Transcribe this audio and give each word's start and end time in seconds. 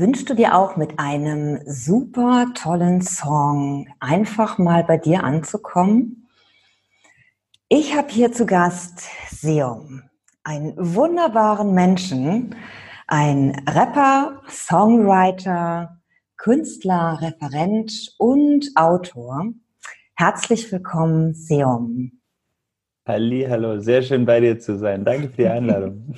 Wünschst 0.00 0.30
du 0.30 0.34
dir 0.34 0.56
auch 0.56 0.78
mit 0.78 0.98
einem 0.98 1.60
super 1.66 2.46
tollen 2.54 3.02
Song 3.02 3.86
einfach 4.00 4.56
mal 4.56 4.82
bei 4.82 4.96
dir 4.96 5.24
anzukommen? 5.24 6.26
Ich 7.68 7.94
habe 7.94 8.08
hier 8.08 8.32
zu 8.32 8.46
Gast 8.46 9.02
Seum, 9.28 10.02
einen 10.42 10.72
wunderbaren 10.78 11.74
Menschen, 11.74 12.54
ein 13.08 13.62
Rapper, 13.68 14.40
Songwriter, 14.48 16.00
Künstler, 16.38 17.18
Referent 17.20 18.14
und 18.16 18.70
Autor. 18.76 19.48
Herzlich 20.14 20.72
willkommen, 20.72 21.34
Seum. 21.34 22.19
Halli, 23.10 23.44
hallo, 23.50 23.80
sehr 23.80 24.02
schön 24.02 24.24
bei 24.24 24.38
dir 24.38 24.60
zu 24.60 24.78
sein. 24.78 25.04
Danke 25.04 25.30
für 25.30 25.42
die 25.42 25.48
Einladung. 25.48 26.14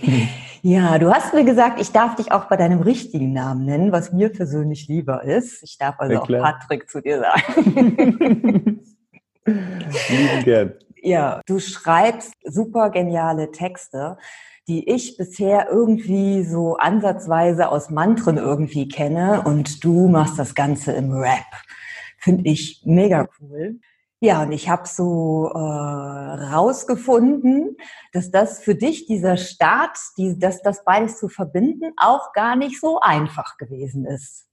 Ja, 0.61 0.99
du 0.99 1.11
hast 1.11 1.33
mir 1.33 1.43
gesagt, 1.43 1.81
ich 1.81 1.91
darf 1.91 2.17
dich 2.17 2.33
auch 2.33 2.51
bei 2.51 2.57
deinem 2.59 2.83
richtigen 2.83 3.33
Namen 3.33 3.65
nennen, 3.65 3.93
was 3.93 4.13
mir 4.13 4.29
persönlich 4.29 4.89
lieber 4.89 5.25
ist. 5.25 5.63
Ich 5.63 5.79
darf 5.79 5.99
also 5.99 6.21
auch 6.21 6.29
Patrick 6.29 6.91
zu 6.91 7.01
dir 7.01 7.21
sagen. 7.21 8.83
Lieben 9.47 10.45
gern. 10.45 10.75
Ja, 11.03 11.41
du 11.47 11.61
schreibst 11.61 12.35
super 12.45 12.91
geniale 12.91 13.53
Texte, 13.53 14.19
die 14.69 14.87
ich 14.91 15.17
bisher 15.17 15.69
irgendwie 15.71 16.45
so 16.45 16.77
ansatzweise 16.77 17.71
aus 17.71 17.89
Mantren 17.89 18.37
irgendwie 18.37 18.87
kenne 18.87 19.41
und 19.47 19.83
du 19.83 20.09
machst 20.09 20.39
das 20.39 20.55
Ganze 20.55 20.93
im 20.93 21.11
Rap. 21.11 21.41
Finde 22.19 22.51
ich 22.51 22.83
mega 22.85 23.27
cool. 23.41 23.81
Ja, 24.23 24.45
und 24.45 24.53
ich 24.53 24.69
habe 24.69 24.87
so 24.87 25.51
äh, 25.53 25.59
rausgefunden, 25.59 27.77
dass 28.13 28.31
das 28.31 28.61
für 28.61 28.77
dich, 28.77 29.07
dieser 29.07 29.37
Start, 29.37 29.99
die, 30.17 30.39
dass 30.39 30.63
das 30.63 30.85
beides 30.85 31.19
zu 31.19 31.29
verbinden, 31.29 31.93
auch 31.97 32.33
gar 32.33 32.55
nicht 32.55 32.81
so 32.81 33.01
einfach 33.01 33.57
gewesen 33.57 34.07
ist. 34.07 34.47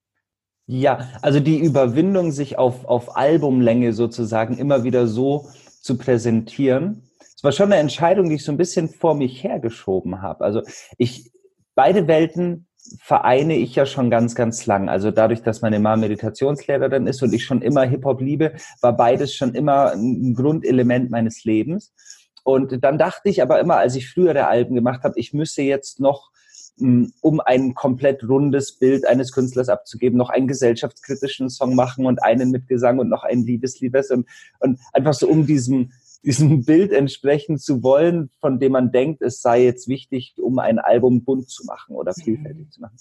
Ja, 0.66 1.08
also 1.22 1.40
die 1.40 1.59
Überwindung, 1.59 2.31
sich 2.31 2.58
auf, 2.58 2.86
auf 2.86 3.16
Albumlänge 3.16 3.94
sozusagen 3.94 4.58
immer 4.58 4.84
wieder 4.84 5.06
so 5.06 5.47
zu 5.81 6.00
präsentieren, 6.00 7.03
es 7.36 7.44
war 7.44 7.52
schon 7.52 7.72
eine 7.72 7.80
Entscheidung, 7.80 8.28
die 8.28 8.36
ich 8.36 8.44
so 8.44 8.52
ein 8.52 8.58
bisschen 8.58 8.90
vor 8.90 9.14
mich 9.14 9.44
hergeschoben 9.44 10.23
habe. 10.23 10.44
Also 10.44 10.64
ich, 10.97 11.31
beide 11.75 12.08
Welten 12.08 12.67
vereine 12.98 13.56
ich 13.56 13.76
ja 13.76 13.86
schon 13.86 14.09
ganz, 14.09 14.36
ganz 14.36 14.66
lang. 14.66 14.90
Also 14.90 15.12
dadurch, 15.12 15.42
dass 15.42 15.62
meine 15.62 15.80
Mama 15.80 15.98
Meditationslehrerin 15.98 17.08
ist 17.08 17.22
und 17.22 17.34
ich 17.34 17.46
schon 17.46 17.62
immer 17.62 17.84
Hip-Hop 17.84 18.22
liebe, 18.22 18.54
war 18.81 18.96
beides 18.96 19.34
schon 19.34 19.54
immer 19.54 19.92
ein 19.92 20.34
Grundelement 20.34 21.09
meines 21.09 21.44
Lebens. 21.44 21.94
Und 22.44 22.84
dann 22.84 22.98
dachte 22.98 23.30
ich 23.30 23.42
aber 23.42 23.59
immer, 23.59 23.78
als 23.78 23.96
ich 23.96 24.09
frühere 24.09 24.48
Alben 24.48 24.76
gemacht 24.76 25.04
habe, 25.04 25.20
ich 25.20 25.34
müsse 25.34 25.62
jetzt 25.62 26.00
noch 26.00 26.31
hm, 26.80 27.12
um 27.22 27.40
ein 27.42 27.73
komplett 27.73 28.23
rundes 28.28 28.80
Bild 28.80 29.06
eines 29.06 29.31
Künstlers 29.34 29.70
abzugeben, 29.70 30.18
noch 30.18 30.30
einen 30.30 30.48
gesellschaftskritischen 30.48 31.50
Song 31.50 31.76
machen 31.76 32.06
und 32.06 32.24
einen 32.24 32.52
mit 32.52 32.68
Gesang 32.68 33.00
und 33.00 33.09
noch 33.09 33.24
ein 33.24 33.44
Liebesliebes 33.44 34.12
und, 34.12 34.28
und 34.59 34.80
einfach 34.94 35.13
so 35.13 35.28
um 35.28 35.46
diesem 35.46 35.92
diesem 36.24 36.66
Bild 36.66 36.91
entsprechen 36.91 37.57
zu 37.57 37.84
wollen, 37.84 38.30
von 38.40 38.59
dem 38.59 38.74
man 38.74 38.91
denkt, 38.91 39.22
es 39.22 39.41
sei 39.41 39.63
jetzt 39.63 39.88
wichtig, 39.88 40.35
um 40.41 40.59
ein 40.59 40.80
Album 40.80 41.24
bunt 41.24 41.50
zu 41.50 41.66
machen 41.66 41.96
oder 41.96 42.13
vielfältig 42.13 42.68
mhm. 42.68 42.72
zu 42.72 42.81
machen. 42.81 42.97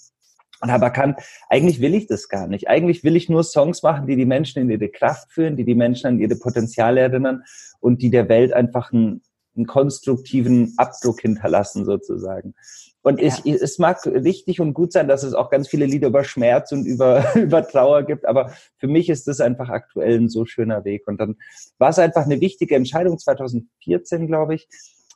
Und 0.61 0.71
habe 0.71 0.85
erkannt, 0.85 1.19
eigentlich 1.47 1.79
will 1.79 1.95
ich 1.95 2.07
das 2.07 2.27
gar 2.27 2.47
nicht. 2.47 2.67
Eigentlich 2.67 3.03
will 3.05 3.15
ich 3.15 3.29
nur 3.29 3.43
Songs 3.43 3.81
machen, 3.81 4.07
die 4.07 4.17
die 4.17 4.25
Menschen 4.25 4.61
in 4.61 4.69
ihre 4.69 4.89
Kraft 4.89 5.31
führen, 5.31 5.55
die 5.55 5.63
die 5.63 5.75
Menschen 5.75 6.07
an 6.07 6.19
ihre 6.19 6.35
Potenziale 6.35 6.99
erinnern 6.99 7.43
und 7.79 8.01
die 8.01 8.09
der 8.09 8.27
Welt 8.27 8.51
einfach 8.51 8.91
einen, 8.91 9.21
einen 9.55 9.67
konstruktiven 9.67 10.73
Abdruck 10.75 11.21
hinterlassen 11.21 11.85
sozusagen. 11.85 12.55
Und 13.01 13.21
ja. 13.21 13.27
ich, 13.27 13.45
es 13.45 13.79
mag 13.79 14.05
richtig 14.05 14.59
und 14.59 14.73
gut 14.73 14.91
sein, 14.91 15.07
dass 15.07 15.23
es 15.23 15.33
auch 15.33 15.49
ganz 15.49 15.67
viele 15.67 15.85
Lieder 15.85 16.09
über 16.09 16.23
Schmerz 16.23 16.71
und 16.71 16.85
über, 16.85 17.23
über 17.35 17.65
Trauer 17.65 18.03
gibt, 18.03 18.25
aber 18.25 18.51
für 18.77 18.87
mich 18.87 19.09
ist 19.09 19.27
das 19.27 19.39
einfach 19.39 19.69
aktuell 19.69 20.19
ein 20.19 20.29
so 20.29 20.45
schöner 20.45 20.83
Weg. 20.83 21.07
Und 21.07 21.19
dann 21.19 21.37
war 21.77 21.89
es 21.89 21.99
einfach 21.99 22.25
eine 22.25 22.41
wichtige 22.41 22.75
Entscheidung, 22.75 23.17
2014, 23.17 24.27
glaube 24.27 24.55
ich, 24.55 24.67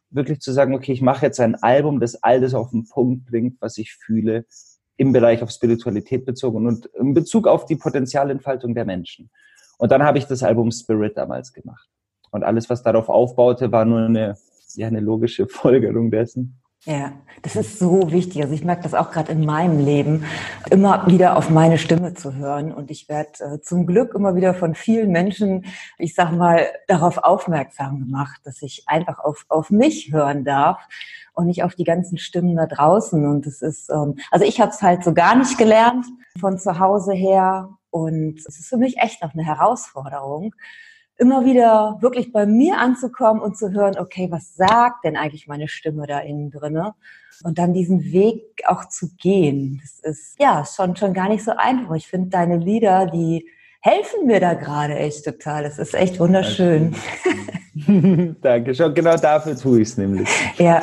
wirklich 0.10 0.40
zu 0.40 0.52
sagen, 0.52 0.76
okay, 0.76 0.94
ich 0.94 1.02
mache 1.02 1.26
jetzt 1.26 1.40
ein 1.40 1.56
Album, 1.56 2.00
das 2.00 2.24
all 2.24 2.40
das 2.40 2.54
auf 2.54 2.72
den 2.72 2.88
Punkt 2.88 3.26
bringt, 3.26 3.62
was 3.62 3.78
ich 3.78 3.94
fühle, 3.94 4.46
im 4.96 5.12
Bereich 5.12 5.42
auf 5.42 5.50
Spiritualität 5.50 6.26
bezogen 6.26 6.68
und 6.68 6.86
in 6.86 7.14
Bezug 7.14 7.48
auf 7.48 7.66
die 7.66 7.76
Potenzialentfaltung 7.76 8.76
der 8.76 8.86
Menschen. 8.86 9.30
Und 9.78 9.92
dann 9.92 10.04
habe 10.04 10.20
ich 10.20 10.26
das 10.26 10.44
Album 10.44 10.72
Spirit 10.72 11.18
damals 11.18 11.52
gemacht. 11.52 11.90
Und 12.32 12.44
alles, 12.44 12.70
was 12.70 12.84
darauf 12.84 13.10
aufbaute, 13.10 13.72
war 13.72 13.86
nur 13.86 14.00
eine, 14.06 14.38
ja, 14.76 14.88
eine 14.88 15.00
logische 15.00 15.48
Folgerung 15.50 16.12
dessen. 16.12 16.60
Ja, 16.86 17.14
das 17.44 17.56
ist 17.56 17.80
so 17.80 18.12
wichtig. 18.12 18.42
Also 18.42 18.54
ich 18.54 18.66
merke 18.66 18.84
das 18.84 18.94
auch 18.94 19.12
gerade 19.12 19.32
in 19.32 19.46
meinem 19.46 19.80
Leben, 19.80 20.26
immer 20.70 21.08
wieder 21.08 21.38
auf 21.38 21.50
meine 21.50 21.78
Stimme 21.78 22.14
zu 22.14 22.36
hören. 22.36 22.74
Und 22.74 22.92
ich 22.92 23.08
werde 23.08 23.32
äh, 23.40 23.62
zum 23.62 23.86
Glück 23.86 24.14
immer 24.14 24.36
wieder 24.36 24.54
von 24.54 24.76
vielen 24.76 25.12
Menschen, 25.12 25.66
ich 25.98 26.14
sag 26.14 26.34
mal, 26.34 26.66
darauf 26.88 27.20
aufmerksam 27.20 28.00
gemacht, 28.00 28.42
dass 28.44 28.62
ich 28.62 28.84
einfach 28.88 29.20
auf, 29.20 29.46
auf 29.48 29.70
mich 29.70 30.12
hören 30.12 30.44
darf 30.44 30.82
und 31.32 31.46
nicht 31.46 31.64
auf 31.64 31.74
die 31.76 31.86
ganzen 31.86 32.18
Stimmen 32.18 32.58
da 32.58 32.66
draußen. 32.66 33.26
Und 33.26 33.48
es 33.48 33.62
ist, 33.62 33.90
ähm, 33.90 34.18
also 34.30 34.44
ich 34.44 34.60
habe 34.60 34.72
es 34.72 34.82
halt 34.82 35.06
so 35.06 35.14
gar 35.14 35.38
nicht 35.38 35.58
gelernt 35.58 36.06
von 36.38 36.58
zu 36.58 36.80
Hause 36.80 37.14
her. 37.14 37.70
Und 37.92 38.40
es 38.40 38.60
ist 38.60 38.68
für 38.68 38.78
mich 38.78 38.98
echt 38.98 39.24
noch 39.24 39.34
eine 39.34 39.46
Herausforderung 39.46 40.54
immer 41.18 41.46
wieder 41.46 41.98
wirklich 42.02 42.32
bei 42.32 42.46
mir 42.46 42.78
anzukommen 42.78 43.42
und 43.42 43.58
zu 43.58 43.72
hören, 43.72 43.98
okay, 43.98 44.28
was 44.32 44.56
sagt 44.56 45.06
denn 45.06 45.16
eigentlich 45.16 45.48
meine 45.48 45.68
Stimme 45.68 46.08
da 46.08 46.20
innen 46.20 46.52
drinne? 46.52 46.96
Und 47.44 47.58
dann 47.58 47.74
diesen 47.74 48.04
Weg 48.12 48.44
auch 48.66 48.86
zu 48.86 49.10
gehen. 49.18 49.82
Das 49.82 50.00
ist 50.00 50.40
ja 50.40 50.66
schon, 50.66 50.96
schon 50.96 51.14
gar 51.14 51.30
nicht 51.30 51.44
so 51.44 51.52
einfach. 51.56 51.96
Ich 51.96 52.08
finde 52.08 52.30
deine 52.30 52.58
Lieder, 52.58 53.08
die 53.08 53.46
helfen 53.82 54.26
mir 54.26 54.40
da 54.40 54.54
gerade 54.54 54.96
echt 54.96 55.26
total. 55.26 55.64
Das 55.64 55.78
ist 55.78 55.94
echt 55.94 56.20
wunderschön. 56.20 56.96
Danke, 58.42 58.74
schon 58.74 58.94
genau 58.96 59.18
dafür 59.18 59.58
tue 59.58 59.82
ich 59.82 59.90
es 59.90 59.98
nämlich. 59.98 60.30
Ja. 60.58 60.82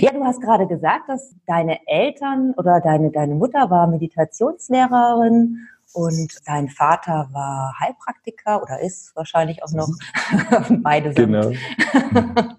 Ja, 0.00 0.12
du 0.12 0.24
hast 0.24 0.40
gerade 0.40 0.66
gesagt, 0.66 1.08
dass 1.08 1.34
deine 1.46 1.78
Eltern 1.86 2.54
oder 2.56 2.80
deine, 2.80 3.10
deine 3.10 3.34
Mutter 3.34 3.68
war 3.68 3.86
Meditationslehrerin 3.86 5.58
und 5.94 6.40
dein 6.44 6.68
Vater 6.68 7.28
war 7.32 7.78
Heilpraktiker 7.80 8.62
oder 8.62 8.80
ist 8.80 9.14
wahrscheinlich 9.14 9.62
auch 9.62 9.72
noch. 9.72 9.88
Beide 10.82 11.12
sind 11.12 11.32
genau. 11.32 11.52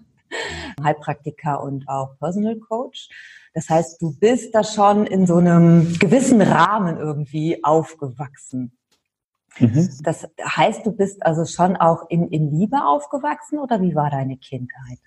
Heilpraktiker 0.82 1.62
und 1.62 1.88
auch 1.88 2.18
Personal 2.18 2.56
Coach. 2.56 3.08
Das 3.54 3.68
heißt, 3.68 4.00
du 4.02 4.14
bist 4.18 4.54
da 4.54 4.64
schon 4.64 5.06
in 5.06 5.26
so 5.26 5.36
einem 5.36 5.98
gewissen 5.98 6.42
Rahmen 6.42 6.98
irgendwie 6.98 7.62
aufgewachsen. 7.64 8.76
Mhm. 9.58 9.88
Das 10.02 10.26
heißt, 10.44 10.84
du 10.84 10.92
bist 10.92 11.24
also 11.24 11.44
schon 11.44 11.76
auch 11.76 12.08
in, 12.08 12.28
in 12.28 12.50
Liebe 12.50 12.84
aufgewachsen 12.84 13.58
oder 13.58 13.80
wie 13.80 13.94
war 13.94 14.10
deine 14.10 14.36
Kindheit? 14.36 14.98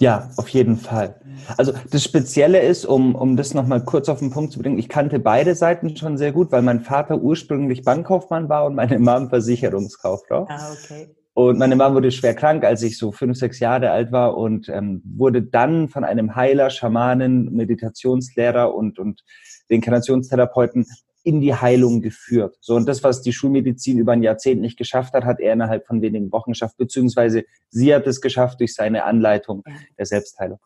Ja, 0.00 0.30
auf 0.36 0.48
jeden 0.48 0.76
Fall. 0.76 1.20
Also 1.56 1.72
das 1.90 2.02
Spezielle 2.02 2.60
ist, 2.60 2.84
um, 2.84 3.14
um 3.14 3.36
das 3.36 3.54
nochmal 3.54 3.84
kurz 3.84 4.08
auf 4.08 4.18
den 4.18 4.30
Punkt 4.30 4.52
zu 4.52 4.58
bringen, 4.58 4.78
ich 4.78 4.88
kannte 4.88 5.20
beide 5.20 5.54
Seiten 5.54 5.96
schon 5.96 6.18
sehr 6.18 6.32
gut, 6.32 6.50
weil 6.50 6.62
mein 6.62 6.80
Vater 6.80 7.18
ursprünglich 7.18 7.84
Bankkaufmann 7.84 8.48
war 8.48 8.66
und 8.66 8.74
meine 8.74 8.98
Mom 8.98 9.28
Versicherungskauffrau. 9.28 10.46
Ah, 10.48 10.72
okay. 10.72 11.14
Und 11.36 11.58
meine 11.58 11.74
Mom 11.74 11.94
wurde 11.94 12.12
schwer 12.12 12.34
krank, 12.34 12.64
als 12.64 12.82
ich 12.82 12.96
so 12.96 13.10
fünf, 13.10 13.36
sechs 13.36 13.58
Jahre 13.58 13.90
alt 13.90 14.12
war 14.12 14.36
und 14.36 14.68
ähm, 14.68 15.02
wurde 15.04 15.42
dann 15.42 15.88
von 15.88 16.04
einem 16.04 16.36
Heiler, 16.36 16.70
Schamanen, 16.70 17.52
Meditationslehrer 17.52 18.74
und, 18.74 19.00
und 19.00 19.24
Reinkarnationstherapeuten 19.70 20.86
in 21.24 21.40
die 21.40 21.54
Heilung 21.54 22.02
geführt. 22.02 22.56
So, 22.60 22.76
und 22.76 22.86
das, 22.86 23.02
was 23.02 23.22
die 23.22 23.32
Schulmedizin 23.32 23.98
über 23.98 24.12
ein 24.12 24.22
Jahrzehnt 24.22 24.60
nicht 24.60 24.76
geschafft 24.76 25.14
hat, 25.14 25.24
hat 25.24 25.40
er 25.40 25.54
innerhalb 25.54 25.86
von 25.86 26.02
wenigen 26.02 26.30
Wochen 26.30 26.52
geschafft, 26.52 26.76
beziehungsweise 26.76 27.44
sie 27.70 27.94
hat 27.94 28.06
es 28.06 28.20
geschafft 28.20 28.60
durch 28.60 28.74
seine 28.74 29.04
Anleitung 29.04 29.64
der 29.98 30.06
Selbstheilung. 30.06 30.58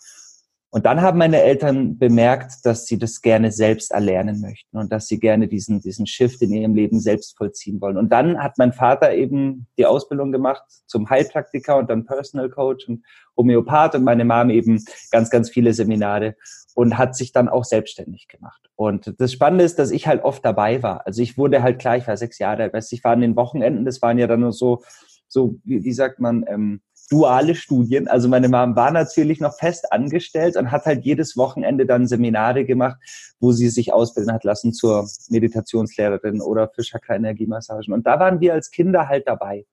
Und 0.71 0.85
dann 0.85 1.01
haben 1.01 1.19
meine 1.19 1.43
Eltern 1.43 1.97
bemerkt, 1.97 2.65
dass 2.65 2.85
sie 2.85 2.99
das 2.99 3.23
gerne 3.23 3.51
selbst 3.53 3.91
erlernen 3.91 4.43
möchten 4.43 4.77
und 4.77 4.93
dass 4.93 5.07
sie 5.07 5.19
gerne 5.19 5.49
diesen, 5.49 5.81
diesen 5.81 6.07
Shift 6.07 6.43
in 6.43 6.53
ihrem 6.53 6.75
Leben 6.75 7.01
selbst 7.01 7.39
vollziehen 7.39 7.81
wollen. 7.81 7.97
Und 7.97 8.11
dann 8.13 8.43
hat 8.43 8.59
mein 8.59 8.75
Vater 8.75 9.15
eben 9.15 9.67
die 9.79 9.87
Ausbildung 9.87 10.31
gemacht 10.31 10.63
zum 10.87 11.09
Heilpraktiker 11.09 11.79
und 11.79 11.89
dann 11.89 12.05
Personal 12.05 12.51
Coach 12.51 12.87
und 12.87 13.03
Homöopath 13.37 13.95
und 13.95 14.05
meine 14.05 14.27
Mom 14.27 14.51
eben 14.51 14.85
ganz, 15.11 15.31
ganz 15.31 15.49
viele 15.49 15.73
Seminare 15.73 16.37
und 16.75 16.99
hat 16.99 17.17
sich 17.17 17.33
dann 17.33 17.49
auch 17.49 17.65
selbstständig 17.65 18.29
gemacht. 18.29 18.69
Und 18.77 19.15
das 19.19 19.33
Spannende 19.33 19.65
ist, 19.65 19.79
dass 19.79 19.91
ich 19.91 20.07
halt 20.07 20.23
oft 20.23 20.45
dabei 20.45 20.83
war. 20.83 21.07
Also 21.07 21.23
ich 21.23 21.39
wurde 21.39 21.63
halt 21.63 21.79
klar, 21.79 21.97
ich 21.97 22.07
war 22.07 22.17
sechs 22.19 22.39
Jahre 22.39 22.65
alt, 22.65 22.93
ich 22.93 23.03
war 23.05 23.13
an 23.13 23.23
den 23.23 23.37
Wochenenden, 23.37 23.87
das 23.87 24.03
waren 24.03 24.19
ja 24.19 24.27
dann 24.27 24.41
nur 24.41 24.53
so, 24.53 24.83
so, 25.29 25.57
wie, 25.65 25.83
wie 25.83 25.93
sagt 25.93 26.21
man, 26.21 26.45
ähm, 26.47 26.83
duale 27.11 27.55
Studien. 27.55 28.09
Also 28.09 28.29
meine 28.29 28.49
Mom 28.49 28.77
war 28.77 28.91
natürlich 28.91 29.41
noch 29.41 29.57
fest 29.57 29.93
angestellt 29.93 30.57
und 30.57 30.71
hat 30.71 30.85
halt 30.85 31.05
jedes 31.05 31.37
Wochenende 31.37 31.87
dann 31.87 32.07
Seminare 32.07 32.65
gemacht, 32.65 32.99
wo 33.41 33.53
sie 33.53 33.69
sich 33.69 33.93
ausbilden 33.93 34.33
hat 34.33 34.45
lassen 34.45 34.73
zur 34.73 35.09
Meditationslehrerin 35.29 36.41
oder 36.41 36.69
für 36.69 36.83
Chakra-Energiemassagen. 36.83 37.93
Und 37.93 38.07
da 38.07 38.21
waren 38.21 38.41
wir 38.41 38.53
als 38.53 38.71
Kinder 38.71 39.09
halt 39.09 39.27
dabei 39.27 39.65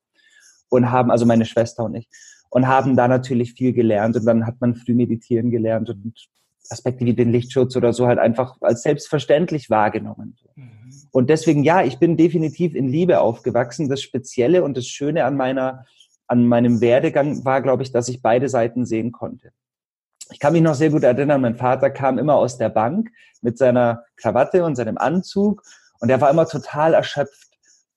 und 0.68 0.90
haben, 0.90 1.10
also 1.10 1.26
meine 1.26 1.44
Schwester 1.44 1.84
und 1.84 1.94
ich, 1.96 2.08
und 2.50 2.66
haben 2.66 2.96
da 2.96 3.08
natürlich 3.08 3.52
viel 3.52 3.72
gelernt. 3.72 4.16
Und 4.16 4.24
dann 4.24 4.46
hat 4.46 4.60
man 4.60 4.74
früh 4.74 4.94
meditieren 4.94 5.50
gelernt 5.50 5.90
und 5.90 6.14
Aspekte 6.70 7.04
wie 7.04 7.14
den 7.14 7.30
Lichtschutz 7.30 7.76
oder 7.76 7.92
so 7.92 8.06
halt 8.06 8.18
einfach 8.18 8.56
als 8.60 8.82
selbstverständlich 8.82 9.70
wahrgenommen. 9.70 10.36
Mhm. 10.54 10.70
Und 11.12 11.30
deswegen, 11.30 11.64
ja, 11.64 11.82
ich 11.82 11.98
bin 11.98 12.16
definitiv 12.16 12.74
in 12.74 12.88
Liebe 12.88 13.20
aufgewachsen. 13.20 13.88
Das 13.88 14.02
Spezielle 14.02 14.64
und 14.64 14.76
das 14.76 14.86
Schöne 14.86 15.24
an 15.24 15.36
meiner 15.36 15.84
an 16.28 16.46
meinem 16.46 16.80
Werdegang 16.80 17.44
war, 17.44 17.62
glaube 17.62 17.82
ich, 17.82 17.92
dass 17.92 18.08
ich 18.08 18.22
beide 18.22 18.48
Seiten 18.48 18.84
sehen 18.84 19.12
konnte. 19.12 19.52
Ich 20.30 20.40
kann 20.40 20.52
mich 20.52 20.62
noch 20.62 20.74
sehr 20.74 20.90
gut 20.90 21.04
erinnern, 21.04 21.40
mein 21.40 21.56
Vater 21.56 21.90
kam 21.90 22.18
immer 22.18 22.34
aus 22.34 22.58
der 22.58 22.68
Bank 22.68 23.10
mit 23.42 23.58
seiner 23.58 24.04
Krawatte 24.16 24.64
und 24.64 24.74
seinem 24.74 24.98
Anzug 24.98 25.62
und 26.00 26.10
er 26.10 26.20
war 26.20 26.30
immer 26.30 26.46
total 26.46 26.94
erschöpft. 26.94 27.46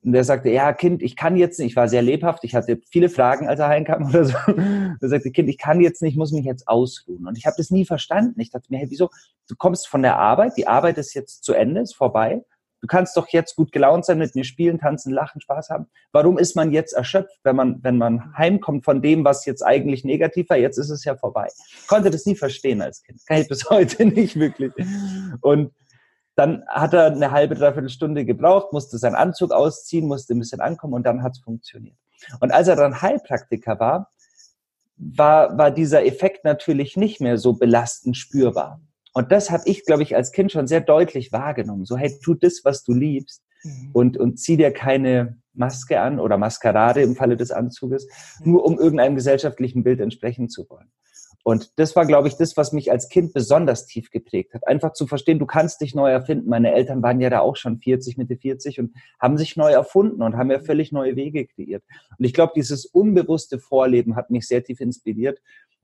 Und 0.02 0.14
er 0.14 0.24
sagte, 0.24 0.50
ja, 0.50 0.72
Kind, 0.72 1.02
ich 1.02 1.18
kann 1.18 1.36
jetzt 1.36 1.60
nicht, 1.60 1.72
ich 1.72 1.76
war 1.76 1.90
sehr 1.90 2.02
lebhaft, 2.02 2.44
ich 2.44 2.56
hatte 2.56 2.80
viele 2.90 3.10
Fragen, 3.10 3.50
als 3.50 3.60
er 3.60 3.68
heimkam 3.68 4.08
oder 4.08 4.24
so. 4.24 4.34
Er 5.02 5.10
sagte, 5.10 5.32
Kind, 5.32 5.50
ich 5.50 5.58
kann 5.58 5.82
jetzt 5.82 6.02
nicht, 6.02 6.14
ich 6.14 6.18
muss 6.18 6.32
mich 6.32 6.46
jetzt 6.46 6.68
ausruhen. 6.68 7.28
Und 7.28 7.38
ich 7.38 7.46
habe 7.46 7.56
das 7.58 7.70
nie 7.70 7.86
verstanden. 7.86 8.40
Ich 8.40 8.50
dachte 8.50 8.68
mir, 8.70 8.78
hey, 8.78 8.90
wieso? 8.90 9.10
Du 9.48 9.56
kommst 9.58 9.88
von 9.88 10.02
der 10.02 10.18
Arbeit, 10.18 10.54
die 10.58 10.68
Arbeit 10.68 10.98
ist 10.98 11.14
jetzt 11.14 11.44
zu 11.44 11.54
Ende, 11.54 11.82
ist 11.82 11.96
vorbei. 11.96 12.44
Du 12.82 12.88
kannst 12.88 13.18
doch 13.18 13.28
jetzt 13.30 13.56
gut 13.56 13.72
gelaunt 13.72 14.06
sein, 14.06 14.18
mit 14.18 14.36
mir 14.36 14.44
spielen, 14.44 14.80
tanzen, 14.80 15.12
lachen, 15.12 15.42
Spaß 15.42 15.70
haben. 15.70 15.88
Warum 16.12 16.38
ist 16.38 16.56
man 16.56 16.72
jetzt 16.72 16.94
erschöpft, 16.94 17.40
wenn 17.44 17.56
man, 17.56 17.84
wenn 17.84 17.98
man 17.98 18.36
heimkommt 18.38 18.86
von 18.86 19.02
dem, 19.02 19.26
was 19.26 19.46
jetzt 19.46 19.62
eigentlich 19.62 20.06
negativ 20.06 20.50
war? 20.50 20.58
Jetzt 20.58 20.78
ist 20.78 20.90
es 20.90 21.04
ja 21.04 21.16
vorbei. 21.16 21.48
Konnte 21.88 22.10
das 22.10 22.26
nie 22.26 22.36
verstehen 22.36 22.82
als 22.82 23.04
Kind. 23.04 23.20
Kann 23.26 23.42
ich 23.42 23.50
bis 23.50 23.66
heute 23.70 24.06
nicht 24.06 24.40
wirklich. 24.40 24.72
Und 25.42 25.74
dann 26.36 26.64
hat 26.70 26.94
er 26.94 27.08
eine 27.08 27.32
halbe, 27.32 27.56
dreiviertel 27.56 27.90
Stunde 27.90 28.24
gebraucht, 28.24 28.72
musste 28.72 28.98
seinen 28.98 29.16
Anzug 29.16 29.52
ausziehen, 29.52 30.08
musste 30.08 30.34
ein 30.34 30.40
bisschen 30.40 30.62
ankommen 30.62 30.94
und 30.94 31.04
dann 31.04 31.22
hat 31.22 31.34
es 31.34 31.40
funktioniert. 31.40 31.98
Und 32.40 32.52
als 32.52 32.70
er 32.70 32.78
dann 32.78 33.02
Heilpraktiker 33.02 33.78
war, 33.80 34.12
war, 34.96 35.58
war 35.58 35.72
dieser 35.72 36.06
Effekt 36.06 36.46
natürlich 36.46 36.98
nicht 36.98 37.20
mehr 37.20 37.38
so 37.38 37.54
belastend 37.54 38.18
spürbar. 38.18 38.82
Und 39.14 39.32
das 39.32 39.50
habe 39.52 39.64
ich, 39.66 39.86
glaube 39.86 40.04
ich, 40.04 40.16
als 40.16 40.32
Kind 40.32 40.52
schon 40.52 40.68
sehr 40.68 40.82
deutlich 40.82 41.32
wahrgenommen. 41.32 41.86
So, 41.86 41.98
hey, 41.98 42.14
tu 42.24 42.36
das, 42.36 42.62
was 42.64 42.84
du 42.84 42.94
liebst 42.94 43.44
mhm. 43.64 43.90
und, 43.94 44.18
und 44.18 44.40
zieh 44.40 44.58
dir 44.58 44.72
keine 44.72 45.38
Maske 45.54 46.00
an 46.00 46.20
oder 46.20 46.38
Maskerade 46.38 47.02
im 47.02 47.16
Falle 47.16 47.36
des 47.36 47.52
Anzuges, 47.52 48.08
mhm. 48.44 48.52
nur 48.52 48.66
um 48.66 48.80
irgendeinem 48.80 49.16
gesellschaftlichen 49.16 49.84
Bild 49.84 50.00
entsprechen 50.00 50.50
zu 50.50 50.70
wollen. 50.70 50.92
Und 51.44 51.80
das 51.80 51.96
war, 51.96 52.06
glaube 52.06 52.28
ich, 52.28 52.36
das, 52.36 52.58
was 52.58 52.74
mich 52.74 52.92
als 52.92 53.10
Kind 53.10 53.34
besonders 53.34 53.86
tief 53.86 54.12
geprägt 54.12 54.54
hat. 54.54 54.68
Einfach 54.68 54.94
zu 54.94 55.08
verstehen, 55.08 55.40
du 55.40 55.46
kannst 55.46 55.82
dich 55.82 55.96
neu 55.96 56.12
erfinden. 56.12 56.50
Meine 56.50 56.74
Eltern 56.74 57.02
waren 57.02 57.22
ja 57.22 57.30
da 57.30 57.40
auch 57.40 57.56
schon 57.56 57.80
40, 57.80 58.18
Mitte 58.18 58.36
40 58.36 58.80
und 58.80 58.94
haben 59.20 59.38
sich 59.38 59.56
neu 59.56 59.72
erfunden 59.72 60.22
und 60.22 60.38
haben 60.38 60.52
ja 60.52 60.60
völlig 60.60 60.92
neue 60.92 61.16
Wege 61.16 61.48
kreiert. 61.48 61.84
Und 62.18 62.26
ich 62.26 62.34
glaube, 62.34 62.54
dieses 62.56 62.86
unbewusste 62.86 63.58
Vorleben 63.58 64.16
hat 64.16 64.30
mich 64.30 64.48
sehr 64.48 64.64
tief 64.64 64.82
inspiriert. 64.82 65.40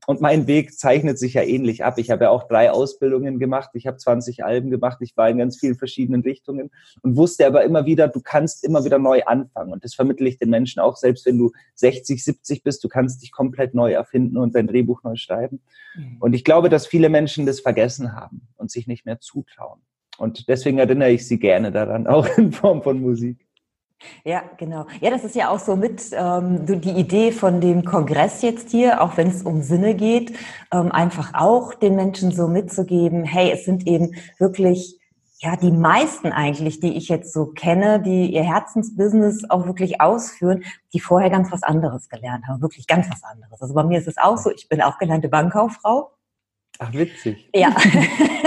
Und 0.08 0.22
mein 0.22 0.48
Weg 0.48 0.78
zeichnet 0.78 1.18
sich 1.18 1.34
ja 1.34 1.42
ähnlich 1.42 1.84
ab. 1.84 1.98
Ich 1.98 2.12
habe 2.12 2.26
ja 2.26 2.30
auch 2.30 2.48
drei 2.48 2.72
Ausbildungen 2.72 3.40
gemacht. 3.40 3.72
Ich 3.74 3.88
habe 3.88 3.98
20 3.98 4.44
Alben 4.44 4.70
gemacht. 4.70 4.98
Ich 5.02 5.18
war 5.18 5.30
in 5.30 5.38
ganz 5.38 5.60
vielen 5.60 5.76
verschiedenen 5.76 6.22
Richtungen 6.22 6.72
und 7.02 7.16
wusste 7.16 7.48
aber 7.48 7.64
immer 7.64 7.86
wieder, 7.86 8.08
du 8.08 8.22
kannst 8.22 8.64
immer 8.64 8.86
wieder 8.86 9.00
neu 9.00 9.24
anfangen. 9.24 9.74
Und 9.74 9.84
das 9.84 9.96
vermittle 9.96 10.28
ich 10.28 10.38
den 10.38 10.50
Menschen 10.50 10.80
auch, 10.80 10.96
selbst 10.96 11.26
wenn 11.26 11.38
du 11.38 11.52
60, 11.76 12.24
70 12.24 12.64
bist, 12.64 12.84
du 12.84 12.90
kannst 12.90 13.22
dich 13.22 13.32
komplett 13.32 13.74
neu 13.74 13.94
erfinden 13.94 14.38
und 14.38 14.56
dein 14.56 14.68
Drehbuch 14.68 15.04
neu 15.04 15.16
schreiben. 15.16 15.62
Mhm. 15.96 16.18
Und 16.20 16.34
ich 16.34 16.44
glaube, 16.44 16.70
dass 16.70 16.88
viele 16.88 17.10
Menschen 17.10 17.46
das 17.46 17.60
vergessen 17.60 18.14
haben 18.14 18.48
und 18.58 18.72
sich 18.72 18.88
nicht 18.88 19.06
mehr 19.06 19.20
zutrauen. 19.20 19.82
Und 20.18 20.48
deswegen 20.48 20.78
erinnere 20.78 21.12
ich 21.12 21.28
sie 21.28 21.40
gerne 21.40 21.72
daran, 21.72 22.08
auch 22.08 22.28
in 22.38 22.52
Form 22.52 22.82
von 22.82 23.02
Musik. 23.02 23.45
Ja, 24.24 24.44
genau. 24.58 24.86
Ja, 25.02 25.10
das 25.10 25.24
ist 25.24 25.36
ja 25.36 25.50
auch 25.50 25.60
so 25.60 25.76
mit 25.76 26.04
ähm, 26.12 26.66
die 26.66 26.92
Idee 26.92 27.32
von 27.32 27.62
dem 27.62 27.86
Kongress 27.86 28.42
jetzt 28.42 28.72
hier, 28.72 29.02
auch 29.02 29.18
wenn 29.18 29.28
es 29.30 29.44
um 29.44 29.62
Sinne 29.62 29.96
geht, 29.96 30.34
ähm, 30.72 30.92
einfach 30.92 31.34
auch 31.34 31.74
den 31.74 31.96
Menschen 31.96 32.32
so 32.32 32.48
mitzugeben, 32.48 33.24
hey, 33.24 33.52
es 33.52 33.66
sind 33.66 33.88
eben 33.88 34.16
wirklich 34.38 35.00
ja, 35.40 35.56
die 35.58 35.72
meisten 35.72 36.32
eigentlich, 36.32 36.80
die 36.80 36.96
ich 36.96 37.10
jetzt 37.10 37.34
so 37.34 37.48
kenne, 37.48 38.02
die 38.02 38.34
ihr 38.34 38.44
Herzensbusiness 38.44 39.50
auch 39.50 39.66
wirklich 39.66 40.00
ausführen, 40.00 40.64
die 40.94 41.00
vorher 41.00 41.30
ganz 41.30 41.52
was 41.52 41.62
anderes 41.62 42.10
gelernt 42.10 42.48
haben, 42.48 42.62
wirklich 42.62 42.88
ganz 42.88 43.10
was 43.10 43.24
anderes. 43.24 43.62
Also 43.62 43.74
bei 43.74 43.84
mir 43.84 44.00
ist 44.00 44.08
es 44.08 44.18
auch 44.18 44.38
so, 44.38 44.50
ich 44.50 44.70
bin 44.70 44.82
auch 44.82 44.98
gelernte 44.98 45.28
Bankkauffrau. 45.28 46.12
Ach, 46.80 46.94
witzig. 46.94 47.50
Ja. 47.54 47.76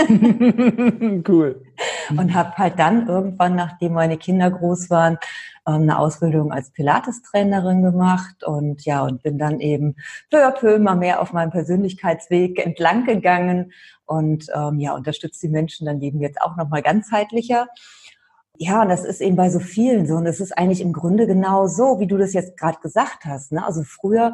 cool. 1.27 1.63
Und 2.17 2.33
habe 2.33 2.55
halt 2.57 2.79
dann 2.79 3.07
irgendwann, 3.07 3.55
nachdem 3.55 3.93
meine 3.93 4.17
Kinder 4.17 4.49
groß 4.49 4.89
waren, 4.89 5.17
ähm, 5.67 5.83
eine 5.83 5.99
Ausbildung 5.99 6.51
als 6.51 6.71
Pilates-Trainerin 6.71 7.81
gemacht 7.83 8.43
und 8.43 8.85
ja, 8.85 9.03
und 9.03 9.23
bin 9.23 9.37
dann 9.37 9.59
eben 9.59 9.95
peu 10.29 10.45
à 10.45 10.51
peu 10.51 10.75
immer 10.75 10.95
mehr 10.95 11.21
auf 11.21 11.33
meinem 11.33 11.51
Persönlichkeitsweg 11.51 12.65
entlang 12.65 13.05
gegangen 13.05 13.71
und 14.05 14.47
ähm, 14.55 14.79
ja, 14.79 14.95
unterstützt 14.95 15.41
die 15.43 15.49
Menschen 15.49 15.85
dann 15.85 16.01
eben 16.01 16.21
jetzt 16.21 16.41
auch 16.41 16.55
nochmal 16.55 16.81
ganzheitlicher. 16.81 17.67
Ja, 18.57 18.81
und 18.81 18.89
das 18.89 19.05
ist 19.05 19.21
eben 19.21 19.35
bei 19.35 19.49
so 19.49 19.59
vielen 19.59 20.05
so. 20.05 20.15
Und 20.15 20.25
es 20.25 20.39
ist 20.39 20.57
eigentlich 20.57 20.81
im 20.81 20.93
Grunde 20.93 21.27
genau 21.27 21.67
so, 21.67 21.99
wie 21.99 22.07
du 22.07 22.17
das 22.17 22.33
jetzt 22.33 22.57
gerade 22.57 22.79
gesagt 22.81 23.25
hast. 23.25 23.51
Ne? 23.51 23.65
Also 23.65 23.83
früher 23.83 24.33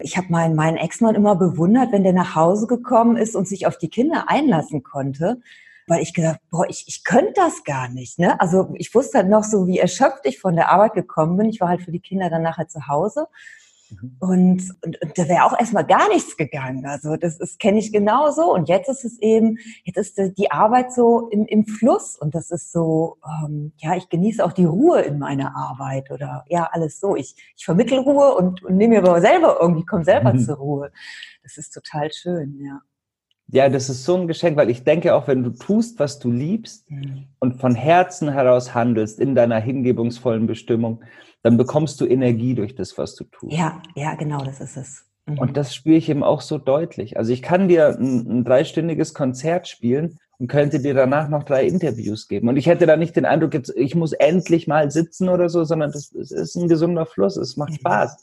ich 0.00 0.16
habe 0.16 0.28
meinen, 0.30 0.54
meinen 0.54 0.76
Ex-Mann 0.76 1.14
immer 1.14 1.34
bewundert, 1.34 1.92
wenn 1.92 2.04
der 2.04 2.12
nach 2.12 2.34
Hause 2.34 2.66
gekommen 2.66 3.16
ist 3.16 3.34
und 3.34 3.48
sich 3.48 3.66
auf 3.66 3.78
die 3.78 3.90
Kinder 3.90 4.26
einlassen 4.28 4.82
konnte, 4.82 5.40
weil 5.88 6.02
ich 6.02 6.14
gedacht, 6.14 6.40
boah, 6.50 6.66
ich, 6.68 6.84
ich 6.86 7.04
könnte 7.04 7.32
das 7.34 7.64
gar 7.64 7.88
nicht. 7.88 8.18
Ne? 8.18 8.40
Also 8.40 8.72
ich 8.74 8.94
wusste 8.94 9.18
halt 9.18 9.28
noch 9.28 9.44
so, 9.44 9.66
wie 9.66 9.78
erschöpft 9.78 10.24
ich 10.24 10.38
von 10.38 10.54
der 10.54 10.70
Arbeit 10.70 10.94
gekommen 10.94 11.36
bin. 11.36 11.48
Ich 11.48 11.60
war 11.60 11.68
halt 11.68 11.82
für 11.82 11.92
die 11.92 12.00
Kinder 12.00 12.30
dann 12.30 12.42
nachher 12.42 12.68
zu 12.68 12.86
Hause 12.86 13.26
Mhm. 13.90 14.16
Und, 14.18 14.62
und, 14.84 15.02
und 15.02 15.18
da 15.18 15.28
wäre 15.28 15.44
auch 15.44 15.58
erstmal 15.58 15.86
gar 15.86 16.08
nichts 16.08 16.36
gegangen. 16.36 16.86
Also 16.86 17.16
das 17.16 17.38
ist 17.38 17.58
kenne 17.58 17.78
ich 17.78 17.92
genauso. 17.92 18.52
Und 18.52 18.68
jetzt 18.68 18.88
ist 18.88 19.04
es 19.04 19.18
eben, 19.20 19.58
jetzt 19.84 19.96
ist 19.96 20.38
die 20.38 20.50
Arbeit 20.50 20.92
so 20.92 21.28
im, 21.30 21.46
im 21.46 21.66
Fluss 21.66 22.16
und 22.16 22.34
das 22.34 22.50
ist 22.50 22.72
so, 22.72 23.18
ähm, 23.26 23.72
ja, 23.78 23.96
ich 23.96 24.08
genieße 24.08 24.44
auch 24.44 24.52
die 24.52 24.64
Ruhe 24.64 25.00
in 25.02 25.18
meiner 25.18 25.56
Arbeit 25.56 26.10
oder 26.10 26.44
ja, 26.48 26.68
alles 26.72 27.00
so. 27.00 27.16
Ich, 27.16 27.34
ich 27.56 27.64
vermittel 27.64 27.98
Ruhe 27.98 28.34
und, 28.34 28.62
und 28.62 28.76
nehme 28.76 29.00
mir 29.00 29.08
aber 29.08 29.20
selber 29.20 29.58
irgendwie, 29.60 29.84
komme 29.84 30.04
selber 30.04 30.32
mhm. 30.34 30.40
zur 30.40 30.56
Ruhe. 30.56 30.92
Das 31.42 31.56
ist 31.56 31.70
total 31.70 32.12
schön, 32.12 32.60
ja. 32.60 32.80
Ja, 33.50 33.68
das 33.68 33.88
ist 33.88 34.04
so 34.04 34.16
ein 34.16 34.28
Geschenk, 34.28 34.56
weil 34.56 34.68
ich 34.68 34.84
denke 34.84 35.14
auch, 35.14 35.26
wenn 35.26 35.42
du 35.42 35.50
tust, 35.50 35.98
was 35.98 36.18
du 36.18 36.30
liebst 36.30 36.90
mhm. 36.90 37.28
und 37.38 37.60
von 37.60 37.74
Herzen 37.74 38.30
heraus 38.30 38.74
handelst 38.74 39.18
in 39.18 39.34
deiner 39.34 39.58
hingebungsvollen 39.58 40.46
Bestimmung, 40.46 41.02
dann 41.42 41.56
bekommst 41.56 42.00
du 42.00 42.06
Energie 42.06 42.54
durch 42.54 42.74
das, 42.74 42.98
was 42.98 43.14
du 43.14 43.24
tust. 43.24 43.52
Ja, 43.52 43.80
ja, 43.94 44.14
genau, 44.16 44.44
das 44.44 44.60
ist 44.60 44.76
es. 44.76 45.04
Mhm. 45.26 45.38
Und 45.38 45.56
das 45.56 45.74
spüre 45.74 45.96
ich 45.96 46.10
eben 46.10 46.22
auch 46.22 46.42
so 46.42 46.58
deutlich. 46.58 47.16
Also 47.16 47.32
ich 47.32 47.40
kann 47.40 47.68
dir 47.68 47.96
ein, 47.98 48.40
ein 48.40 48.44
dreistündiges 48.44 49.14
Konzert 49.14 49.66
spielen 49.66 50.18
und 50.38 50.48
könnte 50.48 50.80
dir 50.80 50.94
danach 50.94 51.28
noch 51.28 51.42
drei 51.42 51.66
Interviews 51.66 52.28
geben. 52.28 52.48
Und 52.48 52.56
ich 52.56 52.66
hätte 52.66 52.86
da 52.86 52.96
nicht 52.96 53.16
den 53.16 53.24
Eindruck, 53.24 53.54
jetzt, 53.54 53.72
ich 53.76 53.94
muss 53.94 54.12
endlich 54.12 54.66
mal 54.68 54.90
sitzen 54.90 55.28
oder 55.28 55.48
so, 55.48 55.64
sondern 55.64 55.90
das, 55.90 56.10
das 56.10 56.30
ist 56.30 56.54
ein 56.54 56.68
gesunder 56.68 57.06
Fluss, 57.06 57.36
es 57.36 57.56
macht 57.56 57.70
mhm. 57.70 57.76
Spaß. 57.76 58.22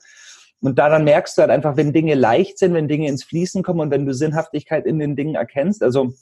Und 0.61 0.79
daran 0.79 1.03
merkst 1.03 1.37
du 1.37 1.41
halt 1.41 1.51
einfach, 1.51 1.77
wenn 1.77 1.93
Dinge 1.93 2.15
leicht 2.15 2.57
sind, 2.57 2.73
wenn 2.73 2.87
Dinge 2.87 3.07
ins 3.07 3.23
Fließen 3.23 3.61
kommen 3.63 3.81
und 3.81 3.91
wenn 3.91 4.05
du 4.05 4.13
Sinnhaftigkeit 4.13 4.85
in 4.85 4.99
den 4.99 5.15
Dingen 5.15 5.35
erkennst. 5.35 5.83
Also 5.83 6.13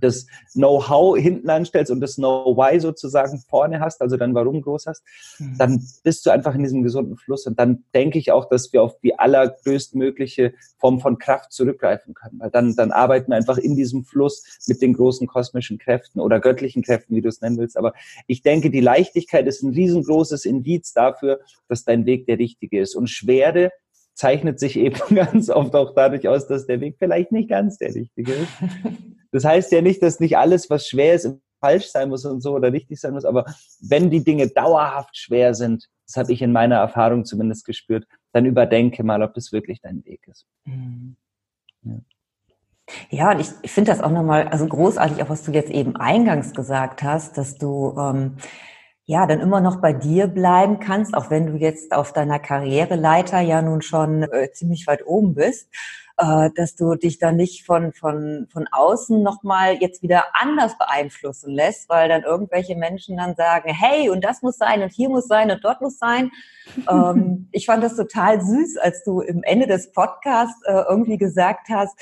das 0.00 0.26
Know-how 0.52 1.18
hinten 1.18 1.50
anstellst 1.50 1.90
und 1.90 2.00
das 2.00 2.16
Know-why 2.16 2.78
sozusagen 2.80 3.40
vorne 3.48 3.80
hast, 3.80 4.00
also 4.00 4.16
dein 4.16 4.34
Warum 4.34 4.62
groß 4.62 4.86
hast, 4.86 5.02
mhm. 5.38 5.56
dann 5.58 5.86
bist 6.04 6.24
du 6.26 6.30
einfach 6.30 6.54
in 6.54 6.62
diesem 6.62 6.82
gesunden 6.82 7.16
Fluss. 7.16 7.46
Und 7.46 7.58
dann 7.58 7.84
denke 7.94 8.18
ich 8.18 8.32
auch, 8.32 8.48
dass 8.48 8.72
wir 8.72 8.82
auf 8.82 8.98
die 9.00 9.18
allergrößtmögliche 9.18 10.54
Form 10.78 11.00
von 11.00 11.18
Kraft 11.18 11.52
zurückgreifen 11.52 12.14
können. 12.14 12.38
Weil 12.40 12.50
dann, 12.50 12.76
dann 12.76 12.92
arbeiten 12.92 13.32
wir 13.32 13.36
einfach 13.36 13.58
in 13.58 13.76
diesem 13.76 14.04
Fluss 14.04 14.44
mit 14.66 14.80
den 14.80 14.92
großen 14.92 15.26
kosmischen 15.26 15.78
Kräften 15.78 16.20
oder 16.20 16.40
göttlichen 16.40 16.82
Kräften, 16.82 17.14
wie 17.16 17.20
du 17.20 17.28
es 17.28 17.40
nennen 17.40 17.58
willst. 17.58 17.76
Aber 17.76 17.92
ich 18.26 18.42
denke, 18.42 18.70
die 18.70 18.80
Leichtigkeit 18.80 19.46
ist 19.46 19.62
ein 19.62 19.72
riesengroßes 19.72 20.44
Indiz 20.44 20.92
dafür, 20.92 21.40
dass 21.68 21.84
dein 21.84 22.06
Weg 22.06 22.26
der 22.26 22.38
richtige 22.38 22.80
ist. 22.80 22.94
Und 22.94 23.08
Schwere 23.08 23.70
zeichnet 24.14 24.60
sich 24.60 24.76
eben 24.76 24.98
ganz 25.14 25.50
oft 25.50 25.74
auch 25.74 25.94
dadurch 25.94 26.28
aus, 26.28 26.46
dass 26.46 26.66
der 26.66 26.80
Weg 26.80 26.96
vielleicht 26.98 27.32
nicht 27.32 27.48
ganz 27.48 27.78
der 27.78 27.94
richtige 27.94 28.32
ist. 28.32 28.52
Das 29.32 29.44
heißt 29.44 29.70
ja 29.72 29.80
nicht, 29.80 30.02
dass 30.02 30.20
nicht 30.20 30.36
alles, 30.36 30.70
was 30.70 30.88
schwer 30.88 31.14
ist, 31.14 31.32
falsch 31.60 31.86
sein 31.86 32.08
muss 32.08 32.24
und 32.24 32.40
so 32.40 32.54
oder 32.54 32.72
richtig 32.72 33.00
sein 33.00 33.12
muss, 33.12 33.24
aber 33.24 33.44
wenn 33.80 34.10
die 34.10 34.24
Dinge 34.24 34.48
dauerhaft 34.48 35.16
schwer 35.16 35.54
sind, 35.54 35.86
das 36.06 36.16
habe 36.16 36.32
ich 36.32 36.42
in 36.42 36.52
meiner 36.52 36.76
Erfahrung 36.76 37.24
zumindest 37.24 37.64
gespürt, 37.64 38.06
dann 38.32 38.46
überdenke 38.46 39.04
mal, 39.04 39.22
ob 39.22 39.34
das 39.34 39.52
wirklich 39.52 39.80
dein 39.80 40.04
Weg 40.04 40.26
ist. 40.26 40.46
Mhm. 40.64 41.16
Ja. 41.82 42.00
Ja, 43.10 43.30
und 43.30 43.40
ich 43.62 43.70
finde 43.70 43.92
das 43.92 44.00
auch 44.00 44.10
nochmal, 44.10 44.48
also 44.48 44.66
großartig, 44.66 45.22
auch 45.22 45.28
was 45.28 45.44
du 45.44 45.52
jetzt 45.52 45.70
eben 45.70 45.94
eingangs 45.96 46.54
gesagt 46.54 47.02
hast, 47.04 47.38
dass 47.38 47.56
du 47.56 47.94
ähm, 47.96 48.36
ja 49.10 49.26
dann 49.26 49.40
immer 49.40 49.60
noch 49.60 49.80
bei 49.80 49.92
dir 49.92 50.28
bleiben 50.28 50.78
kannst, 50.78 51.14
auch 51.14 51.30
wenn 51.30 51.46
du 51.46 51.56
jetzt 51.56 51.92
auf 51.92 52.12
deiner 52.12 52.38
Karriereleiter 52.38 53.40
ja 53.40 53.60
nun 53.60 53.82
schon 53.82 54.22
äh, 54.22 54.50
ziemlich 54.52 54.86
weit 54.86 55.06
oben 55.06 55.34
bist 55.34 55.68
äh, 56.20 56.50
dass 56.54 56.74
du 56.76 56.94
dich 56.96 57.18
dann 57.18 57.36
nicht 57.36 57.64
von, 57.64 57.92
von, 57.92 58.46
von 58.52 58.66
außen 58.70 59.22
nochmal 59.22 59.76
jetzt 59.80 60.02
wieder 60.02 60.24
anders 60.34 60.76
beeinflussen 60.76 61.50
lässt, 61.50 61.88
weil 61.88 62.08
dann 62.08 62.24
irgendwelche 62.24 62.76
Menschen 62.76 63.16
dann 63.16 63.34
sagen, 63.34 63.72
hey, 63.72 64.10
und 64.10 64.22
das 64.22 64.42
muss 64.42 64.58
sein 64.58 64.82
und 64.82 64.92
hier 64.92 65.08
muss 65.08 65.26
sein 65.26 65.50
und 65.50 65.64
dort 65.64 65.80
muss 65.80 65.98
sein. 65.98 66.30
ähm, 66.90 67.48
ich 67.52 67.66
fand 67.66 67.82
das 67.82 67.96
total 67.96 68.42
süß, 68.42 68.76
als 68.76 69.02
du 69.02 69.20
im 69.20 69.42
Ende 69.42 69.66
des 69.66 69.92
Podcasts 69.92 70.62
äh, 70.66 70.82
irgendwie 70.88 71.16
gesagt 71.16 71.68
hast, 71.70 71.98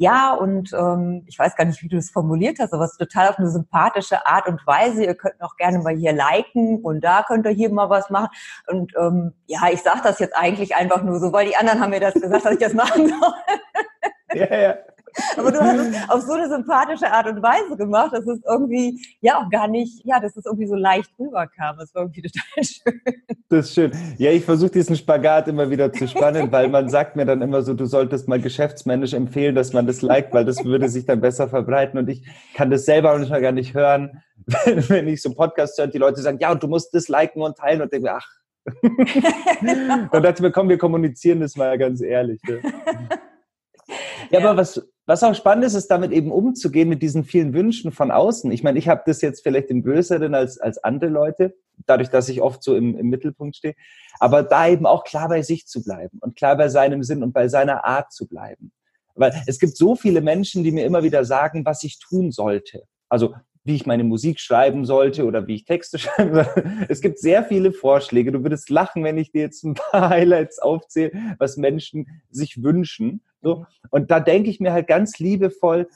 ja, 0.00 0.32
und 0.32 0.72
ähm, 0.72 1.24
ich 1.26 1.38
weiß 1.38 1.56
gar 1.56 1.66
nicht, 1.66 1.82
wie 1.82 1.88
du 1.88 1.98
es 1.98 2.10
formuliert 2.10 2.58
hast, 2.58 2.72
aber 2.72 2.84
es 2.86 2.92
ist 2.92 2.96
total 2.96 3.28
auf 3.28 3.38
eine 3.38 3.50
sympathische 3.50 4.26
Art 4.26 4.48
und 4.48 4.66
Weise. 4.66 5.04
Ihr 5.04 5.14
könnt 5.14 5.38
auch 5.42 5.56
gerne 5.56 5.78
mal 5.80 5.94
hier 5.94 6.14
liken 6.14 6.80
und 6.82 7.04
da 7.04 7.22
könnt 7.22 7.44
ihr 7.44 7.52
hier 7.52 7.70
mal 7.70 7.90
was 7.90 8.08
machen. 8.08 8.28
Und 8.66 8.94
ähm, 8.98 9.34
ja, 9.44 9.68
ich 9.70 9.82
sage 9.82 10.00
das 10.02 10.18
jetzt 10.18 10.34
eigentlich 10.34 10.74
einfach 10.74 11.02
nur 11.02 11.20
so, 11.20 11.34
weil 11.34 11.48
die 11.48 11.56
anderen 11.56 11.80
haben 11.80 11.90
mir 11.90 12.00
das 12.00 12.14
gesagt, 12.14 12.46
dass 12.46 12.52
ich 12.54 12.58
das 12.58 12.72
machen 12.72 13.08
soll. 13.08 13.32
Ja, 14.32 14.56
ja. 14.56 14.74
Aber 15.36 15.50
du 15.52 15.60
hast 15.60 15.78
es 15.78 16.10
auf 16.10 16.22
so 16.22 16.32
eine 16.32 16.48
sympathische 16.48 17.10
Art 17.10 17.26
und 17.26 17.42
Weise 17.42 17.76
gemacht, 17.76 18.12
dass 18.12 18.26
es 18.26 18.40
irgendwie 18.48 19.00
ja 19.20 19.38
auch 19.38 19.50
gar 19.50 19.68
nicht, 19.68 20.04
ja, 20.04 20.20
dass 20.20 20.36
es 20.36 20.46
irgendwie 20.46 20.66
so 20.66 20.74
leicht 20.74 21.10
rüberkam. 21.18 21.76
Das 21.78 21.94
war 21.94 22.02
irgendwie 22.02 22.22
total 22.30 22.64
schön. 22.64 23.00
Das 23.48 23.66
ist 23.66 23.74
schön. 23.74 23.92
Ja, 24.18 24.30
ich 24.30 24.44
versuche 24.44 24.70
diesen 24.70 24.96
Spagat 24.96 25.48
immer 25.48 25.70
wieder 25.70 25.92
zu 25.92 26.06
spannen, 26.06 26.52
weil 26.52 26.68
man 26.68 26.88
sagt 26.88 27.16
mir 27.16 27.26
dann 27.26 27.42
immer 27.42 27.62
so, 27.62 27.74
du 27.74 27.86
solltest 27.86 28.28
mal 28.28 28.40
geschäftsmännisch 28.40 29.12
empfehlen, 29.12 29.54
dass 29.54 29.72
man 29.72 29.86
das 29.86 30.02
liked, 30.02 30.32
weil 30.32 30.44
das 30.44 30.64
würde 30.64 30.88
sich 30.88 31.06
dann 31.06 31.20
besser 31.20 31.48
verbreiten. 31.48 31.98
Und 31.98 32.08
ich 32.08 32.24
kann 32.54 32.70
das 32.70 32.84
selber 32.84 33.16
manchmal 33.16 33.40
gar 33.40 33.52
nicht 33.52 33.74
hören, 33.74 34.22
wenn, 34.46 34.88
wenn 34.88 35.08
ich 35.08 35.22
so 35.22 35.30
einen 35.30 35.36
Podcast 35.36 35.78
höre 35.78 35.86
und 35.86 35.94
die 35.94 35.98
Leute 35.98 36.20
sagen, 36.20 36.38
ja, 36.40 36.52
und 36.52 36.62
du 36.62 36.68
musst 36.68 36.94
das 36.94 37.08
liken 37.08 37.42
und 37.42 37.56
teilen 37.56 37.82
und 37.82 37.92
denke, 37.92 38.12
ach, 38.12 38.26
dann 40.12 40.22
dachte 40.22 40.42
mir, 40.42 40.52
komm, 40.52 40.68
wir 40.68 40.78
kommunizieren 40.78 41.40
das 41.40 41.56
mal 41.56 41.76
ganz 41.78 42.00
ehrlich. 42.02 42.40
Ja, 44.30 44.40
ja, 44.40 44.48
aber 44.48 44.60
was, 44.60 44.86
was 45.06 45.22
auch 45.24 45.34
spannend 45.34 45.64
ist, 45.64 45.74
ist 45.74 45.88
damit 45.88 46.12
eben 46.12 46.30
umzugehen 46.30 46.88
mit 46.88 47.02
diesen 47.02 47.24
vielen 47.24 47.52
Wünschen 47.52 47.90
von 47.90 48.10
außen. 48.10 48.50
Ich 48.52 48.62
meine, 48.62 48.78
ich 48.78 48.88
habe 48.88 49.02
das 49.04 49.20
jetzt 49.22 49.42
vielleicht 49.42 49.68
im 49.70 49.82
Größeren 49.82 50.34
als, 50.34 50.58
als 50.58 50.78
andere 50.84 51.10
Leute, 51.10 51.54
dadurch, 51.86 52.10
dass 52.10 52.28
ich 52.28 52.40
oft 52.40 52.62
so 52.62 52.76
im, 52.76 52.96
im 52.96 53.08
Mittelpunkt 53.08 53.56
stehe. 53.56 53.74
Aber 54.20 54.42
da 54.42 54.68
eben 54.68 54.86
auch 54.86 55.04
klar 55.04 55.28
bei 55.28 55.42
sich 55.42 55.66
zu 55.66 55.82
bleiben 55.82 56.18
und 56.20 56.36
klar 56.36 56.56
bei 56.56 56.68
seinem 56.68 57.02
Sinn 57.02 57.22
und 57.22 57.32
bei 57.32 57.48
seiner 57.48 57.84
Art 57.84 58.12
zu 58.12 58.28
bleiben. 58.28 58.72
Weil 59.16 59.34
es 59.46 59.58
gibt 59.58 59.76
so 59.76 59.96
viele 59.96 60.20
Menschen, 60.20 60.62
die 60.62 60.70
mir 60.70 60.84
immer 60.84 61.02
wieder 61.02 61.24
sagen, 61.24 61.64
was 61.64 61.82
ich 61.82 61.98
tun 61.98 62.30
sollte. 62.30 62.84
Also 63.08 63.34
wie 63.64 63.74
ich 63.74 63.86
meine 63.86 64.04
Musik 64.04 64.40
schreiben 64.40 64.84
sollte 64.84 65.24
oder 65.24 65.46
wie 65.46 65.56
ich 65.56 65.64
Texte 65.64 65.98
schreiben 66.00 66.34
soll. 66.34 66.64
Es 66.88 67.00
gibt 67.00 67.18
sehr 67.18 67.44
viele 67.44 67.72
Vorschläge. 67.72 68.32
Du 68.32 68.42
würdest 68.42 68.70
lachen, 68.70 69.04
wenn 69.04 69.18
ich 69.18 69.32
dir 69.32 69.42
jetzt 69.42 69.64
ein 69.64 69.74
paar 69.74 70.08
Highlights 70.10 70.58
aufzähle, 70.58 71.12
was 71.38 71.56
Menschen 71.56 72.06
sich 72.30 72.62
wünschen. 72.62 73.22
So. 73.42 73.66
Und 73.90 74.10
da 74.10 74.20
denke 74.20 74.50
ich 74.50 74.60
mir 74.60 74.72
halt 74.72 74.86
ganz 74.86 75.18
liebevoll, 75.18 75.88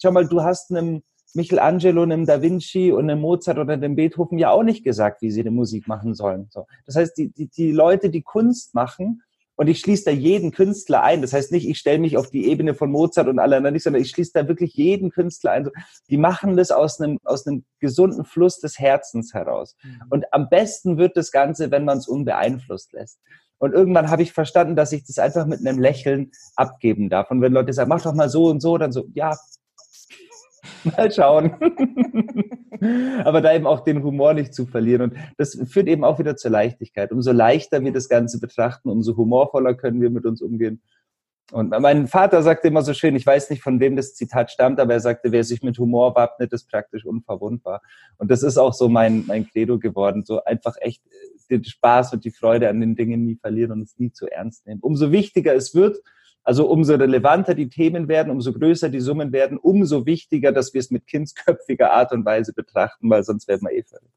schau 0.00 0.12
mal, 0.12 0.26
du 0.26 0.42
hast 0.42 0.70
einem 0.70 1.02
Michelangelo, 1.34 2.02
einem 2.02 2.26
Da 2.26 2.42
Vinci 2.42 2.90
und 2.90 3.08
einem 3.08 3.20
Mozart 3.20 3.58
oder 3.58 3.74
einem 3.74 3.94
Beethoven 3.94 4.38
ja 4.38 4.50
auch 4.50 4.64
nicht 4.64 4.82
gesagt, 4.82 5.22
wie 5.22 5.30
sie 5.30 5.44
die 5.44 5.50
Musik 5.50 5.86
machen 5.86 6.14
sollen. 6.14 6.48
So. 6.50 6.66
Das 6.86 6.96
heißt, 6.96 7.16
die, 7.16 7.28
die, 7.28 7.48
die 7.48 7.70
Leute, 7.70 8.10
die 8.10 8.22
Kunst 8.22 8.74
machen, 8.74 9.22
und 9.60 9.68
ich 9.68 9.80
schließe 9.80 10.06
da 10.06 10.10
jeden 10.10 10.52
Künstler 10.52 11.02
ein. 11.02 11.20
Das 11.20 11.34
heißt 11.34 11.52
nicht, 11.52 11.68
ich 11.68 11.76
stelle 11.76 11.98
mich 11.98 12.16
auf 12.16 12.30
die 12.30 12.48
Ebene 12.48 12.72
von 12.72 12.90
Mozart 12.90 13.28
und 13.28 13.38
alle 13.38 13.58
anderen 13.58 13.74
nicht, 13.74 13.82
sondern 13.82 14.00
ich 14.00 14.08
schließe 14.08 14.30
da 14.32 14.48
wirklich 14.48 14.72
jeden 14.72 15.10
Künstler 15.10 15.50
ein. 15.50 15.68
Die 16.08 16.16
machen 16.16 16.56
das 16.56 16.70
aus 16.70 16.98
einem, 16.98 17.18
aus 17.24 17.46
einem 17.46 17.66
gesunden 17.78 18.24
Fluss 18.24 18.58
des 18.58 18.78
Herzens 18.78 19.34
heraus. 19.34 19.76
Mhm. 19.82 20.02
Und 20.08 20.24
am 20.32 20.48
besten 20.48 20.96
wird 20.96 21.14
das 21.14 21.30
Ganze, 21.30 21.70
wenn 21.70 21.84
man 21.84 21.98
es 21.98 22.08
unbeeinflusst 22.08 22.94
lässt. 22.94 23.20
Und 23.58 23.74
irgendwann 23.74 24.08
habe 24.08 24.22
ich 24.22 24.32
verstanden, 24.32 24.76
dass 24.76 24.92
ich 24.92 25.04
das 25.04 25.18
einfach 25.18 25.44
mit 25.44 25.60
einem 25.60 25.78
Lächeln 25.78 26.30
abgeben 26.56 27.10
darf. 27.10 27.30
Und 27.30 27.42
wenn 27.42 27.52
Leute 27.52 27.74
sagen, 27.74 27.90
mach 27.90 28.00
doch 28.00 28.14
mal 28.14 28.30
so 28.30 28.46
und 28.46 28.60
so, 28.60 28.78
dann 28.78 28.92
so, 28.92 29.08
ja, 29.12 29.36
mal 30.96 31.10
schauen. 31.10 31.54
Aber 33.24 33.40
da 33.40 33.54
eben 33.54 33.66
auch 33.66 33.80
den 33.80 34.02
Humor 34.02 34.34
nicht 34.34 34.54
zu 34.54 34.66
verlieren. 34.66 35.10
Und 35.10 35.14
das 35.36 35.58
führt 35.68 35.88
eben 35.88 36.04
auch 36.04 36.18
wieder 36.18 36.36
zur 36.36 36.50
Leichtigkeit. 36.50 37.12
Umso 37.12 37.32
leichter 37.32 37.84
wir 37.84 37.92
das 37.92 38.08
Ganze 38.08 38.40
betrachten, 38.40 38.88
umso 38.88 39.16
humorvoller 39.16 39.74
können 39.74 40.00
wir 40.00 40.10
mit 40.10 40.24
uns 40.24 40.40
umgehen. 40.40 40.80
Und 41.52 41.70
mein 41.70 42.06
Vater 42.06 42.42
sagte 42.42 42.68
immer 42.68 42.82
so 42.82 42.94
schön, 42.94 43.16
ich 43.16 43.26
weiß 43.26 43.50
nicht, 43.50 43.62
von 43.62 43.80
wem 43.80 43.96
das 43.96 44.14
Zitat 44.14 44.52
stammt, 44.52 44.78
aber 44.78 44.94
er 44.94 45.00
sagte, 45.00 45.32
wer 45.32 45.42
sich 45.42 45.62
mit 45.62 45.78
Humor 45.78 46.14
wappnet, 46.14 46.52
ist 46.52 46.70
praktisch 46.70 47.04
unverwundbar. 47.04 47.82
Und 48.18 48.30
das 48.30 48.44
ist 48.44 48.56
auch 48.56 48.72
so 48.72 48.88
mein, 48.88 49.24
mein 49.26 49.48
Credo 49.48 49.78
geworden, 49.78 50.22
so 50.24 50.44
einfach 50.44 50.76
echt 50.80 51.02
den 51.50 51.64
Spaß 51.64 52.12
und 52.12 52.24
die 52.24 52.30
Freude 52.30 52.68
an 52.68 52.80
den 52.80 52.94
Dingen 52.94 53.24
nie 53.24 53.34
verlieren 53.34 53.72
und 53.72 53.82
es 53.82 53.98
nie 53.98 54.12
zu 54.12 54.28
ernst 54.28 54.66
nehmen. 54.66 54.80
Umso 54.80 55.10
wichtiger 55.10 55.54
es 55.54 55.74
wird, 55.74 55.98
also 56.42 56.68
umso 56.68 56.94
relevanter 56.94 57.54
die 57.54 57.68
Themen 57.68 58.08
werden, 58.08 58.30
umso 58.30 58.52
größer 58.52 58.88
die 58.88 59.00
Summen 59.00 59.32
werden, 59.32 59.58
umso 59.58 60.06
wichtiger, 60.06 60.52
dass 60.52 60.74
wir 60.74 60.80
es 60.80 60.90
mit 60.90 61.06
kindsköpfiger 61.06 61.92
Art 61.92 62.12
und 62.12 62.24
Weise 62.24 62.52
betrachten, 62.52 63.10
weil 63.10 63.22
sonst 63.22 63.48
werden 63.48 63.68
wir 63.68 63.76
eh 63.76 63.82
verrückt. 63.82 64.14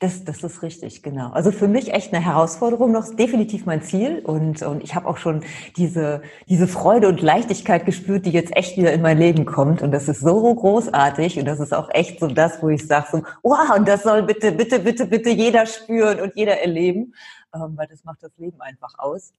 Das, 0.00 0.24
das 0.24 0.42
ist 0.42 0.62
richtig, 0.62 1.02
genau. 1.02 1.30
Also 1.30 1.50
für 1.50 1.66
mich 1.66 1.94
echt 1.94 2.12
eine 2.12 2.22
Herausforderung 2.22 2.92
noch, 2.92 3.14
definitiv 3.14 3.64
mein 3.64 3.82
Ziel. 3.82 4.18
Und, 4.18 4.60
und 4.62 4.82
ich 4.82 4.94
habe 4.94 5.08
auch 5.08 5.16
schon 5.16 5.44
diese, 5.76 6.20
diese 6.48 6.68
Freude 6.68 7.08
und 7.08 7.22
Leichtigkeit 7.22 7.86
gespürt, 7.86 8.26
die 8.26 8.32
jetzt 8.32 8.54
echt 8.54 8.76
wieder 8.76 8.92
in 8.92 9.00
mein 9.00 9.16
Leben 9.16 9.46
kommt. 9.46 9.80
Und 9.80 9.92
das 9.92 10.08
ist 10.08 10.20
so 10.20 10.54
großartig. 10.54 11.38
Und 11.38 11.46
das 11.46 11.58
ist 11.58 11.72
auch 11.72 11.88
echt 11.90 12.20
so 12.20 12.26
das, 12.26 12.62
wo 12.62 12.68
ich 12.68 12.86
sage 12.86 13.06
so, 13.12 13.22
wow, 13.42 13.76
und 13.76 13.88
das 13.88 14.02
soll 14.02 14.22
bitte, 14.24 14.52
bitte, 14.52 14.78
bitte, 14.78 15.06
bitte 15.06 15.30
jeder 15.30 15.64
spüren 15.64 16.20
und 16.20 16.36
jeder 16.36 16.60
erleben. 16.60 17.14
Ähm, 17.54 17.72
weil 17.76 17.86
das 17.86 18.04
macht 18.04 18.22
das 18.22 18.36
Leben 18.36 18.60
einfach 18.60 18.98
aus. 18.98 19.32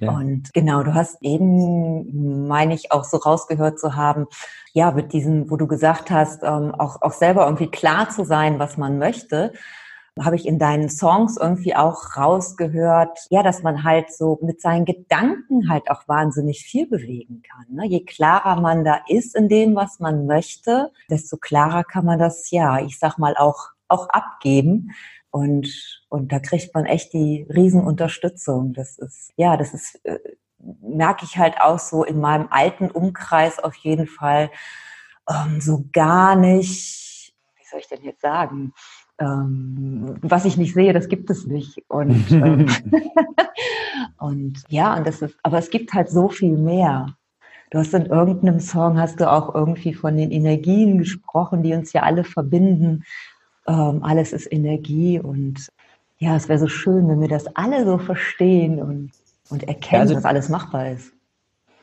Ja. 0.00 0.12
Und 0.12 0.52
genau, 0.54 0.82
du 0.82 0.94
hast 0.94 1.18
eben, 1.20 2.46
meine 2.48 2.74
ich, 2.74 2.90
auch 2.90 3.04
so 3.04 3.18
rausgehört 3.18 3.78
zu 3.78 3.96
haben, 3.96 4.26
ja, 4.72 4.90
mit 4.92 5.12
diesem, 5.12 5.50
wo 5.50 5.56
du 5.56 5.66
gesagt 5.66 6.10
hast, 6.10 6.42
ähm, 6.42 6.74
auch, 6.74 7.02
auch 7.02 7.12
selber 7.12 7.44
irgendwie 7.44 7.70
klar 7.70 8.08
zu 8.08 8.24
sein, 8.24 8.58
was 8.58 8.76
man 8.76 8.98
möchte, 8.98 9.52
habe 10.18 10.36
ich 10.36 10.46
in 10.46 10.58
deinen 10.58 10.88
Songs 10.88 11.36
irgendwie 11.36 11.74
auch 11.74 12.16
rausgehört, 12.16 13.18
ja, 13.30 13.42
dass 13.42 13.62
man 13.62 13.84
halt 13.84 14.12
so 14.12 14.38
mit 14.42 14.60
seinen 14.60 14.84
Gedanken 14.84 15.70
halt 15.70 15.90
auch 15.90 16.08
wahnsinnig 16.08 16.62
viel 16.62 16.88
bewegen 16.88 17.42
kann. 17.42 17.74
Ne? 17.74 17.86
Je 17.86 18.04
klarer 18.04 18.60
man 18.60 18.84
da 18.84 19.00
ist 19.06 19.36
in 19.36 19.48
dem, 19.48 19.74
was 19.74 20.00
man 20.00 20.26
möchte, 20.26 20.90
desto 21.08 21.36
klarer 21.36 21.84
kann 21.84 22.04
man 22.04 22.18
das, 22.18 22.50
ja, 22.50 22.80
ich 22.80 22.98
sag 22.98 23.18
mal, 23.18 23.36
auch, 23.36 23.70
auch 23.88 24.08
abgeben. 24.08 24.90
Und, 25.30 26.00
und 26.08 26.32
da 26.32 26.40
kriegt 26.40 26.74
man 26.74 26.86
echt 26.86 27.12
die 27.12 27.46
Riesenunterstützung. 27.48 28.72
Das 28.72 28.98
ist, 28.98 29.32
ja, 29.36 29.56
das 29.56 29.74
ist, 29.74 30.04
äh, 30.04 30.18
merke 30.82 31.24
ich 31.24 31.38
halt 31.38 31.60
auch 31.60 31.78
so 31.78 32.04
in 32.04 32.20
meinem 32.20 32.48
alten 32.50 32.90
Umkreis 32.90 33.58
auf 33.58 33.74
jeden 33.76 34.06
Fall 34.06 34.50
ähm, 35.28 35.60
so 35.60 35.84
gar 35.92 36.36
nicht, 36.36 37.32
wie 37.56 37.64
soll 37.70 37.80
ich 37.80 37.88
denn 37.88 38.02
jetzt 38.02 38.22
sagen? 38.22 38.72
Ähm, 39.18 40.16
was 40.22 40.44
ich 40.44 40.56
nicht 40.56 40.74
sehe, 40.74 40.92
das 40.92 41.08
gibt 41.08 41.30
es 41.30 41.46
nicht. 41.46 41.84
Und, 41.88 42.30
ähm, 42.32 42.66
und 44.18 44.62
ja, 44.68 44.96
und 44.96 45.06
das 45.06 45.22
ist, 45.22 45.36
aber 45.42 45.58
es 45.58 45.70
gibt 45.70 45.92
halt 45.92 46.08
so 46.08 46.28
viel 46.28 46.56
mehr. 46.56 47.14
Du 47.70 47.78
hast 47.78 47.94
in 47.94 48.06
irgendeinem 48.06 48.58
Song 48.58 48.98
hast 48.98 49.20
du 49.20 49.30
auch 49.30 49.54
irgendwie 49.54 49.94
von 49.94 50.16
den 50.16 50.32
Energien 50.32 50.98
gesprochen, 50.98 51.62
die 51.62 51.72
uns 51.72 51.92
ja 51.92 52.02
alle 52.02 52.24
verbinden. 52.24 53.04
Ähm, 53.70 54.02
alles 54.02 54.32
ist 54.32 54.52
Energie 54.52 55.20
und 55.20 55.68
ja, 56.18 56.34
es 56.34 56.48
wäre 56.48 56.58
so 56.58 56.66
schön, 56.66 57.08
wenn 57.08 57.20
wir 57.20 57.28
das 57.28 57.46
alle 57.54 57.84
so 57.84 57.98
verstehen 57.98 58.82
und, 58.82 59.12
und 59.48 59.62
erkennen, 59.62 59.92
ja, 59.92 60.00
also, 60.00 60.14
dass 60.14 60.24
alles 60.24 60.48
machbar 60.48 60.90
ist. 60.90 61.12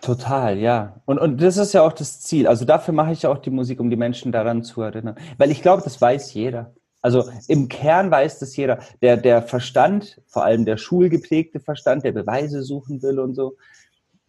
Total, 0.01 0.58
ja. 0.58 1.00
Und, 1.06 1.17
und 1.17 1.41
das 1.41 1.56
ist 1.56 1.74
ja 1.74 1.84
auch 1.84 1.94
das 1.94 2.20
Ziel. 2.20 2.46
Also 2.46 2.65
dafür 2.65 2.94
mache 2.94 3.13
ich 3.13 3.22
ja 3.22 3.29
auch 3.29 3.38
die 3.38 3.50
Musik, 3.50 3.79
um 3.79 3.89
die 3.89 3.96
Menschen 3.96 4.34
daran 4.34 4.63
zu 4.63 4.82
erinnern. 4.82 5.15
Weil 5.38 5.50
ich 5.50 5.62
glaube, 5.62 5.82
das 5.82 6.00
weiß 6.00 6.34
jeder. 6.34 6.74
Also 7.01 7.29
im 7.48 7.70
Kern 7.70 8.12
weiß 8.12 8.39
das 8.39 8.56
jeder. 8.58 8.79
Der, 9.01 9.15
der 9.15 9.41
Verstand, 9.41 10.22
vor 10.27 10.44
allem 10.44 10.65
der 10.65 10.77
schulgeprägte 10.77 11.62
Verstand, 11.62 12.03
der 12.03 12.12
Beweise 12.12 12.63
suchen 12.63 13.01
will 13.01 13.20
und 13.20 13.34
so, 13.34 13.56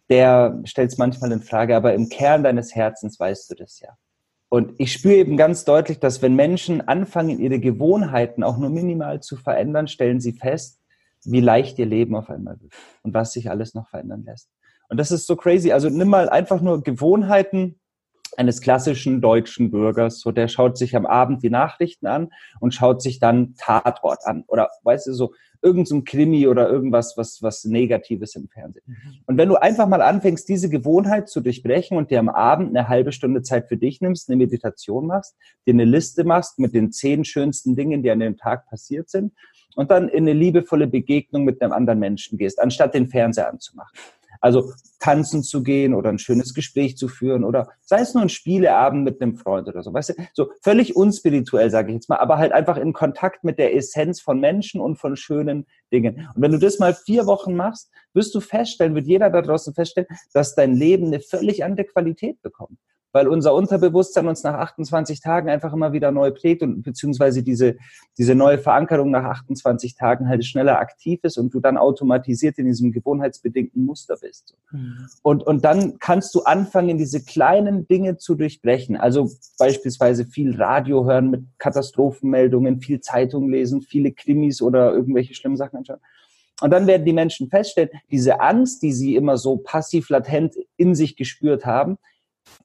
der 0.09 0.59
stellt 0.63 0.91
es 0.91 0.97
manchmal 0.97 1.33
in 1.33 1.41
Frage. 1.41 1.75
Aber 1.75 1.93
im 1.93 2.07
Kern 2.07 2.43
deines 2.43 2.73
Herzens 2.73 3.19
weißt 3.19 3.51
du 3.51 3.55
das 3.55 3.81
ja. 3.81 3.89
Und 4.49 4.73
ich 4.79 4.91
spüre 4.91 5.15
eben 5.15 5.37
ganz 5.37 5.63
deutlich, 5.63 5.99
dass 5.99 6.21
wenn 6.23 6.35
Menschen 6.35 6.87
anfangen, 6.87 7.39
ihre 7.39 7.59
Gewohnheiten 7.59 8.43
auch 8.43 8.57
nur 8.57 8.71
minimal 8.71 9.21
zu 9.21 9.35
verändern, 9.37 9.87
stellen 9.87 10.19
sie 10.19 10.33
fest, 10.33 10.79
wie 11.23 11.39
leicht 11.39 11.77
ihr 11.77 11.85
Leben 11.85 12.15
auf 12.15 12.29
einmal 12.29 12.59
wird 12.59 12.73
und 13.03 13.13
was 13.13 13.33
sich 13.33 13.49
alles 13.49 13.75
noch 13.75 13.87
verändern 13.89 14.23
lässt. 14.25 14.49
Und 14.89 14.97
das 14.97 15.11
ist 15.11 15.27
so 15.27 15.35
crazy. 15.35 15.71
Also 15.71 15.89
nimm 15.89 16.09
mal 16.09 16.29
einfach 16.29 16.61
nur 16.61 16.81
Gewohnheiten 16.81 17.79
eines 18.37 18.61
klassischen 18.61 19.21
deutschen 19.21 19.69
Bürgers. 19.69 20.19
So, 20.19 20.31
der 20.31 20.47
schaut 20.47 20.77
sich 20.77 20.95
am 20.95 21.05
Abend 21.05 21.43
die 21.43 21.49
Nachrichten 21.49 22.07
an 22.07 22.31
und 22.59 22.73
schaut 22.73 23.01
sich 23.01 23.19
dann 23.19 23.53
Tatort 23.55 24.25
an. 24.25 24.45
Oder 24.47 24.69
weißt 24.83 25.07
du, 25.07 25.13
so 25.13 25.33
irgendein 25.61 25.85
so 25.85 26.01
Krimi 26.03 26.47
oder 26.47 26.69
irgendwas, 26.69 27.17
was, 27.17 27.41
was 27.41 27.65
Negatives 27.65 28.35
im 28.35 28.47
Fernsehen. 28.47 28.83
Mhm. 28.85 28.95
Und 29.25 29.37
wenn 29.37 29.49
du 29.49 29.55
einfach 29.55 29.87
mal 29.87 30.01
anfängst, 30.01 30.47
diese 30.47 30.69
Gewohnheit 30.69 31.29
zu 31.29 31.41
durchbrechen 31.41 31.97
und 31.97 32.11
dir 32.11 32.19
am 32.19 32.29
Abend 32.29 32.69
eine 32.69 32.87
halbe 32.87 33.11
Stunde 33.11 33.41
Zeit 33.41 33.67
für 33.67 33.77
dich 33.77 34.01
nimmst, 34.01 34.29
eine 34.29 34.37
Meditation 34.37 35.07
machst, 35.07 35.35
dir 35.65 35.73
eine 35.73 35.85
Liste 35.85 36.23
machst 36.23 36.59
mit 36.59 36.73
den 36.73 36.91
zehn 36.91 37.25
schönsten 37.25 37.75
Dingen, 37.75 38.03
die 38.03 38.11
an 38.11 38.19
dem 38.19 38.37
Tag 38.37 38.69
passiert 38.69 39.09
sind 39.09 39.33
und 39.75 39.91
dann 39.91 40.09
in 40.09 40.23
eine 40.23 40.33
liebevolle 40.33 40.87
Begegnung 40.87 41.43
mit 41.43 41.61
einem 41.61 41.71
anderen 41.71 41.99
Menschen 41.99 42.37
gehst, 42.37 42.59
anstatt 42.59 42.93
den 42.93 43.07
Fernseher 43.07 43.49
anzumachen. 43.49 43.97
Also 44.39 44.71
tanzen 44.99 45.43
zu 45.43 45.63
gehen 45.63 45.93
oder 45.93 46.09
ein 46.09 46.19
schönes 46.19 46.53
Gespräch 46.53 46.97
zu 46.97 47.07
führen 47.07 47.43
oder 47.43 47.69
sei 47.81 48.01
es 48.01 48.13
nur 48.13 48.23
ein 48.23 48.29
Spieleabend 48.29 49.03
mit 49.03 49.21
einem 49.21 49.35
Freund 49.35 49.67
oder 49.67 49.81
so. 49.81 49.93
Weißt 49.93 50.09
du, 50.09 50.13
so 50.33 50.51
völlig 50.61 50.95
unspirituell, 50.95 51.69
sage 51.69 51.89
ich 51.89 51.95
jetzt 51.95 52.09
mal, 52.09 52.17
aber 52.17 52.37
halt 52.37 52.51
einfach 52.51 52.77
in 52.77 52.93
Kontakt 52.93 53.43
mit 53.43 53.59
der 53.59 53.75
Essenz 53.75 54.21
von 54.21 54.39
Menschen 54.39 54.81
und 54.81 54.97
von 54.97 55.15
schönen 55.15 55.65
Dingen. 55.91 56.29
Und 56.35 56.41
wenn 56.41 56.51
du 56.51 56.59
das 56.59 56.79
mal 56.79 56.93
vier 56.93 57.25
Wochen 57.25 57.55
machst, 57.55 57.91
wirst 58.13 58.35
du 58.35 58.41
feststellen, 58.41 58.95
wird 58.95 59.07
jeder 59.07 59.29
da 59.29 59.41
draußen 59.41 59.73
feststellen, 59.73 60.07
dass 60.33 60.55
dein 60.55 60.73
Leben 60.73 61.07
eine 61.07 61.19
völlig 61.19 61.63
andere 61.63 61.85
Qualität 61.85 62.41
bekommt 62.41 62.77
weil 63.11 63.27
unser 63.27 63.53
Unterbewusstsein 63.53 64.27
uns 64.27 64.43
nach 64.43 64.55
28 64.55 65.21
Tagen 65.21 65.49
einfach 65.49 65.73
immer 65.73 65.93
wieder 65.93 66.11
neu 66.11 66.31
prägt 66.31 66.61
und 66.61 66.83
beziehungsweise 66.83 67.43
diese, 67.43 67.77
diese 68.17 68.35
neue 68.35 68.57
Verankerung 68.57 69.11
nach 69.11 69.23
28 69.23 69.95
Tagen 69.95 70.27
halt 70.27 70.45
schneller 70.45 70.79
aktiv 70.79 71.19
ist 71.23 71.37
und 71.37 71.53
du 71.53 71.59
dann 71.59 71.77
automatisiert 71.77 72.57
in 72.59 72.65
diesem 72.65 72.91
gewohnheitsbedingten 72.91 73.83
Muster 73.83 74.17
bist. 74.21 74.55
Mhm. 74.71 75.07
Und, 75.23 75.43
und 75.43 75.65
dann 75.65 75.97
kannst 75.99 76.35
du 76.35 76.43
anfangen, 76.43 76.97
diese 76.97 77.23
kleinen 77.23 77.87
Dinge 77.87 78.17
zu 78.17 78.35
durchbrechen. 78.35 78.95
Also 78.95 79.31
beispielsweise 79.57 80.25
viel 80.25 80.55
Radio 80.55 81.05
hören 81.05 81.31
mit 81.31 81.45
Katastrophenmeldungen, 81.57 82.81
viel 82.81 82.99
Zeitung 82.99 83.49
lesen, 83.49 83.81
viele 83.81 84.11
Krimis 84.11 84.61
oder 84.61 84.93
irgendwelche 84.93 85.33
schlimmen 85.33 85.57
Sachen 85.57 85.77
anschauen. 85.77 85.99
Und 86.61 86.71
dann 86.71 86.87
werden 86.87 87.05
die 87.05 87.13
Menschen 87.13 87.49
feststellen, 87.49 87.89
diese 88.11 88.41
Angst, 88.41 88.83
die 88.83 88.91
sie 88.91 89.15
immer 89.15 89.37
so 89.37 89.57
passiv 89.57 90.09
latent 90.09 90.55
in 90.75 90.93
sich 90.93 91.15
gespürt 91.15 91.65
haben, 91.65 91.97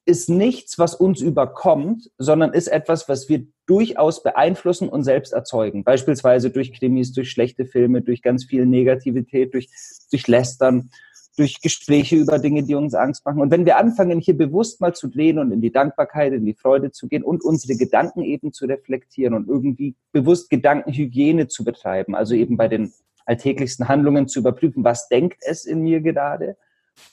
ist 0.05 0.29
nichts, 0.29 0.77
was 0.77 0.95
uns 0.95 1.21
überkommt, 1.21 2.11
sondern 2.17 2.53
ist 2.53 2.67
etwas, 2.67 3.09
was 3.09 3.27
wir 3.27 3.45
durchaus 3.65 4.21
beeinflussen 4.21 4.87
und 4.87 5.03
selbst 5.03 5.33
erzeugen. 5.33 5.83
Beispielsweise 5.83 6.51
durch 6.51 6.73
Krimis, 6.73 7.11
durch 7.13 7.31
schlechte 7.31 7.65
Filme, 7.65 8.01
durch 8.01 8.21
ganz 8.21 8.45
viel 8.45 8.65
Negativität, 8.65 9.53
durch, 9.53 9.69
durch 10.11 10.27
Lästern, 10.27 10.91
durch 11.37 11.61
Gespräche 11.61 12.15
über 12.15 12.39
Dinge, 12.39 12.63
die 12.63 12.75
uns 12.75 12.93
Angst 12.93 13.25
machen. 13.25 13.41
Und 13.41 13.51
wenn 13.51 13.65
wir 13.65 13.77
anfangen, 13.77 14.19
hier 14.19 14.37
bewusst 14.37 14.79
mal 14.79 14.93
zu 14.93 15.07
drehen 15.07 15.39
und 15.39 15.51
in 15.51 15.61
die 15.61 15.71
Dankbarkeit, 15.71 16.33
in 16.33 16.45
die 16.45 16.53
Freude 16.53 16.91
zu 16.91 17.07
gehen 17.07 17.23
und 17.23 17.43
unsere 17.43 17.77
Gedanken 17.77 18.21
eben 18.21 18.53
zu 18.53 18.65
reflektieren 18.65 19.33
und 19.33 19.47
irgendwie 19.47 19.95
bewusst 20.11 20.49
Gedankenhygiene 20.49 21.47
zu 21.47 21.63
betreiben, 21.63 22.15
also 22.15 22.35
eben 22.35 22.57
bei 22.57 22.67
den 22.67 22.93
alltäglichsten 23.25 23.87
Handlungen 23.87 24.27
zu 24.27 24.39
überprüfen, 24.39 24.83
was 24.83 25.09
denkt 25.09 25.41
es 25.41 25.65
in 25.65 25.81
mir 25.81 26.01
gerade 26.01 26.57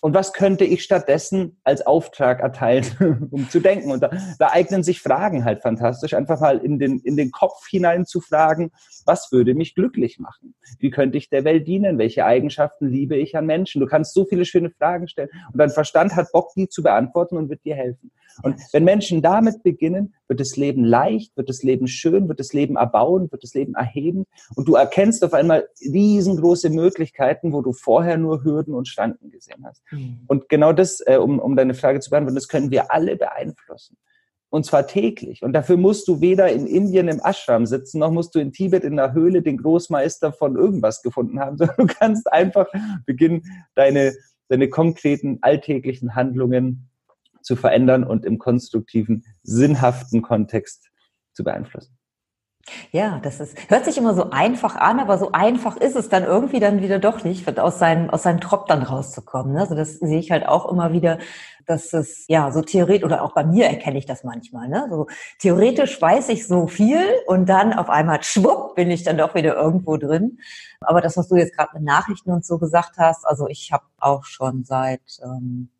und 0.00 0.14
was 0.14 0.32
könnte 0.32 0.64
ich 0.64 0.82
stattdessen 0.82 1.60
als 1.64 1.86
Auftrag 1.86 2.40
erteilen, 2.40 3.28
um 3.30 3.48
zu 3.48 3.60
denken? 3.60 3.90
Und 3.90 4.02
da, 4.02 4.10
da, 4.38 4.48
eignen 4.48 4.82
sich 4.82 5.00
Fragen 5.00 5.44
halt 5.44 5.62
fantastisch, 5.62 6.14
einfach 6.14 6.40
mal 6.40 6.58
in 6.58 6.78
den, 6.78 6.98
in 7.00 7.16
den 7.16 7.30
Kopf 7.30 7.66
hinein 7.68 8.04
zu 8.04 8.20
fragen, 8.20 8.72
was 9.06 9.30
würde 9.32 9.54
mich 9.54 9.74
glücklich 9.74 10.18
machen? 10.18 10.54
Wie 10.78 10.90
könnte 10.90 11.18
ich 11.18 11.30
der 11.30 11.44
Welt 11.44 11.66
dienen? 11.66 11.98
Welche 11.98 12.24
Eigenschaften 12.24 12.88
liebe 12.88 13.16
ich 13.16 13.36
an 13.36 13.46
Menschen? 13.46 13.80
Du 13.80 13.86
kannst 13.86 14.14
so 14.14 14.24
viele 14.24 14.44
schöne 14.44 14.70
Fragen 14.70 15.08
stellen 15.08 15.30
und 15.52 15.58
dein 15.58 15.70
Verstand 15.70 16.16
hat 16.16 16.32
Bock, 16.32 16.50
die 16.56 16.68
zu 16.68 16.82
beantworten 16.82 17.36
und 17.36 17.48
wird 17.48 17.64
dir 17.64 17.76
helfen. 17.76 18.10
Und 18.42 18.56
wenn 18.72 18.84
Menschen 18.84 19.22
damit 19.22 19.62
beginnen, 19.62 20.14
wird 20.28 20.40
das 20.40 20.56
Leben 20.56 20.84
leicht, 20.84 21.36
wird 21.36 21.48
das 21.48 21.62
Leben 21.62 21.86
schön, 21.86 22.28
wird 22.28 22.40
das 22.40 22.52
Leben 22.52 22.76
erbauen, 22.76 23.30
wird 23.30 23.42
das 23.42 23.54
Leben 23.54 23.74
erheben 23.74 24.24
und 24.56 24.68
du 24.68 24.74
erkennst 24.74 25.24
auf 25.24 25.34
einmal 25.34 25.68
riesengroße 25.80 26.70
Möglichkeiten, 26.70 27.52
wo 27.52 27.62
du 27.62 27.72
vorher 27.72 28.16
nur 28.16 28.44
Hürden 28.44 28.74
und 28.74 28.88
Schranken 28.88 29.30
gesehen 29.30 29.64
hast. 29.64 29.82
Mhm. 29.90 30.20
Und 30.26 30.48
genau 30.48 30.72
das, 30.72 31.00
äh, 31.06 31.16
um, 31.16 31.38
um 31.38 31.56
deine 31.56 31.74
Frage 31.74 32.00
zu 32.00 32.10
beantworten, 32.10 32.36
das 32.36 32.48
können 32.48 32.70
wir 32.70 32.92
alle 32.92 33.16
beeinflussen. 33.16 33.96
Und 34.52 34.66
zwar 34.66 34.86
täglich. 34.86 35.42
Und 35.42 35.54
dafür 35.54 35.78
musst 35.78 36.06
du 36.08 36.20
weder 36.20 36.52
in 36.52 36.66
Indien 36.66 37.08
im 37.08 37.22
Ashram 37.24 37.64
sitzen, 37.64 38.00
noch 38.00 38.10
musst 38.10 38.34
du 38.34 38.38
in 38.38 38.52
Tibet 38.52 38.84
in 38.84 38.96
der 38.96 39.14
Höhle 39.14 39.40
den 39.40 39.56
Großmeister 39.56 40.30
von 40.30 40.56
irgendwas 40.56 41.00
gefunden 41.00 41.40
haben, 41.40 41.56
sondern 41.58 41.76
du 41.78 41.86
kannst 41.86 42.30
einfach 42.30 42.66
beginnen, 43.06 43.42
deine, 43.74 44.12
deine 44.48 44.68
konkreten 44.68 45.38
alltäglichen 45.40 46.14
Handlungen 46.14 46.90
zu 47.42 47.56
verändern 47.56 48.04
und 48.04 48.24
im 48.24 48.38
konstruktiven, 48.38 49.24
sinnhaften 49.42 50.22
Kontext 50.22 50.90
zu 51.32 51.44
beeinflussen. 51.44 51.96
Ja, 52.92 53.18
das 53.22 53.40
ist, 53.40 53.56
hört 53.70 53.84
sich 53.84 53.98
immer 53.98 54.14
so 54.14 54.30
einfach 54.30 54.76
an, 54.76 55.00
aber 55.00 55.18
so 55.18 55.32
einfach 55.32 55.76
ist 55.76 55.96
es 55.96 56.08
dann 56.08 56.22
irgendwie 56.22 56.60
dann 56.60 56.80
wieder 56.80 57.00
doch 57.00 57.24
nicht, 57.24 57.58
aus 57.58 57.78
seinem, 57.78 58.08
aus 58.10 58.22
seinem 58.22 58.40
Trop 58.40 58.66
dann 58.66 58.82
rauszukommen. 58.82 59.54
Ne? 59.54 59.60
Also 59.60 59.74
das 59.74 59.94
sehe 59.94 60.20
ich 60.20 60.30
halt 60.30 60.46
auch 60.46 60.70
immer 60.70 60.92
wieder, 60.92 61.18
dass 61.66 61.92
es, 61.92 62.24
ja, 62.28 62.50
so 62.52 62.62
theoretisch, 62.62 63.04
oder 63.04 63.22
auch 63.22 63.34
bei 63.34 63.44
mir 63.44 63.66
erkenne 63.66 63.98
ich 63.98 64.06
das 64.06 64.24
manchmal, 64.24 64.68
ne? 64.68 64.86
So 64.90 65.06
theoretisch 65.38 66.00
weiß 66.00 66.28
ich 66.30 66.46
so 66.46 66.66
viel 66.66 67.00
und 67.26 67.48
dann 67.48 67.72
auf 67.72 67.88
einmal 67.88 68.22
schwupp 68.22 68.74
bin 68.74 68.90
ich 68.90 69.04
dann 69.04 69.18
doch 69.18 69.34
wieder 69.34 69.54
irgendwo 69.54 69.96
drin. 69.96 70.38
Aber 70.80 71.00
das, 71.00 71.16
was 71.16 71.28
du 71.28 71.36
jetzt 71.36 71.56
gerade 71.56 71.70
mit 71.74 71.84
Nachrichten 71.84 72.32
und 72.32 72.44
so 72.44 72.58
gesagt 72.58 72.98
hast, 72.98 73.24
also 73.26 73.46
ich 73.48 73.70
habe 73.72 73.84
auch 73.98 74.24
schon 74.24 74.64
seit, 74.64 75.02
ähm, 75.22 75.70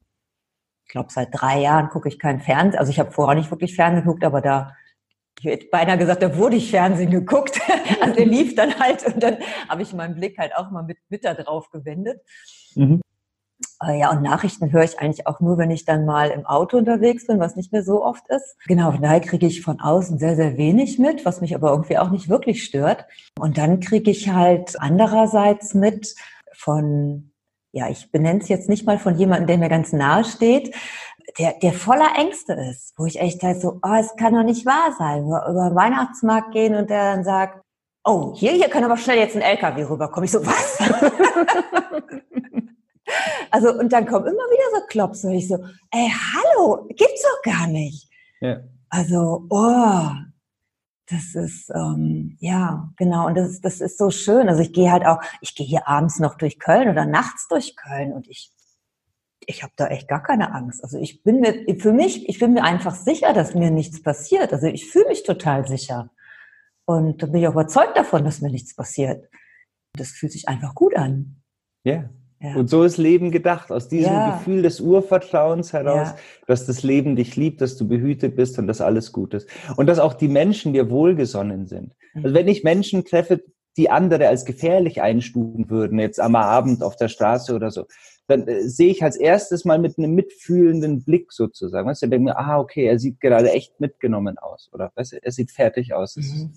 glaube, 0.93 1.11
seit 1.11 1.29
drei 1.33 1.61
Jahren 1.61 1.89
gucke 1.89 2.09
ich 2.09 2.19
kein 2.19 2.41
Fernsehen. 2.41 2.79
Also 2.79 2.91
ich 2.91 3.01
habe 3.01 3.11
vorher 3.11 3.35
nicht 3.35 3.51
wirklich 3.51 3.75
Fernsehen 3.75 4.05
geguckt, 4.05 4.25
aber 4.25 4.41
da, 4.41 4.77
ich 5.41 5.47
hätte 5.47 5.67
beinahe 5.73 5.99
gesagt, 5.99 6.23
da 6.23 6.37
wurde 6.37 6.57
ich 6.57 6.71
Fernsehen 6.71 7.11
geguckt. 7.11 7.61
Also 8.01 8.15
der 8.15 8.27
lief 8.27 8.57
dann 8.57 8.79
halt 8.81 9.07
und 9.07 9.23
dann 9.23 9.37
habe 9.69 9.83
ich 9.83 9.93
meinen 9.93 10.17
Blick 10.17 10.37
halt 10.37 10.57
auch 10.57 10.71
mal 10.73 10.83
mit, 10.83 10.99
mit 11.09 11.25
da 11.25 11.35
drauf 11.35 11.71
gewendet. 11.71 12.21
Mhm. 12.75 13.01
Äh, 13.83 14.01
ja, 14.01 14.11
und 14.11 14.23
Nachrichten 14.23 14.73
höre 14.73 14.83
ich 14.83 14.99
eigentlich 14.99 15.27
auch 15.27 15.41
nur, 15.41 15.57
wenn 15.57 15.71
ich 15.71 15.85
dann 15.85 16.05
mal 16.05 16.31
im 16.31 16.47
Auto 16.47 16.77
unterwegs 16.77 17.27
bin, 17.27 17.39
was 17.39 17.57
nicht 17.57 17.73
mehr 17.73 17.83
so 17.83 18.05
oft 18.05 18.29
ist. 18.29 18.57
Genau, 18.67 18.91
von 18.91 19.03
daher 19.03 19.21
kriege 19.21 19.47
ich 19.47 19.63
von 19.63 19.81
außen 19.81 20.19
sehr, 20.19 20.37
sehr 20.37 20.57
wenig 20.57 20.99
mit, 20.99 21.25
was 21.25 21.41
mich 21.41 21.55
aber 21.55 21.71
irgendwie 21.71 21.99
auch 21.99 22.11
nicht 22.11 22.29
wirklich 22.29 22.65
stört. 22.65 23.07
Und 23.39 23.57
dann 23.57 23.81
kriege 23.81 24.11
ich 24.11 24.31
halt 24.31 24.81
andererseits 24.81 25.75
mit 25.75 26.15
von 26.53 27.32
ja, 27.73 27.89
ich 27.89 28.11
benenne 28.13 28.41
es 28.41 28.49
jetzt 28.49 28.69
nicht 28.69 28.87
mal 28.87 28.99
von 28.99 29.17
jemandem, 29.19 29.47
der 29.47 29.59
mir 29.59 29.69
ganz 29.69 29.93
nahe 29.93 30.25
steht, 30.25 30.75
der, 31.39 31.55
der 31.55 31.73
voller 31.73 32.11
Ängste 32.19 32.53
ist, 32.53 32.93
wo 32.97 33.07
ich 33.07 33.19
echt 33.21 33.43
halt 33.43 33.61
so, 33.61 33.81
oh, 33.83 33.95
es 33.99 34.15
kann 34.17 34.35
doch 34.35 34.43
nicht 34.43 34.67
wahr 34.67 34.95
sein, 34.99 35.25
wo 35.25 35.37
über 35.51 35.71
den 35.71 35.77
Weihnachtsmarkt 35.77 36.53
gehen 36.53 36.75
und 36.75 36.91
der 36.91 37.15
dann 37.15 37.25
sagt, 37.25 37.63
oh, 38.05 38.35
hier, 38.37 38.53
hier 38.53 38.69
kann 38.69 38.85
aber 38.85 38.97
schnell 38.97 39.19
jetzt 39.19 39.37
ein 39.37 39.43
LKW 39.43 39.85
rüberkommen. 39.85 40.25
Ich 40.25 40.33
so, 40.33 40.45
was? 40.45 40.79
also, 43.51 43.73
und 43.79 43.93
dann 43.93 44.07
kommen 44.07 44.27
immer 44.27 44.35
wieder 44.35 44.81
so 44.81 44.87
Klops 44.89 45.25
und 45.25 45.33
ich 45.33 45.49
so, 45.49 45.57
ey, 45.91 46.11
hallo, 46.35 46.87
gibt's 46.89 47.23
doch 47.23 47.43
gar 47.51 47.67
nicht. 47.67 48.09
Ja. 48.41 48.61
Also, 48.91 49.47
oh, 49.49 50.07
das 51.07 51.35
ist, 51.35 51.71
ähm, 51.75 52.37
ja, 52.41 52.91
genau. 52.97 53.27
Und 53.27 53.35
das, 53.37 53.61
das 53.61 53.81
ist 53.81 53.99
so 53.99 54.11
schön. 54.11 54.49
Also 54.49 54.63
ich 54.63 54.73
gehe 54.73 54.91
halt 54.91 55.05
auch, 55.05 55.21
ich 55.41 55.55
gehe 55.55 55.67
hier 55.67 55.89
abends 55.89 56.19
noch 56.19 56.37
durch 56.37 56.59
Köln 56.59 56.89
oder 56.89 57.05
nachts 57.07 57.49
durch 57.49 57.77
Köln 57.77 58.13
und 58.13 58.29
ich, 58.29 58.53
ich 59.47 59.63
habe 59.63 59.73
da 59.77 59.89
echt 59.89 60.09
gar 60.09 60.23
keine 60.23 60.55
Angst. 60.55 60.83
Also 60.83 60.99
ich 60.99 61.23
bin 61.23 61.41
mir, 61.41 61.77
für 61.79 61.93
mich, 61.93 62.29
ich 62.29 62.39
bin 62.39 62.53
mir 62.55 62.63
einfach 62.63 62.95
sicher, 62.95 63.33
dass 63.33 63.55
mir 63.55 63.71
nichts 63.71 64.03
passiert. 64.03 64.53
Also 64.53 64.67
ich 64.69 64.91
fühle 64.91 65.09
mich 65.09 65.25
total 65.25 65.67
sicher. 65.67 66.11
Und 66.85 67.23
da 67.23 67.27
bin 67.27 67.41
ich 67.41 67.49
auch 67.49 67.53
überzeugt 67.53 67.97
davon, 67.97 68.25
dass 68.25 68.41
mir 68.41 68.51
nichts 68.51 68.75
passiert. 68.75 69.29
Das 69.95 70.11
fühlt 70.11 70.33
sich 70.33 70.49
einfach 70.49 70.75
gut 70.75 70.97
an. 70.97 71.43
Ja. 71.85 71.95
Yeah. 71.95 72.22
Ja. 72.43 72.57
Und 72.57 72.69
so 72.69 72.83
ist 72.83 72.97
Leben 72.97 73.31
gedacht, 73.31 73.71
aus 73.71 73.89
diesem 73.89 74.13
ja. 74.13 74.37
Gefühl 74.37 74.63
des 74.63 74.81
Urvertrauens 74.81 75.73
heraus, 75.73 76.09
ja. 76.09 76.17
dass 76.49 76.67
das 76.67 76.83
Leben 76.83 77.15
dich 77.15 77.37
liebt, 77.37 77.61
dass 77.61 77.77
du 77.77 77.87
behütet 77.87 78.35
bist 78.35 78.59
und 78.59 78.67
dass 78.67 78.81
alles 78.81 79.13
gut 79.13 79.33
ist. 79.35 79.49
Und 79.77 79.87
dass 79.87 80.01
auch 80.01 80.15
die 80.15 80.29
Menschen 80.29 80.73
dir 80.73 80.91
wohlgesonnen 80.91 81.69
sind. 81.69 81.95
Mhm. 82.15 82.25
Also 82.25 82.35
wenn 82.35 82.49
ich 82.49 82.65
Menschen 82.65 83.05
treffe, 83.05 83.45
die 83.77 83.91
andere 83.91 84.27
als 84.27 84.45
gefährlich 84.45 85.01
einstufen 85.01 85.71
würden, 85.71 86.01
jetzt 86.01 86.21
am 86.21 86.35
Abend 86.35 86.83
auf 86.83 86.97
der 86.97 87.09
Straße 87.09 87.55
oder 87.55 87.71
so, 87.71 87.87
dann 88.27 88.49
äh, 88.49 88.69
sehe 88.69 88.91
ich 88.91 89.05
als 89.05 89.17
erstes 89.17 89.65
mal 89.65 89.79
mit 89.79 89.97
einem 89.97 90.15
mitfühlenden 90.15 91.05
Blick 91.05 91.33
sozusagen. 91.33 91.89
Weißt 91.89 92.03
du, 92.03 92.09
denke 92.09 92.25
mir, 92.25 92.39
ah, 92.39 92.59
okay, 92.59 92.87
er 92.87 92.99
sieht 92.99 93.21
gerade 93.21 93.53
echt 93.53 93.79
mitgenommen 93.79 94.37
aus 94.39 94.69
oder 94.73 94.91
weißt 94.97 95.13
du, 95.13 95.23
er 95.23 95.33
sieht 95.33 95.53
fertig 95.53 95.95
aus. 95.95 96.17
Mhm. 96.17 96.53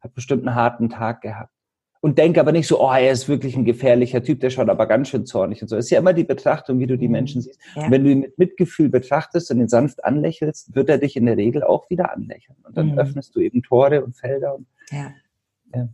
Hat 0.00 0.14
bestimmt 0.14 0.46
einen 0.46 0.56
harten 0.56 0.90
Tag 0.90 1.20
gehabt 1.20 1.52
und 2.02 2.18
denke 2.18 2.40
aber 2.40 2.50
nicht 2.50 2.66
so, 2.66 2.82
oh, 2.82 2.92
er 2.92 3.12
ist 3.12 3.28
wirklich 3.28 3.56
ein 3.56 3.64
gefährlicher 3.64 4.24
Typ, 4.24 4.40
der 4.40 4.50
schaut 4.50 4.68
aber 4.68 4.86
ganz 4.86 5.08
schön 5.08 5.24
zornig 5.24 5.62
und 5.62 5.68
so. 5.68 5.76
Es 5.76 5.84
ist 5.84 5.90
ja 5.92 6.00
immer 6.00 6.12
die 6.12 6.24
Betrachtung, 6.24 6.80
wie 6.80 6.88
du 6.88 6.98
die 6.98 7.06
mhm. 7.06 7.12
Menschen 7.12 7.40
siehst. 7.42 7.60
Ja. 7.76 7.84
Und 7.84 7.92
wenn 7.92 8.02
du 8.02 8.10
ihn 8.10 8.20
mit 8.20 8.38
Mitgefühl 8.38 8.88
betrachtest 8.88 9.52
und 9.52 9.60
ihn 9.60 9.68
sanft 9.68 10.04
anlächelst, 10.04 10.74
wird 10.74 10.88
er 10.88 10.98
dich 10.98 11.14
in 11.16 11.26
der 11.26 11.36
Regel 11.36 11.62
auch 11.62 11.88
wieder 11.90 12.12
anlächeln. 12.12 12.58
Und 12.64 12.76
dann 12.76 12.90
mhm. 12.90 12.98
öffnest 12.98 13.36
du 13.36 13.40
eben 13.40 13.62
Tore 13.62 14.04
und 14.04 14.16
Felder. 14.16 14.56
Und, 14.56 14.66
ja. 14.90 15.12
ja. 15.72 15.88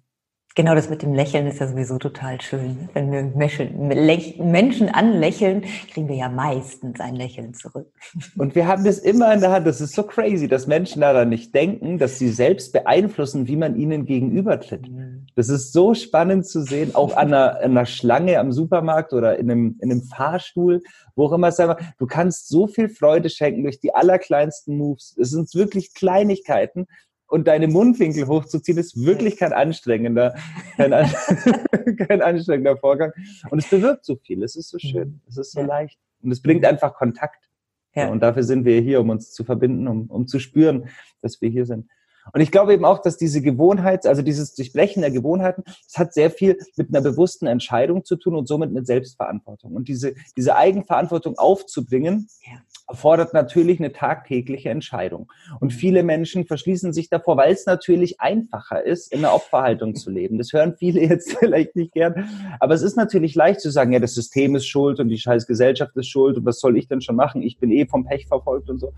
Genau, 0.58 0.74
das 0.74 0.90
mit 0.90 1.02
dem 1.02 1.14
Lächeln 1.14 1.46
ist 1.46 1.60
ja 1.60 1.68
sowieso 1.68 1.98
total 1.98 2.40
schön. 2.40 2.88
Wenn 2.92 3.12
wir 3.12 3.22
Menschen 3.22 4.88
anlächeln, 4.88 5.62
kriegen 5.92 6.08
wir 6.08 6.16
ja 6.16 6.28
meistens 6.28 6.98
ein 6.98 7.14
Lächeln 7.14 7.54
zurück. 7.54 7.86
Und 8.36 8.56
wir 8.56 8.66
haben 8.66 8.82
das 8.82 8.98
immer 8.98 9.32
in 9.32 9.40
der 9.40 9.52
Hand. 9.52 9.68
Das 9.68 9.80
ist 9.80 9.94
so 9.94 10.02
crazy, 10.02 10.48
dass 10.48 10.66
Menschen 10.66 11.02
daran 11.02 11.28
nicht 11.28 11.54
denken, 11.54 11.98
dass 11.98 12.18
sie 12.18 12.28
selbst 12.28 12.72
beeinflussen, 12.72 13.46
wie 13.46 13.54
man 13.54 13.76
ihnen 13.76 14.04
gegenübertritt. 14.04 14.90
Mhm. 14.90 15.28
Das 15.36 15.48
ist 15.48 15.72
so 15.72 15.94
spannend 15.94 16.44
zu 16.44 16.62
sehen, 16.62 16.92
auch 16.96 17.16
an 17.16 17.28
einer, 17.28 17.58
einer 17.58 17.86
Schlange 17.86 18.40
am 18.40 18.50
Supermarkt 18.50 19.12
oder 19.12 19.38
in 19.38 19.48
einem, 19.48 19.78
in 19.80 19.92
einem 19.92 20.02
Fahrstuhl, 20.02 20.82
wo 21.14 21.26
auch 21.26 21.32
immer 21.34 21.48
es 21.48 21.60
einfach, 21.60 21.80
du 21.98 22.06
kannst 22.06 22.48
so 22.48 22.66
viel 22.66 22.88
Freude 22.88 23.30
schenken 23.30 23.62
durch 23.62 23.78
die 23.78 23.94
allerkleinsten 23.94 24.76
Moves. 24.76 25.16
Es 25.16 25.30
sind 25.30 25.54
wirklich 25.54 25.94
Kleinigkeiten, 25.94 26.88
und 27.28 27.46
deine 27.46 27.68
Mundwinkel 27.68 28.26
hochzuziehen, 28.26 28.78
ist 28.78 29.04
wirklich 29.04 29.36
kein 29.36 29.52
anstrengender, 29.52 30.34
kein, 30.76 30.92
an, 30.92 31.10
kein 32.08 32.22
anstrengender 32.22 32.76
Vorgang. 32.76 33.12
Und 33.50 33.58
es 33.58 33.68
bewirkt 33.68 34.04
so 34.04 34.16
viel. 34.16 34.42
Es 34.42 34.56
ist 34.56 34.70
so 34.70 34.78
schön. 34.78 35.08
Mhm. 35.08 35.20
Es 35.28 35.36
ist 35.36 35.52
so 35.52 35.60
ja. 35.60 35.66
leicht. 35.66 35.98
Und 36.22 36.32
es 36.32 36.42
bringt 36.42 36.64
einfach 36.64 36.94
Kontakt. 36.94 37.48
Ja. 37.94 38.08
Und 38.08 38.20
dafür 38.20 38.42
sind 38.42 38.64
wir 38.64 38.80
hier, 38.80 39.00
um 39.00 39.10
uns 39.10 39.32
zu 39.32 39.44
verbinden, 39.44 39.86
um, 39.88 40.10
um 40.10 40.26
zu 40.26 40.38
spüren, 40.38 40.88
dass 41.20 41.40
wir 41.40 41.50
hier 41.50 41.66
sind. 41.66 41.88
Und 42.32 42.40
ich 42.40 42.50
glaube 42.50 42.74
eben 42.74 42.84
auch, 42.84 43.00
dass 43.00 43.16
diese 43.16 43.40
Gewohnheit, 43.40 44.06
also 44.06 44.20
dieses 44.20 44.54
Durchbrechen 44.54 45.00
der 45.00 45.10
Gewohnheiten, 45.10 45.64
es 45.86 45.96
hat 45.96 46.12
sehr 46.12 46.30
viel 46.30 46.58
mit 46.76 46.88
einer 46.88 47.00
bewussten 47.02 47.46
Entscheidung 47.46 48.04
zu 48.04 48.16
tun 48.16 48.34
und 48.34 48.46
somit 48.46 48.70
mit 48.70 48.86
Selbstverantwortung. 48.86 49.72
Und 49.72 49.88
diese, 49.88 50.14
diese 50.36 50.54
Eigenverantwortung 50.56 51.38
aufzubringen, 51.38 52.28
ja 52.44 52.58
erfordert 52.88 53.34
natürlich 53.34 53.78
eine 53.78 53.92
tagtägliche 53.92 54.70
Entscheidung. 54.70 55.30
Und 55.60 55.72
viele 55.72 56.02
Menschen 56.02 56.46
verschließen 56.46 56.92
sich 56.92 57.10
davor, 57.10 57.36
weil 57.36 57.52
es 57.52 57.66
natürlich 57.66 58.20
einfacher 58.20 58.84
ist, 58.84 59.12
in 59.12 59.20
der 59.20 59.34
Opferhaltung 59.34 59.94
zu 59.94 60.10
leben. 60.10 60.38
Das 60.38 60.52
hören 60.52 60.74
viele 60.78 61.02
jetzt 61.02 61.32
vielleicht 61.38 61.76
nicht 61.76 61.92
gern. 61.92 62.28
Aber 62.60 62.74
es 62.74 62.82
ist 62.82 62.96
natürlich 62.96 63.34
leicht 63.34 63.60
zu 63.60 63.70
sagen, 63.70 63.92
ja, 63.92 64.00
das 64.00 64.14
System 64.14 64.56
ist 64.56 64.66
schuld 64.66 65.00
und 65.00 65.08
die 65.08 65.18
scheiß 65.18 65.46
Gesellschaft 65.46 65.94
ist 65.96 66.08
schuld 66.08 66.38
und 66.38 66.46
was 66.46 66.60
soll 66.60 66.78
ich 66.78 66.88
denn 66.88 67.02
schon 67.02 67.16
machen? 67.16 67.42
Ich 67.42 67.58
bin 67.58 67.70
eh 67.70 67.86
vom 67.86 68.04
Pech 68.04 68.26
verfolgt 68.26 68.70
und 68.70 68.78
so. 68.78 68.92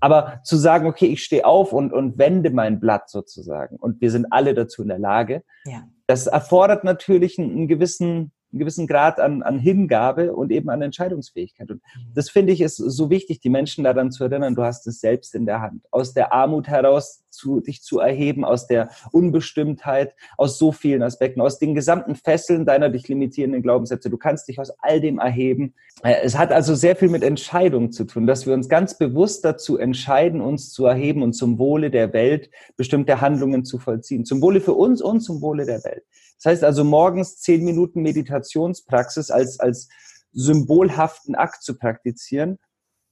Aber 0.00 0.40
zu 0.44 0.56
sagen, 0.56 0.86
okay, 0.86 1.06
ich 1.06 1.22
stehe 1.22 1.44
auf 1.44 1.74
und, 1.74 1.92
und 1.92 2.16
wende 2.16 2.50
mein 2.50 2.80
Blatt 2.80 3.10
sozusagen 3.10 3.76
und 3.76 4.00
wir 4.00 4.10
sind 4.10 4.26
alle 4.30 4.54
dazu 4.54 4.80
in 4.80 4.88
der 4.88 4.98
Lage, 4.98 5.42
ja. 5.66 5.82
das 6.06 6.26
erfordert 6.26 6.84
natürlich 6.84 7.38
einen, 7.38 7.50
einen 7.50 7.68
gewissen 7.68 8.32
einen 8.52 8.60
gewissen 8.60 8.86
Grad 8.86 9.20
an, 9.20 9.42
an 9.42 9.58
Hingabe 9.58 10.34
und 10.34 10.50
eben 10.50 10.70
an 10.70 10.82
Entscheidungsfähigkeit. 10.82 11.70
Und 11.70 11.82
das 12.14 12.30
finde 12.30 12.52
ich 12.52 12.60
ist 12.60 12.76
so 12.76 13.10
wichtig, 13.10 13.40
die 13.40 13.50
Menschen 13.50 13.84
daran 13.84 14.10
zu 14.10 14.24
erinnern, 14.24 14.54
du 14.54 14.64
hast 14.64 14.86
es 14.86 15.00
selbst 15.00 15.34
in 15.34 15.46
der 15.46 15.60
Hand. 15.60 15.84
Aus 15.90 16.14
der 16.14 16.32
Armut 16.32 16.68
heraus 16.68 17.24
zu, 17.30 17.60
dich 17.60 17.82
zu 17.82 17.98
erheben, 17.98 18.44
aus 18.44 18.66
der 18.66 18.90
Unbestimmtheit, 19.12 20.14
aus 20.36 20.58
so 20.58 20.72
vielen 20.72 21.02
Aspekten, 21.02 21.40
aus 21.40 21.58
den 21.58 21.74
gesamten 21.74 22.14
Fesseln 22.14 22.66
deiner 22.66 22.90
dich 22.90 23.08
limitierenden 23.08 23.62
Glaubenssätze. 23.62 24.10
Du 24.10 24.18
kannst 24.18 24.48
dich 24.48 24.58
aus 24.58 24.70
all 24.80 25.00
dem 25.00 25.18
erheben. 25.18 25.74
Äh, 26.02 26.16
es 26.22 26.36
hat 26.36 26.52
also 26.52 26.74
sehr 26.74 26.96
viel 26.96 27.08
mit 27.08 27.22
Entscheidung 27.22 27.92
zu 27.92 28.04
tun, 28.04 28.26
dass 28.26 28.46
wir 28.46 28.54
uns 28.54 28.68
ganz 28.68 28.98
bewusst 28.98 29.44
dazu 29.44 29.78
entscheiden, 29.78 30.40
uns 30.40 30.70
zu 30.70 30.84
erheben 30.86 31.22
und 31.22 31.32
zum 31.32 31.58
Wohle 31.58 31.90
der 31.90 32.12
Welt 32.12 32.50
bestimmte 32.76 33.20
Handlungen 33.20 33.64
zu 33.64 33.78
vollziehen. 33.78 34.24
Zum 34.24 34.42
Wohle 34.42 34.60
für 34.60 34.74
uns 34.74 35.02
und 35.02 35.20
zum 35.20 35.40
Wohle 35.40 35.66
der 35.66 35.82
Welt. 35.84 36.04
Das 36.42 36.52
heißt 36.52 36.64
also 36.64 36.84
morgens 36.84 37.38
zehn 37.38 37.64
Minuten 37.64 38.02
Meditationspraxis 38.02 39.30
als, 39.30 39.60
als 39.60 39.88
symbolhaften 40.32 41.34
Akt 41.34 41.62
zu 41.62 41.76
praktizieren, 41.76 42.58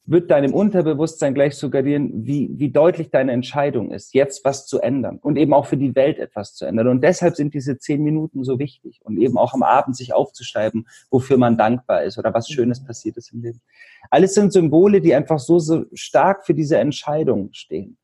wird 0.09 0.31
deinem 0.31 0.55
Unterbewusstsein 0.55 1.35
gleich 1.35 1.57
suggerieren, 1.57 2.27
wie, 2.27 2.49
wie 2.55 2.71
deutlich 2.71 3.11
deine 3.11 3.33
Entscheidung 3.33 3.91
ist, 3.91 4.15
jetzt 4.15 4.43
was 4.45 4.67
zu 4.67 4.81
ändern 4.81 5.19
und 5.19 5.37
eben 5.37 5.53
auch 5.53 5.67
für 5.67 5.77
die 5.77 5.95
Welt 5.95 6.19
etwas 6.19 6.55
zu 6.55 6.65
ändern. 6.65 6.89
Und 6.89 7.03
deshalb 7.03 7.37
sind 7.37 7.53
diese 7.53 7.79
zehn 7.79 8.03
Minuten 8.03 8.43
so 8.43 8.59
wichtig 8.59 9.01
und 9.05 9.19
eben 9.19 9.37
auch 9.37 9.53
am 9.53 9.63
Abend 9.63 9.97
sich 9.97 10.15
aufzuschreiben, 10.15 10.89
wofür 11.11 11.37
man 11.37 11.59
dankbar 11.59 12.05
ist 12.05 12.19
oder 12.19 12.33
was 12.33 12.49
Schönes 12.49 12.83
passiert 12.83 13.19
ist 13.19 13.33
im 13.35 13.43
Leben. 13.43 13.61
Alles 14.11 14.33
sind 14.33 14.53
Symbole, 14.53 15.03
die 15.03 15.15
einfach 15.15 15.39
so, 15.39 15.59
so 15.59 15.85
stark 15.93 16.47
für 16.47 16.55
diese 16.55 16.79
Entscheidung 16.79 17.51
stehen. 17.53 17.99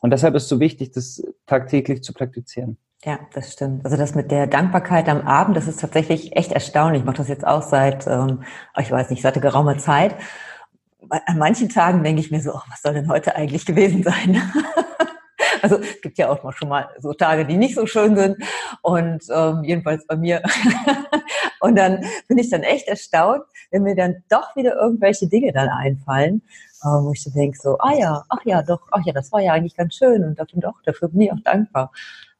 Und 0.00 0.10
deshalb 0.10 0.36
ist 0.36 0.44
es 0.44 0.48
so 0.48 0.60
wichtig, 0.60 0.92
das 0.92 1.24
tagtäglich 1.46 2.02
zu 2.02 2.12
praktizieren. 2.12 2.76
Ja, 3.04 3.18
das 3.34 3.52
stimmt. 3.52 3.84
Also 3.84 3.96
das 3.96 4.14
mit 4.14 4.30
der 4.30 4.46
Dankbarkeit 4.46 5.08
am 5.08 5.22
Abend, 5.22 5.56
das 5.56 5.66
ist 5.66 5.80
tatsächlich 5.80 6.36
echt 6.36 6.52
erstaunlich. 6.52 7.00
Ich 7.00 7.06
mache 7.06 7.16
das 7.16 7.28
jetzt 7.28 7.44
auch 7.44 7.62
seit, 7.62 8.06
ähm, 8.06 8.44
ich 8.78 8.92
weiß 8.92 9.10
nicht, 9.10 9.22
seit 9.22 9.40
geraumer 9.42 9.78
Zeit. 9.78 10.14
An 11.08 11.38
manchen 11.38 11.68
Tagen 11.68 12.02
denke 12.02 12.20
ich 12.20 12.30
mir 12.30 12.40
so, 12.40 12.52
oh, 12.52 12.62
was 12.68 12.82
soll 12.82 12.94
denn 12.94 13.08
heute 13.08 13.34
eigentlich 13.36 13.66
gewesen 13.66 14.02
sein? 14.02 14.40
also 15.62 15.78
es 15.78 16.00
gibt 16.00 16.18
ja 16.18 16.28
auch 16.28 16.42
mal 16.42 16.52
schon 16.52 16.68
mal 16.68 16.88
so 16.98 17.12
Tage, 17.12 17.46
die 17.46 17.56
nicht 17.56 17.74
so 17.74 17.86
schön 17.86 18.16
sind. 18.16 18.36
Und 18.82 19.22
ähm, 19.30 19.64
jedenfalls 19.64 20.06
bei 20.06 20.16
mir. 20.16 20.42
und 21.60 21.76
dann 21.76 22.04
bin 22.28 22.38
ich 22.38 22.50
dann 22.50 22.62
echt 22.62 22.88
erstaunt, 22.88 23.42
wenn 23.70 23.82
mir 23.82 23.94
dann 23.94 24.22
doch 24.28 24.54
wieder 24.56 24.74
irgendwelche 24.76 25.28
Dinge 25.28 25.52
dann 25.52 25.68
einfallen, 25.68 26.42
ähm, 26.84 27.04
wo 27.04 27.12
ich 27.12 27.22
so 27.22 27.30
denke, 27.30 27.58
so, 27.60 27.78
ah 27.78 27.94
ja, 27.94 28.24
ach 28.28 28.44
ja, 28.44 28.62
doch, 28.62 28.88
ach 28.90 29.04
ja, 29.04 29.12
das 29.12 29.32
war 29.32 29.40
ja 29.40 29.52
eigentlich 29.52 29.76
ganz 29.76 29.94
schön 29.94 30.24
und 30.24 30.38
dafür 30.38 30.60
doch, 30.60 30.82
dafür 30.84 31.08
bin 31.08 31.22
ich 31.22 31.32
auch 31.32 31.42
dankbar. 31.44 31.92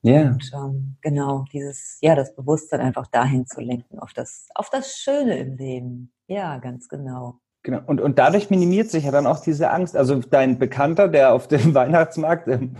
Ja. 0.02 0.22
Und 0.22 0.50
ähm, 0.52 0.96
genau, 1.00 1.44
dieses, 1.52 1.98
ja, 2.00 2.16
das 2.16 2.34
Bewusstsein 2.34 2.80
einfach 2.80 3.06
dahin 3.06 3.46
zu 3.46 3.60
lenken, 3.60 4.00
auf 4.00 4.12
das, 4.12 4.48
auf 4.54 4.68
das 4.68 4.96
Schöne 4.96 5.38
im 5.38 5.56
Leben. 5.56 6.12
Ja, 6.26 6.58
ganz 6.58 6.88
genau. 6.88 7.38
Genau. 7.62 7.80
Und, 7.86 8.00
und 8.00 8.18
dadurch 8.18 8.50
minimiert 8.50 8.90
sich 8.90 9.04
ja 9.04 9.12
dann 9.12 9.26
auch 9.26 9.40
diese 9.40 9.70
Angst. 9.70 9.96
Also 9.96 10.16
dein 10.16 10.58
Bekannter, 10.58 11.08
der 11.08 11.32
auf 11.32 11.46
dem 11.48 11.74
Weihnachtsmarkt 11.74 12.48
ähm, 12.48 12.76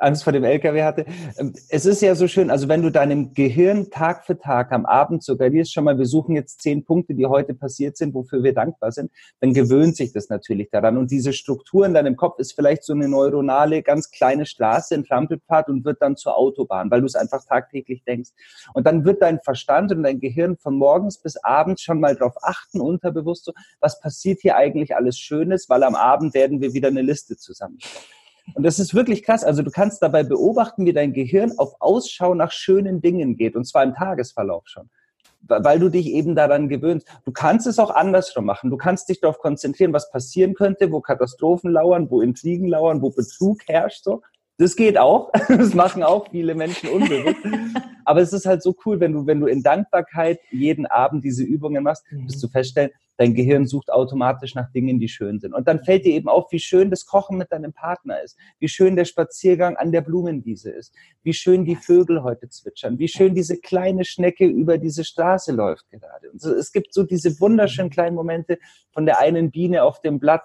Angst 0.00 0.24
vor 0.24 0.32
dem 0.32 0.44
LKW 0.44 0.82
hatte. 0.82 1.06
Ähm, 1.38 1.52
es 1.68 1.86
ist 1.86 2.02
ja 2.02 2.14
so 2.14 2.28
schön, 2.28 2.50
also 2.50 2.68
wenn 2.68 2.82
du 2.82 2.90
deinem 2.90 3.34
Gehirn 3.34 3.90
Tag 3.90 4.24
für 4.24 4.38
Tag 4.38 4.72
am 4.72 4.86
Abend 4.86 5.22
suggerierst, 5.22 5.72
schon 5.72 5.84
mal, 5.84 5.98
wir 5.98 6.06
suchen 6.06 6.34
jetzt 6.34 6.62
zehn 6.62 6.84
Punkte, 6.84 7.14
die 7.14 7.26
heute 7.26 7.54
passiert 7.54 7.96
sind, 7.96 8.14
wofür 8.14 8.42
wir 8.42 8.54
dankbar 8.54 8.92
sind, 8.92 9.10
dann 9.40 9.52
gewöhnt 9.52 9.96
sich 9.96 10.12
das 10.12 10.28
natürlich 10.28 10.70
daran. 10.70 10.96
Und 10.96 11.10
diese 11.10 11.32
Struktur 11.32 11.86
in 11.86 11.94
deinem 11.94 12.16
Kopf 12.16 12.38
ist 12.38 12.52
vielleicht 12.52 12.84
so 12.84 12.92
eine 12.92 13.08
neuronale, 13.08 13.82
ganz 13.82 14.10
kleine 14.10 14.46
Straße, 14.46 14.94
ein 14.94 15.04
Trampelpfad 15.04 15.68
und 15.68 15.84
wird 15.84 16.00
dann 16.00 16.16
zur 16.16 16.36
Autobahn, 16.36 16.90
weil 16.90 17.00
du 17.00 17.06
es 17.06 17.14
einfach 17.14 17.44
tagtäglich 17.44 18.04
denkst. 18.04 18.30
Und 18.74 18.86
dann 18.86 19.04
wird 19.04 19.22
dein 19.22 19.40
Verstand 19.40 19.92
und 19.92 20.02
dein 20.02 20.20
Gehirn 20.20 20.56
von 20.56 20.76
morgens 20.76 21.18
bis 21.18 21.36
abends 21.36 21.82
schon 21.82 22.00
mal 22.00 22.14
darauf 22.14 22.34
achten, 22.42 22.80
unterbewusst 22.80 23.44
so, 23.44 23.52
was 23.80 24.00
passiert 24.00 24.40
hier 24.40 24.56
eigentlich 24.56 24.94
alles 24.96 25.18
Schönes, 25.18 25.68
weil 25.68 25.82
am 25.82 25.94
Abend 25.94 26.34
werden 26.34 26.60
wir 26.60 26.72
wieder 26.72 26.88
eine 26.88 27.02
Liste 27.02 27.36
zusammenstellen. 27.36 28.17
Und 28.54 28.64
das 28.64 28.78
ist 28.78 28.94
wirklich 28.94 29.22
krass. 29.22 29.44
Also 29.44 29.62
du 29.62 29.70
kannst 29.70 30.02
dabei 30.02 30.22
beobachten, 30.22 30.86
wie 30.86 30.92
dein 30.92 31.12
Gehirn 31.12 31.52
auf 31.58 31.74
Ausschau 31.80 32.34
nach 32.34 32.52
schönen 32.52 33.00
Dingen 33.00 33.36
geht, 33.36 33.56
und 33.56 33.64
zwar 33.64 33.82
im 33.82 33.94
Tagesverlauf 33.94 34.66
schon. 34.66 34.90
Weil 35.46 35.78
du 35.78 35.88
dich 35.88 36.06
eben 36.08 36.34
daran 36.34 36.68
gewöhnst. 36.68 37.06
Du 37.24 37.32
kannst 37.32 37.66
es 37.66 37.78
auch 37.78 37.90
andersrum 37.90 38.44
machen. 38.44 38.70
Du 38.70 38.76
kannst 38.76 39.08
dich 39.08 39.20
darauf 39.20 39.38
konzentrieren, 39.38 39.92
was 39.92 40.10
passieren 40.10 40.54
könnte, 40.54 40.90
wo 40.90 41.00
Katastrophen 41.00 41.70
lauern, 41.70 42.10
wo 42.10 42.20
Intrigen 42.20 42.68
lauern, 42.68 43.00
wo 43.02 43.10
Betrug 43.10 43.60
herrscht. 43.66 44.02
So. 44.02 44.22
Das 44.58 44.74
geht 44.76 44.98
auch. 44.98 45.30
Das 45.48 45.74
machen 45.74 46.02
auch 46.02 46.30
viele 46.30 46.54
Menschen 46.54 46.88
unbewusst. 46.90 47.44
Aber 48.04 48.20
es 48.20 48.32
ist 48.32 48.46
halt 48.46 48.62
so 48.62 48.74
cool, 48.84 49.00
wenn 49.00 49.12
du, 49.12 49.26
wenn 49.26 49.40
du 49.40 49.46
in 49.46 49.62
Dankbarkeit 49.62 50.40
jeden 50.50 50.86
Abend 50.86 51.24
diese 51.24 51.44
Übungen 51.44 51.84
machst, 51.84 52.04
wirst 52.10 52.42
du 52.42 52.48
feststellen, 52.48 52.90
dein 53.18 53.34
Gehirn 53.34 53.66
sucht 53.66 53.90
automatisch 53.90 54.54
nach 54.54 54.70
Dingen, 54.72 54.98
die 54.98 55.08
schön 55.08 55.40
sind. 55.40 55.52
Und 55.52 55.68
dann 55.68 55.84
fällt 55.84 56.04
dir 56.04 56.14
eben 56.14 56.28
auf, 56.28 56.50
wie 56.52 56.58
schön 56.58 56.90
das 56.90 57.06
Kochen 57.06 57.36
mit 57.36 57.52
deinem 57.52 57.72
Partner 57.72 58.22
ist, 58.22 58.36
wie 58.60 58.68
schön 58.68 58.96
der 58.96 59.04
Spaziergang 59.04 59.76
an 59.76 59.92
der 59.92 60.00
Blumenwiese 60.00 60.70
ist, 60.70 60.94
wie 61.22 61.34
schön 61.34 61.64
die 61.64 61.76
Vögel 61.76 62.22
heute 62.22 62.48
zwitschern, 62.48 62.98
wie 62.98 63.08
schön 63.08 63.34
diese 63.34 63.58
kleine 63.58 64.04
Schnecke 64.04 64.46
über 64.46 64.78
diese 64.78 65.04
Straße 65.04 65.52
läuft 65.52 65.90
gerade. 65.90 66.30
Und 66.30 66.40
so, 66.40 66.54
es 66.54 66.72
gibt 66.72 66.94
so 66.94 67.02
diese 67.02 67.38
wunderschönen 67.40 67.90
kleinen 67.90 68.14
Momente 68.14 68.58
von 68.92 69.04
der 69.04 69.18
einen 69.18 69.50
Biene 69.50 69.82
auf 69.82 70.00
dem 70.00 70.18
Blatt 70.18 70.44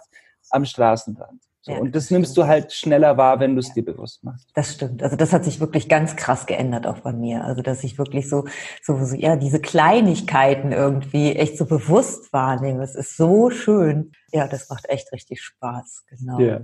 am 0.49 0.65
Straßenrand. 0.65 1.41
So, 1.65 1.71
ja, 1.71 1.77
und 1.77 1.95
das, 1.95 2.03
das 2.03 2.11
nimmst 2.11 2.35
du 2.35 2.45
halt 2.45 2.73
schneller 2.73 3.15
wahr, 3.15 3.39
wenn 3.39 3.55
du 3.55 3.59
es 3.59 3.69
ja. 3.69 3.75
dir 3.75 3.85
bewusst 3.85 4.21
machst. 4.25 4.49
Das 4.53 4.73
stimmt. 4.73 5.01
Also 5.01 5.15
das 5.15 5.31
hat 5.31 5.45
sich 5.45 5.61
wirklich 5.61 5.87
ganz 5.87 6.17
krass 6.17 6.45
geändert 6.45 6.85
auch 6.85 6.99
bei 6.99 7.13
mir. 7.13 7.45
Also 7.45 7.61
dass 7.61 7.85
ich 7.85 7.97
wirklich 7.97 8.27
so, 8.27 8.43
so, 8.81 9.01
so 9.05 9.15
ja, 9.15 9.37
diese 9.37 9.61
Kleinigkeiten 9.61 10.73
irgendwie 10.73 11.31
echt 11.31 11.57
so 11.57 11.65
bewusst 11.65 12.33
wahrnehme. 12.33 12.83
Es 12.83 12.95
ist 12.95 13.15
so 13.15 13.49
schön. 13.49 14.11
Ja, 14.33 14.47
das 14.47 14.67
macht 14.69 14.89
echt 14.89 15.13
richtig 15.13 15.41
Spaß. 15.41 16.03
Genau. 16.09 16.39
Ja. 16.39 16.61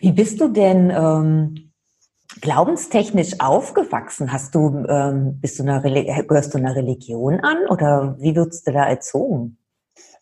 Wie 0.00 0.10
bist 0.10 0.40
du 0.40 0.48
denn 0.48 0.90
ähm, 0.90 1.70
glaubenstechnisch 2.40 3.38
aufgewachsen? 3.38 4.32
Hast 4.32 4.56
du, 4.56 4.84
ähm, 4.88 5.38
bist 5.40 5.60
du 5.60 5.62
einer, 5.62 5.80
gehörst 5.80 6.54
du 6.54 6.58
einer 6.58 6.74
Religion 6.74 7.38
an 7.38 7.58
oder 7.68 8.16
wie 8.18 8.34
wirst 8.34 8.66
du 8.66 8.72
da 8.72 8.84
erzogen? 8.84 9.58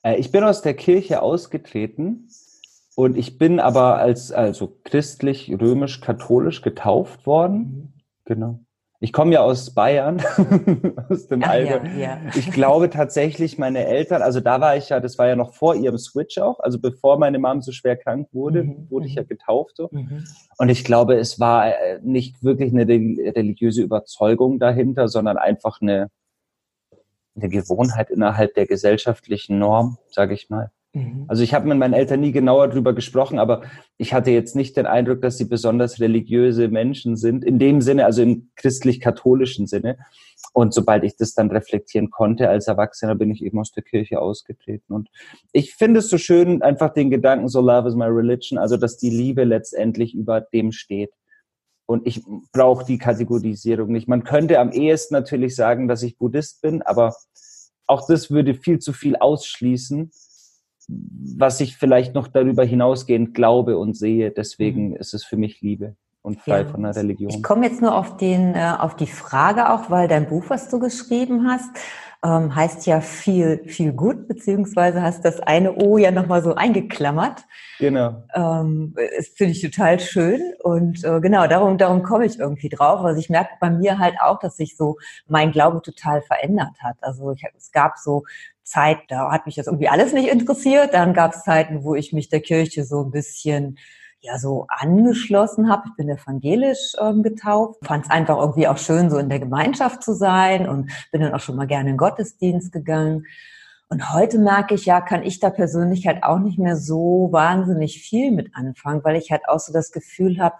Äh, 0.02 0.16
ich 0.16 0.30
bin 0.30 0.44
aus 0.44 0.60
der 0.60 0.74
Kirche 0.74 1.22
ausgetreten 1.22 2.28
und 2.94 3.16
ich 3.16 3.38
bin 3.38 3.60
aber 3.60 3.98
als 3.98 4.32
also 4.32 4.78
christlich, 4.84 5.50
römisch, 5.50 6.00
katholisch 6.00 6.62
getauft 6.62 7.26
worden. 7.26 7.58
Mhm. 7.58 7.92
Genau. 8.24 8.60
Ich 9.02 9.12
komme 9.12 9.32
ja 9.32 9.40
aus 9.40 9.74
Bayern, 9.74 10.22
aus 11.08 11.26
dem 11.26 11.42
Alter. 11.42 11.84
Ja, 11.86 11.98
ja. 11.98 12.20
Ich 12.36 12.52
glaube 12.52 12.88
tatsächlich, 12.88 13.58
meine 13.58 13.84
Eltern, 13.84 14.22
also 14.22 14.38
da 14.38 14.60
war 14.60 14.76
ich 14.76 14.90
ja, 14.90 15.00
das 15.00 15.18
war 15.18 15.26
ja 15.26 15.34
noch 15.34 15.54
vor 15.54 15.74
ihrem 15.74 15.98
Switch 15.98 16.38
auch, 16.38 16.60
also 16.60 16.78
bevor 16.78 17.18
meine 17.18 17.40
Mom 17.40 17.62
so 17.62 17.72
schwer 17.72 17.96
krank 17.96 18.28
wurde, 18.30 18.62
mhm. 18.62 18.86
wurde 18.90 19.08
ich 19.08 19.16
ja 19.16 19.22
mhm. 19.22 19.26
getauft. 19.26 19.76
So. 19.76 19.88
Mhm. 19.90 20.24
Und 20.56 20.68
ich 20.68 20.84
glaube, 20.84 21.16
es 21.16 21.40
war 21.40 21.66
äh, 21.66 21.98
nicht 22.00 22.44
wirklich 22.44 22.72
eine 22.72 22.86
religiöse 22.86 23.82
Überzeugung 23.82 24.60
dahinter, 24.60 25.08
sondern 25.08 25.36
einfach 25.36 25.80
eine, 25.80 26.08
eine 27.34 27.48
Gewohnheit 27.48 28.08
innerhalb 28.08 28.54
der 28.54 28.66
gesellschaftlichen 28.66 29.58
Norm, 29.58 29.98
sage 30.10 30.34
ich 30.34 30.48
mal. 30.48 30.70
Mhm. 30.94 31.24
Also 31.28 31.42
ich 31.42 31.54
habe 31.54 31.68
mit 31.68 31.78
meinen 31.78 31.94
Eltern 31.94 32.20
nie 32.20 32.32
genauer 32.32 32.68
drüber 32.68 32.92
gesprochen, 32.92 33.38
aber 33.38 33.62
ich 33.96 34.12
hatte 34.12 34.30
jetzt 34.30 34.54
nicht 34.54 34.76
den 34.76 34.86
Eindruck, 34.86 35.22
dass 35.22 35.38
sie 35.38 35.46
besonders 35.46 36.00
religiöse 36.00 36.68
Menschen 36.68 37.16
sind, 37.16 37.44
in 37.44 37.58
dem 37.58 37.80
Sinne, 37.80 38.04
also 38.04 38.22
im 38.22 38.50
christlich-katholischen 38.56 39.66
Sinne. 39.66 39.98
Und 40.52 40.74
sobald 40.74 41.04
ich 41.04 41.16
das 41.16 41.32
dann 41.34 41.50
reflektieren 41.50 42.10
konnte 42.10 42.48
als 42.48 42.68
Erwachsener, 42.68 43.14
bin 43.14 43.30
ich 43.30 43.42
eben 43.42 43.58
aus 43.58 43.72
der 43.72 43.82
Kirche 43.82 44.20
ausgetreten. 44.20 44.92
Und 44.92 45.08
ich 45.52 45.74
finde 45.74 46.00
es 46.00 46.10
so 46.10 46.18
schön, 46.18 46.62
einfach 46.62 46.92
den 46.92 47.10
Gedanken, 47.10 47.48
so 47.48 47.60
love 47.60 47.88
is 47.88 47.94
my 47.94 48.06
religion, 48.06 48.58
also 48.58 48.76
dass 48.76 48.98
die 48.98 49.10
Liebe 49.10 49.44
letztendlich 49.44 50.14
über 50.14 50.42
dem 50.42 50.72
steht. 50.72 51.12
Und 51.86 52.06
ich 52.06 52.22
brauche 52.52 52.84
die 52.84 52.98
Kategorisierung 52.98 53.90
nicht. 53.92 54.08
Man 54.08 54.24
könnte 54.24 54.58
am 54.58 54.72
ehesten 54.72 55.14
natürlich 55.14 55.56
sagen, 55.56 55.88
dass 55.88 56.02
ich 56.02 56.18
Buddhist 56.18 56.60
bin, 56.60 56.82
aber 56.82 57.14
auch 57.86 58.06
das 58.06 58.30
würde 58.30 58.54
viel 58.54 58.78
zu 58.78 58.92
viel 58.92 59.16
ausschließen 59.16 60.10
was 60.88 61.60
ich 61.60 61.76
vielleicht 61.76 62.14
noch 62.14 62.28
darüber 62.28 62.64
hinausgehend 62.64 63.34
glaube 63.34 63.78
und 63.78 63.96
sehe. 63.96 64.30
Deswegen 64.30 64.90
mhm. 64.90 64.96
ist 64.96 65.14
es 65.14 65.24
für 65.24 65.36
mich 65.36 65.60
Liebe 65.60 65.96
und 66.22 66.40
frei 66.40 66.62
ja. 66.62 66.68
von 66.68 66.82
der 66.82 66.94
Religion. 66.94 67.30
Ich 67.30 67.42
komme 67.42 67.66
jetzt 67.66 67.82
nur 67.82 67.94
auf 67.94 68.16
den, 68.16 68.54
äh, 68.54 68.74
auf 68.78 68.96
die 68.96 69.06
Frage 69.06 69.70
auch, 69.70 69.90
weil 69.90 70.08
dein 70.08 70.28
Buch, 70.28 70.44
was 70.48 70.68
du 70.68 70.78
geschrieben 70.78 71.48
hast, 71.48 71.70
ähm, 72.24 72.54
heißt 72.54 72.86
ja 72.86 73.00
viel, 73.00 73.64
viel 73.66 73.92
gut, 73.92 74.28
beziehungsweise 74.28 75.02
hast 75.02 75.24
das 75.24 75.40
eine 75.40 75.74
O 75.74 75.98
ja 75.98 76.12
nochmal 76.12 76.40
so 76.40 76.54
eingeklammert. 76.54 77.44
Genau. 77.80 78.22
Ähm, 78.34 78.94
das 78.94 79.28
finde 79.28 79.52
ich 79.52 79.60
total 79.60 79.98
schön 79.98 80.40
und 80.62 81.02
äh, 81.04 81.20
genau, 81.20 81.48
darum, 81.48 81.78
darum 81.78 82.04
komme 82.04 82.24
ich 82.26 82.38
irgendwie 82.38 82.68
drauf. 82.68 83.00
Also 83.00 83.18
ich 83.18 83.28
merke 83.28 83.50
bei 83.60 83.70
mir 83.70 83.98
halt 83.98 84.14
auch, 84.22 84.38
dass 84.38 84.56
sich 84.56 84.76
so 84.76 84.98
mein 85.26 85.50
Glaube 85.50 85.82
total 85.82 86.22
verändert 86.22 86.76
hat. 86.80 86.96
Also 87.00 87.32
ich, 87.32 87.44
es 87.56 87.72
gab 87.72 87.98
so 87.98 88.22
Zeit, 88.64 88.98
da 89.08 89.30
hat 89.30 89.46
mich 89.46 89.56
das 89.56 89.66
irgendwie 89.66 89.88
alles 89.88 90.12
nicht 90.12 90.28
interessiert. 90.28 90.94
Dann 90.94 91.14
gab 91.14 91.34
es 91.34 91.44
Zeiten, 91.44 91.84
wo 91.84 91.94
ich 91.94 92.12
mich 92.12 92.28
der 92.28 92.40
Kirche 92.40 92.84
so 92.84 93.02
ein 93.04 93.10
bisschen 93.10 93.78
ja 94.20 94.38
so 94.38 94.66
angeschlossen 94.68 95.68
habe. 95.68 95.82
Ich 95.88 95.96
bin 95.96 96.08
evangelisch 96.08 96.94
ähm, 97.00 97.22
getauft, 97.22 97.84
fand 97.84 98.04
es 98.04 98.10
einfach 98.10 98.38
irgendwie 98.38 98.68
auch 98.68 98.78
schön, 98.78 99.10
so 99.10 99.18
in 99.18 99.28
der 99.28 99.40
Gemeinschaft 99.40 100.02
zu 100.02 100.14
sein 100.14 100.68
und 100.68 100.92
bin 101.10 101.20
dann 101.20 101.34
auch 101.34 101.40
schon 101.40 101.56
mal 101.56 101.66
gerne 101.66 101.90
in 101.90 101.96
Gottesdienst 101.96 102.72
gegangen. 102.72 103.26
Und 103.88 104.14
heute 104.14 104.38
merke 104.38 104.74
ich, 104.74 104.86
ja, 104.86 105.00
kann 105.00 105.22
ich 105.22 105.40
da 105.40 105.50
persönlich 105.50 106.06
halt 106.06 106.22
auch 106.22 106.38
nicht 106.38 106.58
mehr 106.58 106.76
so 106.76 107.28
wahnsinnig 107.30 108.00
viel 108.00 108.30
mit 108.30 108.54
anfangen, 108.54 109.04
weil 109.04 109.16
ich 109.16 109.30
halt 109.30 109.48
auch 109.48 109.58
so 109.58 109.72
das 109.72 109.92
Gefühl 109.92 110.38
habe, 110.38 110.54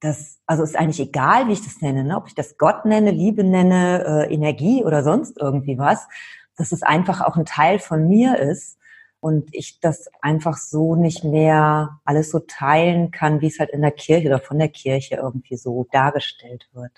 dass, 0.00 0.40
also 0.46 0.62
ist 0.62 0.76
eigentlich 0.76 1.08
egal, 1.08 1.46
wie 1.48 1.52
ich 1.52 1.62
das 1.62 1.80
nenne, 1.80 2.04
ne? 2.04 2.16
ob 2.16 2.26
ich 2.26 2.34
das 2.34 2.58
Gott 2.58 2.84
nenne, 2.84 3.10
Liebe 3.10 3.44
nenne, 3.44 4.26
äh, 4.28 4.34
Energie 4.34 4.82
oder 4.82 5.04
sonst 5.04 5.38
irgendwie 5.40 5.78
was, 5.78 6.08
dass 6.56 6.72
es 6.72 6.82
einfach 6.82 7.20
auch 7.20 7.36
ein 7.36 7.46
Teil 7.46 7.78
von 7.78 8.08
mir 8.08 8.38
ist 8.38 8.78
und 9.20 9.48
ich 9.54 9.80
das 9.80 10.08
einfach 10.20 10.56
so 10.56 10.96
nicht 10.96 11.24
mehr 11.24 12.00
alles 12.04 12.30
so 12.30 12.40
teilen 12.40 13.10
kann, 13.10 13.40
wie 13.40 13.46
es 13.46 13.58
halt 13.58 13.70
in 13.70 13.80
der 13.80 13.90
Kirche 13.90 14.28
oder 14.28 14.40
von 14.40 14.58
der 14.58 14.68
Kirche 14.68 15.16
irgendwie 15.16 15.56
so 15.56 15.86
dargestellt 15.90 16.68
wird. 16.72 16.92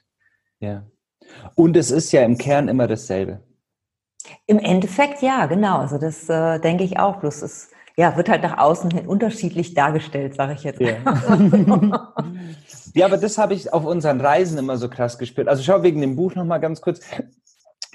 Ja. 0.60 0.84
Und 1.54 1.76
es 1.76 1.90
ist 1.90 2.12
ja 2.12 2.22
im 2.22 2.36
Kern 2.38 2.68
immer 2.68 2.86
dasselbe. 2.86 3.40
Im 4.46 4.58
Endeffekt 4.58 5.22
ja, 5.22 5.46
genau. 5.46 5.78
Also 5.78 5.98
das 5.98 6.28
äh, 6.28 6.58
denke 6.58 6.84
ich 6.84 6.98
auch. 6.98 7.20
Bloß 7.20 7.42
es 7.42 7.70
ja, 7.96 8.16
wird 8.16 8.28
halt 8.28 8.42
nach 8.42 8.58
außen 8.58 8.90
hin 8.90 9.06
unterschiedlich 9.06 9.74
dargestellt, 9.74 10.34
sage 10.34 10.52
ich 10.54 10.64
jetzt. 10.64 10.80
Ja. 10.80 10.96
ja, 12.94 13.06
aber 13.06 13.16
das 13.16 13.38
habe 13.38 13.54
ich 13.54 13.72
auf 13.72 13.86
unseren 13.86 14.20
Reisen 14.20 14.58
immer 14.58 14.76
so 14.76 14.90
krass 14.90 15.18
gespürt. 15.18 15.48
Also 15.48 15.62
schau 15.62 15.82
wegen 15.82 16.00
dem 16.02 16.14
Buch 16.14 16.34
nochmal 16.34 16.60
ganz 16.60 16.82
kurz 16.82 17.00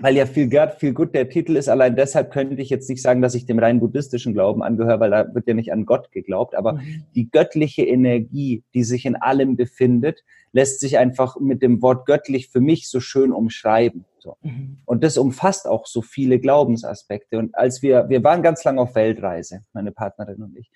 weil 0.01 0.15
ja 0.15 0.25
viel 0.25 0.47
Gerd, 0.47 0.79
viel 0.79 0.93
gut 0.93 1.13
der 1.13 1.29
Titel 1.29 1.55
ist. 1.55 1.69
Allein 1.69 1.95
deshalb 1.95 2.31
könnte 2.31 2.61
ich 2.61 2.69
jetzt 2.69 2.89
nicht 2.89 3.01
sagen, 3.01 3.21
dass 3.21 3.35
ich 3.35 3.45
dem 3.45 3.59
rein 3.59 3.79
buddhistischen 3.79 4.33
Glauben 4.33 4.63
angehöre, 4.63 4.99
weil 4.99 5.11
da 5.11 5.33
wird 5.33 5.47
ja 5.47 5.53
nicht 5.53 5.71
an 5.71 5.85
Gott 5.85 6.11
geglaubt. 6.11 6.55
Aber 6.55 6.73
mhm. 6.73 7.03
die 7.15 7.29
göttliche 7.29 7.83
Energie, 7.83 8.63
die 8.73 8.83
sich 8.83 9.05
in 9.05 9.15
allem 9.15 9.55
befindet, 9.55 10.23
lässt 10.53 10.79
sich 10.79 10.97
einfach 10.97 11.39
mit 11.39 11.61
dem 11.61 11.81
Wort 11.81 12.05
göttlich 12.05 12.49
für 12.49 12.61
mich 12.61 12.89
so 12.89 12.99
schön 12.99 13.31
umschreiben. 13.31 14.05
So. 14.19 14.37
Mhm. 14.41 14.77
Und 14.85 15.03
das 15.03 15.17
umfasst 15.17 15.67
auch 15.67 15.85
so 15.85 16.01
viele 16.01 16.39
Glaubensaspekte. 16.39 17.37
Und 17.37 17.55
als 17.55 17.81
wir, 17.81 18.09
wir 18.09 18.23
waren 18.23 18.43
ganz 18.43 18.63
lange 18.63 18.81
auf 18.81 18.95
Weltreise, 18.95 19.61
meine 19.73 19.91
Partnerin 19.91 20.41
und 20.41 20.57
ich. 20.57 20.69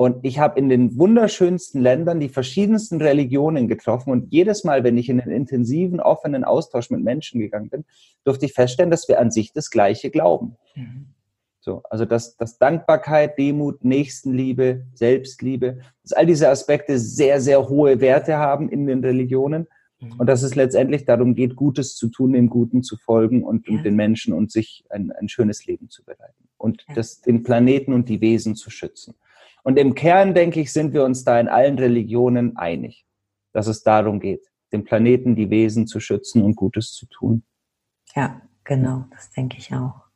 Und 0.00 0.24
ich 0.24 0.38
habe 0.38 0.58
in 0.58 0.70
den 0.70 0.96
wunderschönsten 0.96 1.78
Ländern 1.78 2.20
die 2.20 2.30
verschiedensten 2.30 3.02
Religionen 3.02 3.68
getroffen. 3.68 4.12
Und 4.12 4.32
jedes 4.32 4.64
Mal, 4.64 4.82
wenn 4.82 4.96
ich 4.96 5.10
in 5.10 5.20
einen 5.20 5.30
intensiven, 5.30 6.00
offenen 6.00 6.42
Austausch 6.42 6.88
mit 6.88 7.02
Menschen 7.02 7.38
gegangen 7.38 7.68
bin, 7.68 7.84
durfte 8.24 8.46
ich 8.46 8.54
feststellen, 8.54 8.90
dass 8.90 9.08
wir 9.08 9.20
an 9.20 9.30
sich 9.30 9.52
das 9.52 9.68
Gleiche 9.68 10.08
glauben. 10.08 10.56
Mhm. 10.74 11.08
So, 11.60 11.82
also 11.90 12.06
dass, 12.06 12.34
dass 12.38 12.56
Dankbarkeit, 12.56 13.36
Demut, 13.36 13.84
Nächstenliebe, 13.84 14.86
Selbstliebe, 14.94 15.80
dass 16.02 16.14
all 16.14 16.24
diese 16.24 16.48
Aspekte 16.48 16.98
sehr, 16.98 17.42
sehr 17.42 17.68
hohe 17.68 18.00
Werte 18.00 18.38
haben 18.38 18.70
in 18.70 18.86
den 18.86 19.04
Religionen. 19.04 19.66
Mhm. 20.00 20.12
Und 20.16 20.26
dass 20.28 20.42
es 20.42 20.54
letztendlich 20.54 21.04
darum 21.04 21.34
geht, 21.34 21.56
Gutes 21.56 21.94
zu 21.94 22.08
tun, 22.08 22.32
dem 22.32 22.48
Guten 22.48 22.82
zu 22.82 22.96
folgen 22.96 23.44
und, 23.44 23.68
ja. 23.68 23.76
und 23.76 23.84
den 23.84 23.96
Menschen 23.96 24.32
und 24.32 24.50
sich 24.50 24.82
ein, 24.88 25.12
ein 25.12 25.28
schönes 25.28 25.66
Leben 25.66 25.90
zu 25.90 26.02
bereiten. 26.04 26.48
Und 26.56 26.86
ja. 26.88 26.94
das, 26.94 27.20
den 27.20 27.42
Planeten 27.42 27.92
und 27.92 28.08
die 28.08 28.22
Wesen 28.22 28.56
zu 28.56 28.70
schützen. 28.70 29.14
Und 29.62 29.78
im 29.78 29.94
Kern, 29.94 30.34
denke 30.34 30.60
ich, 30.60 30.72
sind 30.72 30.92
wir 30.92 31.04
uns 31.04 31.24
da 31.24 31.38
in 31.38 31.48
allen 31.48 31.78
Religionen 31.78 32.56
einig, 32.56 33.04
dass 33.52 33.66
es 33.66 33.82
darum 33.82 34.20
geht, 34.20 34.46
den 34.72 34.84
Planeten, 34.84 35.36
die 35.36 35.50
Wesen 35.50 35.86
zu 35.86 36.00
schützen 36.00 36.42
und 36.42 36.56
Gutes 36.56 36.92
zu 36.92 37.06
tun. 37.06 37.44
Ja, 38.14 38.42
genau, 38.64 39.06
das 39.10 39.30
denke 39.30 39.58
ich 39.58 39.74
auch. 39.74 40.09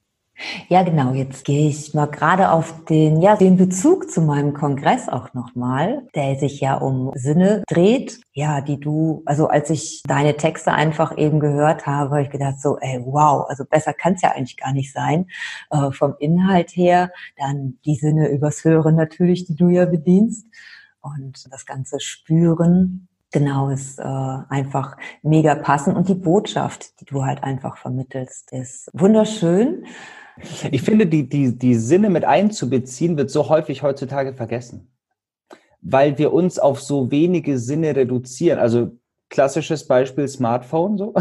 Ja, 0.68 0.82
genau. 0.82 1.12
Jetzt 1.12 1.44
gehe 1.44 1.68
ich 1.68 1.94
mal 1.94 2.06
gerade 2.06 2.50
auf 2.50 2.84
den, 2.86 3.20
ja, 3.20 3.36
den 3.36 3.56
Bezug 3.56 4.10
zu 4.10 4.20
meinem 4.20 4.52
Kongress 4.52 5.08
auch 5.08 5.32
nochmal, 5.32 6.06
der 6.14 6.36
sich 6.36 6.60
ja 6.60 6.74
um 6.76 7.12
Sinne 7.14 7.62
dreht. 7.68 8.20
Ja, 8.32 8.60
die 8.60 8.80
du, 8.80 9.22
also 9.26 9.46
als 9.46 9.70
ich 9.70 10.02
deine 10.06 10.36
Texte 10.36 10.72
einfach 10.72 11.16
eben 11.16 11.38
gehört 11.38 11.86
habe, 11.86 12.10
habe 12.10 12.22
ich 12.22 12.30
gedacht 12.30 12.60
so, 12.60 12.78
ey, 12.78 13.00
wow, 13.04 13.46
also 13.48 13.64
besser 13.64 13.92
kann 13.92 14.14
es 14.14 14.22
ja 14.22 14.32
eigentlich 14.32 14.56
gar 14.56 14.72
nicht 14.72 14.92
sein. 14.92 15.26
Äh, 15.70 15.92
vom 15.92 16.14
Inhalt 16.18 16.70
her, 16.70 17.10
dann 17.36 17.78
die 17.84 17.94
Sinne 17.94 18.28
übers 18.28 18.64
Hören 18.64 18.96
natürlich, 18.96 19.44
die 19.46 19.54
du 19.54 19.68
ja 19.68 19.86
bedienst. 19.86 20.46
Und 21.00 21.52
das 21.52 21.66
ganze 21.66 22.00
Spüren, 22.00 23.08
genau, 23.30 23.68
ist 23.68 23.98
äh, 24.00 24.02
einfach 24.02 24.96
mega 25.22 25.54
passend. 25.54 25.96
Und 25.96 26.08
die 26.08 26.14
Botschaft, 26.14 27.00
die 27.00 27.04
du 27.04 27.24
halt 27.24 27.44
einfach 27.44 27.76
vermittelst, 27.76 28.52
ist 28.52 28.90
wunderschön. 28.94 29.84
Ich 30.70 30.82
finde, 30.82 31.06
die, 31.06 31.28
die, 31.28 31.56
die 31.56 31.74
Sinne 31.74 32.10
mit 32.10 32.24
einzubeziehen, 32.24 33.16
wird 33.16 33.30
so 33.30 33.48
häufig 33.48 33.82
heutzutage 33.82 34.34
vergessen. 34.34 34.90
Weil 35.80 36.18
wir 36.18 36.32
uns 36.32 36.58
auf 36.58 36.80
so 36.80 37.10
wenige 37.10 37.58
Sinne 37.58 37.94
reduzieren. 37.94 38.58
Also 38.58 38.98
klassisches 39.28 39.86
Beispiel 39.86 40.26
Smartphone 40.26 40.98
so. 40.98 41.14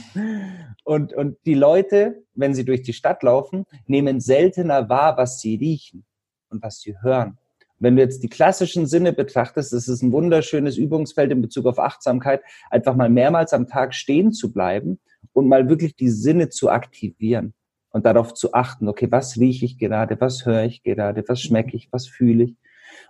und, 0.84 1.14
und 1.14 1.38
die 1.46 1.54
Leute, 1.54 2.24
wenn 2.34 2.54
sie 2.54 2.64
durch 2.64 2.82
die 2.82 2.92
Stadt 2.92 3.22
laufen, 3.22 3.64
nehmen 3.86 4.20
seltener 4.20 4.88
wahr, 4.88 5.16
was 5.16 5.40
sie 5.40 5.56
riechen 5.56 6.04
und 6.50 6.62
was 6.62 6.80
sie 6.80 6.96
hören. 7.00 7.38
Wenn 7.78 7.96
du 7.96 8.02
jetzt 8.02 8.22
die 8.22 8.28
klassischen 8.28 8.86
Sinne 8.86 9.12
betrachtest, 9.12 9.72
ist 9.72 10.02
ein 10.02 10.12
wunderschönes 10.12 10.78
Übungsfeld 10.78 11.30
in 11.30 11.42
Bezug 11.42 11.66
auf 11.66 11.78
Achtsamkeit, 11.78 12.40
einfach 12.70 12.96
mal 12.96 13.10
mehrmals 13.10 13.52
am 13.52 13.66
Tag 13.66 13.94
stehen 13.94 14.32
zu 14.32 14.50
bleiben 14.50 14.98
und 15.34 15.46
mal 15.46 15.68
wirklich 15.68 15.94
die 15.94 16.08
Sinne 16.08 16.48
zu 16.48 16.70
aktivieren 16.70 17.52
und 17.96 18.04
darauf 18.04 18.34
zu 18.34 18.52
achten, 18.52 18.88
okay, 18.88 19.08
was 19.10 19.38
rieche 19.38 19.64
ich 19.64 19.78
gerade, 19.78 20.20
was 20.20 20.44
höre 20.44 20.64
ich 20.64 20.82
gerade, 20.82 21.24
was 21.28 21.40
schmecke 21.40 21.78
ich, 21.78 21.88
was 21.92 22.06
fühle 22.06 22.44
ich. 22.44 22.54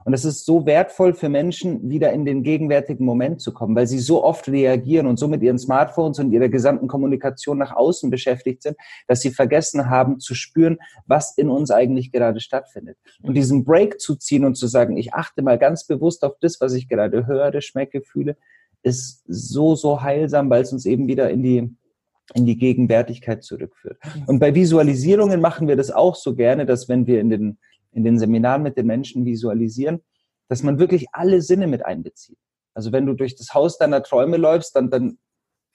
Und 0.04 0.14
es 0.14 0.24
ist 0.24 0.46
so 0.46 0.64
wertvoll 0.64 1.12
für 1.12 1.28
Menschen, 1.28 1.90
wieder 1.90 2.12
in 2.12 2.24
den 2.24 2.44
gegenwärtigen 2.44 3.04
Moment 3.04 3.40
zu 3.40 3.52
kommen, 3.52 3.74
weil 3.74 3.88
sie 3.88 3.98
so 3.98 4.22
oft 4.22 4.48
reagieren 4.48 5.08
und 5.08 5.18
so 5.18 5.26
mit 5.26 5.42
ihren 5.42 5.58
Smartphones 5.58 6.20
und 6.20 6.30
ihrer 6.30 6.48
gesamten 6.48 6.86
Kommunikation 6.86 7.58
nach 7.58 7.74
außen 7.74 8.10
beschäftigt 8.10 8.62
sind, 8.62 8.76
dass 9.08 9.22
sie 9.22 9.32
vergessen 9.32 9.90
haben 9.90 10.20
zu 10.20 10.36
spüren, 10.36 10.78
was 11.04 11.36
in 11.36 11.50
uns 11.50 11.72
eigentlich 11.72 12.12
gerade 12.12 12.38
stattfindet. 12.38 12.96
Und 13.22 13.34
diesen 13.34 13.64
Break 13.64 14.00
zu 14.00 14.14
ziehen 14.14 14.44
und 14.44 14.54
zu 14.54 14.68
sagen, 14.68 14.96
ich 14.96 15.14
achte 15.14 15.42
mal 15.42 15.58
ganz 15.58 15.84
bewusst 15.84 16.22
auf 16.22 16.34
das, 16.40 16.60
was 16.60 16.74
ich 16.74 16.88
gerade 16.88 17.26
höre, 17.26 17.60
schmecke, 17.60 18.02
fühle, 18.02 18.36
ist 18.84 19.24
so, 19.26 19.74
so 19.74 20.02
heilsam, 20.02 20.48
weil 20.48 20.62
es 20.62 20.72
uns 20.72 20.86
eben 20.86 21.08
wieder 21.08 21.28
in 21.28 21.42
die, 21.42 21.76
in 22.34 22.46
die 22.46 22.56
Gegenwärtigkeit 22.56 23.44
zurückführt. 23.44 23.98
Und 24.26 24.38
bei 24.38 24.54
Visualisierungen 24.54 25.40
machen 25.40 25.68
wir 25.68 25.76
das 25.76 25.90
auch 25.90 26.16
so 26.16 26.34
gerne, 26.34 26.66
dass 26.66 26.88
wenn 26.88 27.06
wir 27.06 27.20
in 27.20 27.30
den, 27.30 27.58
in 27.92 28.04
den 28.04 28.18
Seminaren 28.18 28.62
mit 28.62 28.76
den 28.76 28.86
Menschen 28.86 29.24
visualisieren, 29.24 30.00
dass 30.48 30.62
man 30.62 30.78
wirklich 30.78 31.06
alle 31.12 31.42
Sinne 31.42 31.66
mit 31.66 31.84
einbezieht. 31.84 32.38
Also 32.74 32.92
wenn 32.92 33.06
du 33.06 33.14
durch 33.14 33.36
das 33.36 33.54
Haus 33.54 33.78
deiner 33.78 34.02
Träume 34.02 34.36
läufst, 34.36 34.76
dann, 34.76 34.90
dann 34.90 35.18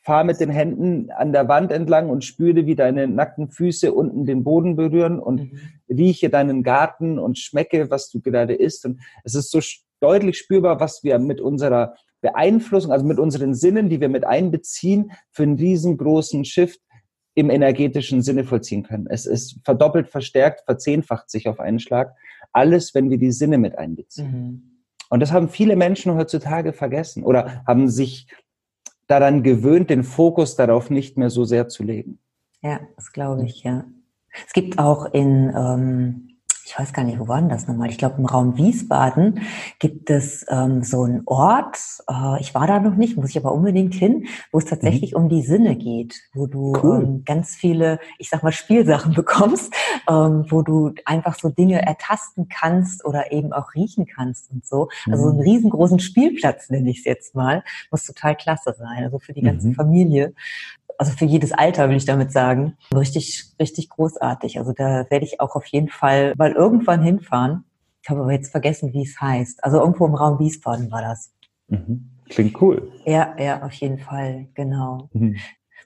fahr 0.04 0.24
mit 0.24 0.40
den 0.40 0.50
Händen 0.50 1.12
an 1.12 1.32
der 1.32 1.48
Wand 1.48 1.72
entlang 1.72 2.10
und 2.10 2.24
spüre, 2.24 2.66
wie 2.66 2.76
deine 2.76 3.08
nackten 3.08 3.50
Füße 3.50 3.94
unten 3.94 4.26
den 4.26 4.44
Boden 4.44 4.76
berühren 4.76 5.20
und 5.20 5.52
mhm. 5.52 5.60
rieche 5.90 6.30
deinen 6.30 6.64
Garten 6.64 7.20
und 7.20 7.38
schmecke, 7.38 7.90
was 7.90 8.10
du 8.10 8.20
gerade 8.20 8.54
isst. 8.54 8.86
Und 8.86 9.00
es 9.24 9.36
ist 9.36 9.52
so 9.52 9.60
deutlich 10.00 10.38
spürbar, 10.38 10.80
was 10.80 11.04
wir 11.04 11.20
mit 11.20 11.40
unserer 11.40 11.96
Beeinflussung, 12.22 12.92
also 12.92 13.06
mit 13.06 13.20
unseren 13.20 13.54
Sinnen, 13.54 13.90
die 13.90 14.00
wir 14.00 14.10
mit 14.10 14.26
einbeziehen, 14.26 15.12
für 15.32 15.44
einen 15.44 15.58
riesengroßen 15.58 16.46
Shift 16.46 16.80
im 17.34 17.50
energetischen 17.50 18.22
Sinne 18.22 18.44
vollziehen 18.44 18.84
können. 18.84 19.08
Es 19.10 19.26
ist 19.26 19.60
verdoppelt, 19.64 20.10
verstärkt, 20.10 20.62
verzehnfacht 20.66 21.30
sich 21.30 21.48
auf 21.48 21.60
einen 21.60 21.80
Schlag. 21.80 22.14
Alles, 22.52 22.94
wenn 22.94 23.10
wir 23.10 23.18
die 23.18 23.32
Sinne 23.32 23.58
mit 23.58 23.78
einbeziehen. 23.78 24.32
Mhm. 24.32 24.72
Und 25.10 25.20
das 25.20 25.32
haben 25.32 25.50
viele 25.50 25.76
Menschen 25.76 26.16
heutzutage 26.16 26.74
vergessen 26.74 27.24
oder 27.24 27.64
haben 27.68 27.90
sich 27.90 28.28
daran 29.08 29.44
gewöhnt, 29.44 29.90
den 29.90 30.04
Fokus 30.04 30.56
darauf 30.56 30.90
nicht 30.90 31.18
mehr 31.18 31.30
so 31.30 31.44
sehr 31.44 31.68
zu 31.68 31.84
legen. 31.84 32.20
Ja, 32.62 32.80
das 32.96 33.12
glaube 33.12 33.44
ich, 33.44 33.64
ja. 33.64 33.86
Es 34.48 34.54
gibt 34.54 34.80
auch 34.80 35.14
in, 35.14 35.52
ähm, 35.56 36.31
ich 36.66 36.78
weiß 36.78 36.94
gar 36.94 37.04
nicht, 37.04 37.20
wo 37.20 37.28
war 37.28 37.40
denn 37.40 37.50
das 37.50 37.68
nochmal? 37.68 37.90
Ich 37.90 37.98
glaube, 37.98 38.16
im 38.18 38.26
Raum 38.26 38.58
Wiesbaden 38.58 39.42
gibt 39.80 40.10
es 40.10 40.46
ähm, 40.50 40.84
so 40.84 41.04
einen 41.04 41.24
Ort, 41.26 41.78
äh, 42.10 42.40
ich 42.40 42.54
war 42.54 42.68
da 42.68 42.80
noch 42.80 42.96
nicht, 42.96 43.18
muss 43.18 43.32
ich 43.32 43.38
aber 43.38 43.54
unbedingt 43.54 43.94
hin, 43.94 44.28
wo 44.52 44.60
es 44.60 44.66
tatsächlich 44.66 45.14
mhm. 45.14 45.18
um 45.18 45.30
die 45.30 45.42
Sinne 45.42 45.76
geht, 45.76 46.22
wo 46.34 46.48
du 46.48 46.74
cool. 46.82 47.04
ähm, 47.04 47.24
ganz 47.26 47.56
viele, 47.56 48.00
ich 48.18 48.30
sag 48.30 48.44
mal, 48.44 48.52
Spielsachen 48.52 49.14
bekommst, 49.16 49.74
ähm, 50.08 50.46
wo 50.50 50.62
du 50.62 50.94
einfach 51.06 51.38
so 51.38 51.50
Dinge 51.50 51.82
ertasten 51.82 52.48
kannst 52.48 53.06
oder 53.06 53.32
eben 53.32 53.54
auch 53.54 53.74
riechen 53.74 54.06
kannst 54.06 54.52
und 54.52 54.66
so. 54.66 54.90
Also 55.10 55.26
mhm. 55.26 55.32
einen 55.32 55.42
riesengroßen 55.42 56.00
Spielplatz 56.00 56.70
nenne 56.70 56.90
ich 56.90 57.00
es 57.00 57.06
jetzt 57.06 57.36
mal. 57.36 57.64
Muss 57.90 58.06
total 58.06 58.36
klasse 58.36 58.76
sein, 58.78 59.04
also 59.04 59.20
für 59.20 59.34
die 59.34 59.42
ganze 59.42 59.68
mhm. 59.70 59.76
Familie 59.76 60.34
also 61.02 61.14
für 61.14 61.26
jedes 61.26 61.52
Alter 61.52 61.90
will 61.90 61.98
ich 61.98 62.06
damit 62.06 62.32
sagen, 62.32 62.78
richtig, 62.94 63.46
richtig 63.60 63.90
großartig. 63.90 64.60
Also 64.60 64.72
da 64.72 65.08
werde 65.10 65.26
ich 65.26 65.40
auch 65.40 65.56
auf 65.56 65.66
jeden 65.66 65.90
Fall 65.90 66.36
mal 66.38 66.52
irgendwann 66.52 67.02
hinfahren. 67.02 67.64
Ich 68.04 68.10
habe 68.12 68.22
aber 68.22 68.34
jetzt 68.34 68.52
vergessen, 68.52 68.94
wie 68.94 69.02
es 69.02 69.20
heißt. 69.20 69.64
Also 69.64 69.80
irgendwo 69.80 70.06
im 70.06 70.14
Raum 70.14 70.38
Wiesbaden 70.38 70.92
war 70.92 71.02
das. 71.02 71.34
Mhm. 71.70 72.12
Klingt 72.30 72.62
cool. 72.62 72.92
Ja, 73.04 73.36
ja, 73.40 73.64
auf 73.64 73.74
jeden 73.74 73.98
Fall, 73.98 74.50
genau. 74.54 75.10
Mhm. 75.14 75.38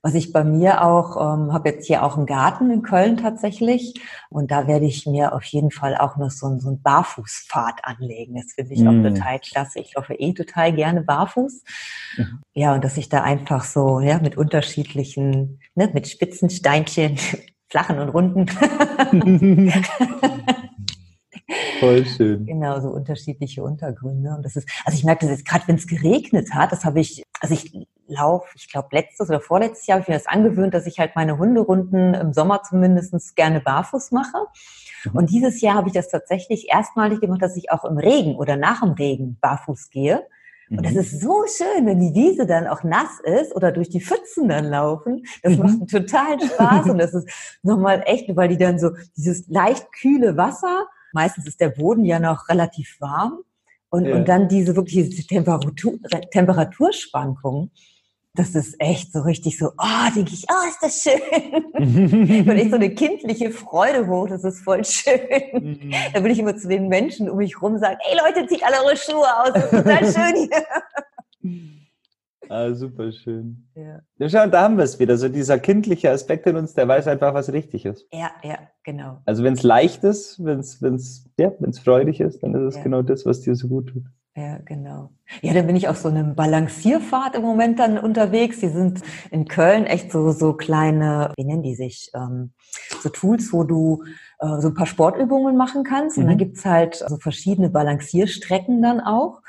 Was 0.06 0.14
ich 0.14 0.32
bei 0.32 0.44
mir 0.44 0.84
auch, 0.84 1.16
ähm, 1.18 1.52
habe 1.52 1.70
jetzt 1.70 1.88
hier 1.88 2.04
auch 2.04 2.16
einen 2.16 2.28
Garten 2.28 2.70
in 2.70 2.84
Köln 2.84 3.18
tatsächlich 3.18 4.00
und 4.30 4.52
da 4.52 4.68
werde 4.68 4.86
ich 4.86 5.08
mir 5.08 5.34
auf 5.34 5.44
jeden 5.46 5.72
Fall 5.72 5.98
auch 5.98 6.16
noch 6.18 6.30
so, 6.30 6.60
so 6.60 6.68
einen 6.68 6.84
Barfußpfad 6.84 7.84
anlegen. 7.84 8.36
Das 8.36 8.54
finde 8.54 8.76
ich 8.76 8.82
mm. 8.82 8.88
auch 8.88 9.10
total 9.10 9.40
klasse. 9.40 9.80
Ich 9.80 9.96
laufe 9.96 10.14
eh 10.14 10.32
total 10.34 10.74
gerne 10.74 11.02
barfuß. 11.02 11.64
Mhm. 12.18 12.40
Ja, 12.54 12.76
und 12.76 12.84
dass 12.84 12.98
ich 12.98 13.10
da 13.10 13.24
einfach 13.24 13.64
so, 13.64 14.00
ja, 14.00 14.20
mit 14.20 14.38
unterschiedlichen, 14.38 15.60
ne, 15.74 15.90
mit 15.92 16.08
spitzen 16.08 16.52
Steinchen, 16.52 17.18
flachen 17.72 17.98
und 17.98 18.10
runden. 18.10 18.46
Voll 21.86 22.06
schön. 22.06 22.46
Genau, 22.46 22.80
so 22.82 22.90
unterschiedliche 22.90 23.64
Untergründe. 23.64 24.36
Und 24.36 24.44
das 24.44 24.56
ist, 24.56 24.70
also 24.86 24.98
ich 24.98 25.04
merke 25.04 25.26
das 25.26 25.38
jetzt 25.38 25.48
gerade, 25.48 25.68
wenn 25.68 25.76
es 25.76 25.88
geregnet 25.88 26.54
hat, 26.54 26.72
das 26.72 26.86
habe 26.86 27.00
ich, 27.00 27.24
also 27.40 27.54
ich 27.54 27.88
laufe, 28.08 28.48
ich 28.56 28.72
glaube 28.72 28.90
letztes 28.92 29.30
oder 29.30 29.40
vorletztes 29.40 29.88
Jahr 29.88 29.98
habe 29.98 30.04
ich 30.04 30.08
mir 30.08 30.16
das 30.16 30.28
angewöhnt, 30.28 30.74
dass 30.74 30.86
ich 30.86 31.00
halt 31.00 31.16
meine 31.16 31.38
Hunderunden 31.38 32.14
im 32.14 32.34
Sommer 32.34 32.62
zumindest 32.64 33.36
gerne 33.36 33.60
barfuß 33.62 34.12
mache. 34.12 34.38
Mhm. 35.06 35.12
Und 35.18 35.30
dieses 35.30 35.62
Jahr 35.62 35.76
habe 35.76 35.88
ich 35.88 35.94
das 35.94 36.10
tatsächlich 36.10 36.70
erstmalig 36.70 37.20
gemacht, 37.20 37.42
dass 37.42 37.56
ich 37.56 37.72
auch 37.72 37.86
im 37.86 37.98
Regen 37.98 38.36
oder 38.36 38.58
nach 38.58 38.82
dem 38.82 38.92
Regen 38.92 39.38
barfuß 39.42 39.90
gehe. 39.90 40.26
Und 40.70 40.84
das 40.84 40.94
mhm. 40.94 41.00
ist 41.00 41.22
so 41.22 41.44
schön, 41.46 41.86
wenn 41.86 42.00
die 42.00 42.16
Wiese 42.16 42.48
dann 42.48 42.66
auch 42.68 42.84
nass 42.84 43.20
ist 43.24 43.56
oder 43.56 43.72
durch 43.72 43.90
die 43.90 44.02
Pfützen 44.02 44.50
dann 44.50 44.66
laufen. 44.66 45.24
Das 45.44 45.58
mhm. 45.58 45.64
macht 45.64 45.90
total 45.90 46.42
Spaß 46.42 46.90
und 46.90 46.98
das 46.98 47.14
ist 47.14 47.30
nochmal 47.62 48.02
echt, 48.06 48.36
weil 48.36 48.50
die 48.50 48.58
dann 48.58 48.80
so 48.80 48.92
dieses 49.16 49.48
leicht 49.48 49.92
kühle 49.92 50.38
Wasser 50.38 50.88
meistens 51.16 51.48
ist 51.48 51.60
der 51.60 51.70
Boden 51.70 52.06
ja 52.06 52.20
noch 52.20 52.50
relativ 52.50 52.98
warm 53.00 53.40
und, 53.90 54.06
ja. 54.06 54.16
und 54.16 54.28
dann 54.28 54.48
diese 54.48 54.76
wirklich 54.76 55.10
diese 55.10 55.26
Temperatur, 55.26 55.94
Temperaturschwankungen. 56.32 57.72
Das 58.34 58.54
ist 58.54 58.76
echt 58.80 59.14
so 59.14 59.22
richtig 59.22 59.58
so, 59.58 59.68
oh, 59.78 60.14
denke 60.14 60.34
ich, 60.34 60.46
oh, 60.50 60.68
ist 60.68 60.82
das 60.82 61.02
schön. 61.02 61.64
und 62.50 62.58
ich 62.58 62.70
so 62.70 62.76
eine 62.76 62.94
kindliche 62.94 63.50
Freude 63.50 64.08
hoch, 64.08 64.28
das 64.28 64.44
ist 64.44 64.60
voll 64.60 64.84
schön. 64.84 65.22
Mhm. 65.54 65.94
Da 66.14 66.20
würde 66.20 66.34
ich 66.34 66.40
immer 66.40 66.58
zu 66.58 66.68
den 66.68 66.90
Menschen 66.90 67.30
um 67.30 67.38
mich 67.38 67.62
rum 67.62 67.78
sagen, 67.78 67.98
ey 68.12 68.18
Leute, 68.18 68.46
zieht 68.48 68.62
alle 68.66 68.84
eure 68.84 68.98
Schuhe 68.98 69.42
aus, 69.42 69.54
das 69.54 69.64
ist 69.64 69.72
total 69.72 70.14
schön 70.14 70.50
hier. 70.50 71.75
Ah, 72.50 72.74
super 72.74 73.12
schön. 73.12 73.68
Ja. 73.76 74.02
ja 74.18 74.30
schau, 74.30 74.48
da 74.48 74.62
haben 74.62 74.78
wir 74.78 74.84
es 74.84 75.00
wieder. 75.00 75.18
So 75.18 75.30
dieser 75.30 75.60
kindliche 75.60 76.12
Aspekt 76.12 76.48
in 76.48 76.56
uns, 76.56 76.74
der 76.74 76.88
weiß 76.88 77.08
einfach, 77.08 77.34
was 77.34 77.52
richtig 77.52 77.86
ist. 77.86 78.08
Ja, 78.12 78.32
ja, 78.44 78.58
genau. 78.84 79.22
Also 79.26 79.44
wenn 79.44 79.54
es 79.54 79.64
leicht 79.64 80.04
ist, 80.04 80.44
wenn 80.44 80.60
es 80.60 80.82
wenn's, 80.82 81.30
ja, 81.38 81.52
wenn's 81.60 81.80
freudig 81.80 82.22
ist, 82.22 82.44
dann 82.44 82.54
ist 82.56 82.74
es 82.74 82.76
ja. 82.76 82.84
genau 82.84 83.02
das, 83.02 83.26
was 83.26 83.42
dir 83.42 83.56
so 83.56 83.68
gut 83.68 83.90
tut. 83.90 84.04
Ja, 84.38 84.58
genau. 84.66 85.12
Ja, 85.42 85.54
dann 85.54 85.66
bin 85.66 85.78
ich 85.78 85.88
auf 85.88 85.98
so 85.98 86.10
einem 86.10 86.36
Balancierfahrt 86.36 87.36
im 87.36 87.42
Moment 87.42 87.80
dann 87.80 87.98
unterwegs. 87.98 88.60
Die 88.60 88.68
sind 88.68 89.02
in 89.32 89.46
Köln 89.46 89.86
echt 89.86 90.12
so, 90.12 90.32
so 90.32 90.54
kleine, 90.54 91.32
wie 91.38 91.46
nennen 91.46 91.64
die 91.64 91.76
sich, 91.76 92.12
ähm, 92.14 92.52
so 93.02 93.08
Tools, 93.08 93.54
wo 93.54 93.64
du 93.64 94.04
äh, 94.40 94.60
so 94.60 94.68
ein 94.68 94.74
paar 94.74 94.88
Sportübungen 94.88 95.56
machen 95.56 95.86
kannst. 95.86 96.18
Mhm. 96.18 96.24
Und 96.24 96.30
dann 96.30 96.38
gibt's 96.38 96.66
halt 96.66 96.96
so 96.96 97.16
verschiedene 97.16 97.70
Balancierstrecken 97.70 98.82
dann 98.82 99.00
auch. 99.00 99.42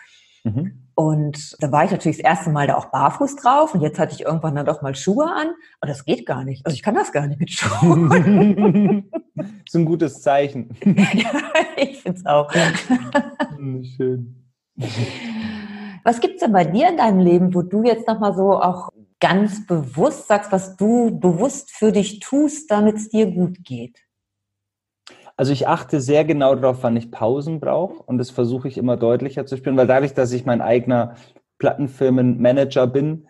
Mhm. 0.44 0.85
Und 0.98 1.62
da 1.62 1.70
war 1.70 1.84
ich 1.84 1.90
natürlich 1.90 2.16
das 2.16 2.24
erste 2.24 2.48
Mal 2.48 2.66
da 2.66 2.76
auch 2.76 2.86
barfuß 2.86 3.36
drauf 3.36 3.74
und 3.74 3.82
jetzt 3.82 3.98
hatte 3.98 4.14
ich 4.14 4.22
irgendwann 4.22 4.54
dann 4.54 4.64
doch 4.64 4.80
mal 4.80 4.94
Schuhe 4.94 5.26
an. 5.26 5.48
Und 5.82 5.90
das 5.90 6.06
geht 6.06 6.24
gar 6.24 6.42
nicht. 6.42 6.64
Also 6.64 6.74
ich 6.74 6.82
kann 6.82 6.94
das 6.94 7.12
gar 7.12 7.26
nicht 7.26 7.38
mit 7.38 7.50
Schuhen. 7.50 9.10
ist 9.66 9.76
ein 9.76 9.84
gutes 9.84 10.22
Zeichen. 10.22 10.74
ja, 10.84 11.30
ich 11.76 12.00
finde 12.00 12.18
es 12.18 12.24
auch. 12.24 12.50
Hm, 13.56 13.84
schön. 13.84 14.42
Was 16.02 16.20
gibt's 16.20 16.40
denn 16.40 16.52
bei 16.52 16.64
dir 16.64 16.88
in 16.88 16.96
deinem 16.96 17.20
Leben, 17.20 17.54
wo 17.54 17.60
du 17.60 17.84
jetzt 17.84 18.08
nochmal 18.08 18.34
so 18.34 18.58
auch 18.58 18.88
ganz 19.20 19.66
bewusst 19.66 20.28
sagst, 20.28 20.50
was 20.50 20.78
du 20.78 21.20
bewusst 21.20 21.72
für 21.72 21.92
dich 21.92 22.20
tust, 22.20 22.70
damit 22.70 22.96
es 22.96 23.10
dir 23.10 23.30
gut 23.30 23.58
geht? 23.64 24.05
Also 25.36 25.52
ich 25.52 25.68
achte 25.68 26.00
sehr 26.00 26.24
genau 26.24 26.54
darauf, 26.54 26.82
wann 26.82 26.96
ich 26.96 27.10
Pausen 27.10 27.60
brauche 27.60 28.02
und 28.02 28.18
das 28.18 28.30
versuche 28.30 28.68
ich 28.68 28.78
immer 28.78 28.96
deutlicher 28.96 29.44
zu 29.44 29.56
spielen, 29.56 29.76
weil 29.76 29.86
dadurch, 29.86 30.14
dass 30.14 30.32
ich 30.32 30.46
mein 30.46 30.62
eigener 30.62 31.16
Plattenfirmenmanager 31.58 32.86
bin, 32.86 33.28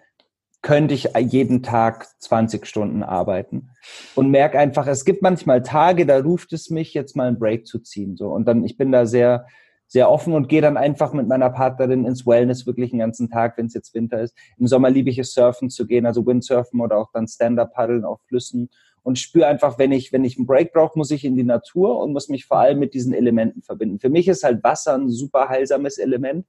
könnte 0.62 0.94
ich 0.94 1.10
jeden 1.16 1.62
Tag 1.62 2.06
20 2.20 2.66
Stunden 2.66 3.02
arbeiten 3.02 3.70
und 4.14 4.30
merke 4.30 4.58
einfach, 4.58 4.86
es 4.86 5.04
gibt 5.04 5.22
manchmal 5.22 5.62
Tage, 5.62 6.06
da 6.06 6.18
ruft 6.18 6.52
es 6.52 6.70
mich, 6.70 6.94
jetzt 6.94 7.14
mal 7.16 7.28
einen 7.28 7.38
Break 7.38 7.66
zu 7.66 7.78
ziehen. 7.78 8.16
So. 8.16 8.28
Und 8.30 8.46
dann, 8.46 8.64
ich 8.64 8.76
bin 8.76 8.90
da 8.90 9.06
sehr, 9.06 9.46
sehr 9.86 10.10
offen 10.10 10.32
und 10.32 10.48
gehe 10.48 10.60
dann 10.60 10.76
einfach 10.76 11.12
mit 11.12 11.28
meiner 11.28 11.50
Partnerin 11.50 12.04
ins 12.04 12.26
Wellness 12.26 12.66
wirklich 12.66 12.90
den 12.90 12.98
ganzen 12.98 13.30
Tag, 13.30 13.56
wenn 13.56 13.66
es 13.66 13.74
jetzt 13.74 13.94
Winter 13.94 14.20
ist. 14.20 14.36
Im 14.58 14.66
Sommer 14.66 14.90
liebe 14.90 15.10
ich 15.10 15.18
es, 15.18 15.34
surfen 15.34 15.70
zu 15.70 15.86
gehen, 15.86 16.06
also 16.06 16.26
Windsurfen 16.26 16.80
oder 16.80 16.98
auch 16.98 17.10
dann 17.12 17.28
Stand-Up-Paddeln 17.28 18.04
auf 18.04 18.20
Flüssen 18.26 18.68
und 19.06 19.20
spüre 19.20 19.46
einfach, 19.46 19.78
wenn 19.78 19.92
ich, 19.92 20.12
wenn 20.12 20.24
ich 20.24 20.36
einen 20.36 20.46
Break 20.48 20.72
brauche, 20.72 20.98
muss 20.98 21.12
ich 21.12 21.24
in 21.24 21.36
die 21.36 21.44
Natur 21.44 22.00
und 22.00 22.12
muss 22.12 22.28
mich 22.28 22.44
vor 22.44 22.58
allem 22.58 22.80
mit 22.80 22.92
diesen 22.92 23.14
Elementen 23.14 23.62
verbinden. 23.62 24.00
Für 24.00 24.08
mich 24.08 24.26
ist 24.26 24.42
halt 24.42 24.64
Wasser 24.64 24.94
ein 24.94 25.10
super 25.10 25.48
heilsames 25.48 25.98
Element, 25.98 26.44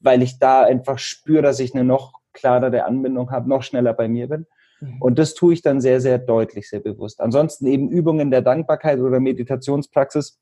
weil 0.00 0.20
ich 0.20 0.40
da 0.40 0.64
einfach 0.64 0.98
spüre, 0.98 1.42
dass 1.42 1.60
ich 1.60 1.72
eine 1.72 1.84
noch 1.84 2.14
klarere 2.32 2.84
Anbindung 2.86 3.30
habe, 3.30 3.48
noch 3.48 3.62
schneller 3.62 3.92
bei 3.92 4.08
mir 4.08 4.26
bin. 4.26 4.46
Mhm. 4.80 5.00
Und 5.00 5.20
das 5.20 5.34
tue 5.34 5.52
ich 5.52 5.62
dann 5.62 5.80
sehr, 5.80 6.00
sehr 6.00 6.18
deutlich, 6.18 6.68
sehr 6.68 6.80
bewusst. 6.80 7.20
Ansonsten 7.20 7.66
eben 7.66 7.88
Übungen 7.88 8.32
der 8.32 8.42
Dankbarkeit 8.42 8.98
oder 8.98 9.20
Meditationspraxis, 9.20 10.40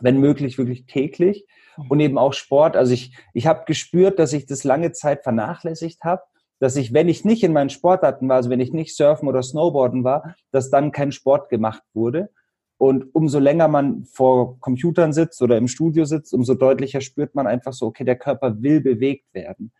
wenn 0.00 0.20
möglich, 0.20 0.58
wirklich 0.58 0.84
täglich. 0.84 1.46
Mhm. 1.78 1.86
Und 1.88 2.00
eben 2.00 2.18
auch 2.18 2.34
Sport. 2.34 2.76
Also 2.76 2.92
ich, 2.92 3.16
ich 3.32 3.46
habe 3.46 3.64
gespürt, 3.64 4.18
dass 4.18 4.34
ich 4.34 4.44
das 4.44 4.64
lange 4.64 4.92
Zeit 4.92 5.22
vernachlässigt 5.22 6.04
habe 6.04 6.24
dass 6.58 6.76
ich, 6.76 6.92
wenn 6.92 7.08
ich 7.08 7.24
nicht 7.24 7.42
in 7.44 7.52
meinen 7.52 7.70
Sportarten 7.70 8.28
war, 8.28 8.36
also 8.36 8.50
wenn 8.50 8.60
ich 8.60 8.72
nicht 8.72 8.96
surfen 8.96 9.28
oder 9.28 9.42
snowboarden 9.42 10.04
war, 10.04 10.34
dass 10.50 10.70
dann 10.70 10.92
kein 10.92 11.12
Sport 11.12 11.48
gemacht 11.48 11.82
wurde. 11.94 12.30
Und 12.78 13.12
umso 13.14 13.40
länger 13.40 13.66
man 13.66 14.04
vor 14.04 14.60
Computern 14.60 15.12
sitzt 15.12 15.42
oder 15.42 15.56
im 15.56 15.66
Studio 15.66 16.04
sitzt, 16.04 16.32
umso 16.32 16.54
deutlicher 16.54 17.00
spürt 17.00 17.34
man 17.34 17.46
einfach 17.46 17.72
so, 17.72 17.86
okay, 17.86 18.04
der 18.04 18.16
Körper 18.16 18.62
will 18.62 18.80
bewegt 18.80 19.34
werden. 19.34 19.72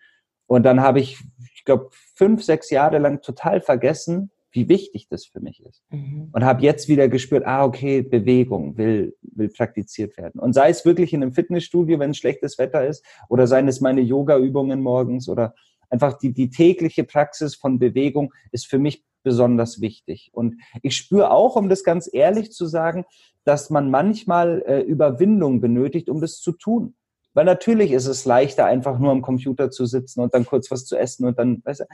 Und 0.47 0.65
dann 0.65 0.81
habe 0.81 0.99
ich, 0.99 1.19
ich 1.55 1.65
glaube, 1.65 1.91
fünf, 2.17 2.43
sechs 2.43 2.71
Jahre 2.71 2.99
lang 2.99 3.21
total 3.21 3.61
vergessen, 3.61 4.31
wie 4.51 4.69
wichtig 4.69 5.09
das 5.09 5.27
für 5.27 5.41
mich 5.41 5.63
ist. 5.65 5.83
Mhm. 5.91 6.31
Und 6.33 6.45
habe 6.45 6.63
jetzt 6.63 6.89
wieder 6.89 7.09
gespürt, 7.09 7.47
ah, 7.47 7.65
okay, 7.65 8.03
Bewegung 8.03 8.77
will, 8.77 9.15
will 9.21 9.51
praktiziert 9.51 10.17
werden. 10.17 10.41
Und 10.41 10.55
sei 10.55 10.71
es 10.71 10.85
wirklich 10.85 11.13
in 11.13 11.23
einem 11.23 11.33
Fitnessstudio, 11.33 11.99
wenn 11.99 12.11
es 12.11 12.17
schlechtes 12.17 12.59
Wetter 12.59 12.87
ist, 12.87 13.05
oder 13.29 13.47
seien 13.47 13.69
es 13.69 13.81
meine 13.81 14.01
Yoga-Übungen 14.01 14.81
morgens 14.81 15.29
oder 15.29 15.55
einfach 15.91 16.19
die, 16.19 16.33
die 16.33 16.51
tägliche 16.51 17.05
Praxis 17.05 17.55
von 17.55 17.79
Bewegung 17.79 18.33
ist 18.53 18.67
für 18.67 18.79
mich 18.79 19.05
besonders 19.23 19.81
wichtig. 19.81 20.31
Und 20.33 20.57
ich 20.83 20.97
spüre 20.97 21.31
auch, 21.31 21.57
um 21.57 21.69
das 21.69 21.85
ganz 21.85 22.09
ehrlich 22.13 22.53
zu 22.53 22.67
sagen, 22.67 23.05
dass 23.45 23.71
man 23.71 23.91
manchmal 23.91 24.63
äh, 24.67 24.81
Überwindung 24.81 25.61
benötigt, 25.61 26.09
um 26.09 26.21
das 26.21 26.41
zu 26.41 26.53
tun. 26.53 26.95
Weil 27.35 27.45
natürlich 27.45 27.93
ist 27.93 28.07
es 28.07 28.25
leichter, 28.25 28.65
einfach 28.65 28.99
nur 28.99 29.13
am 29.13 29.23
Computer 29.23 29.71
zu 29.71 29.87
sitzen 29.87 30.21
und 30.21 30.35
dann 30.35 30.45
kurz 30.45 30.71
was 30.71 30.87
zu 30.87 30.97
essen 30.97 31.25
und 31.25 31.39
dann 31.39 31.63
weißt 31.65 31.81
du, 31.81 31.85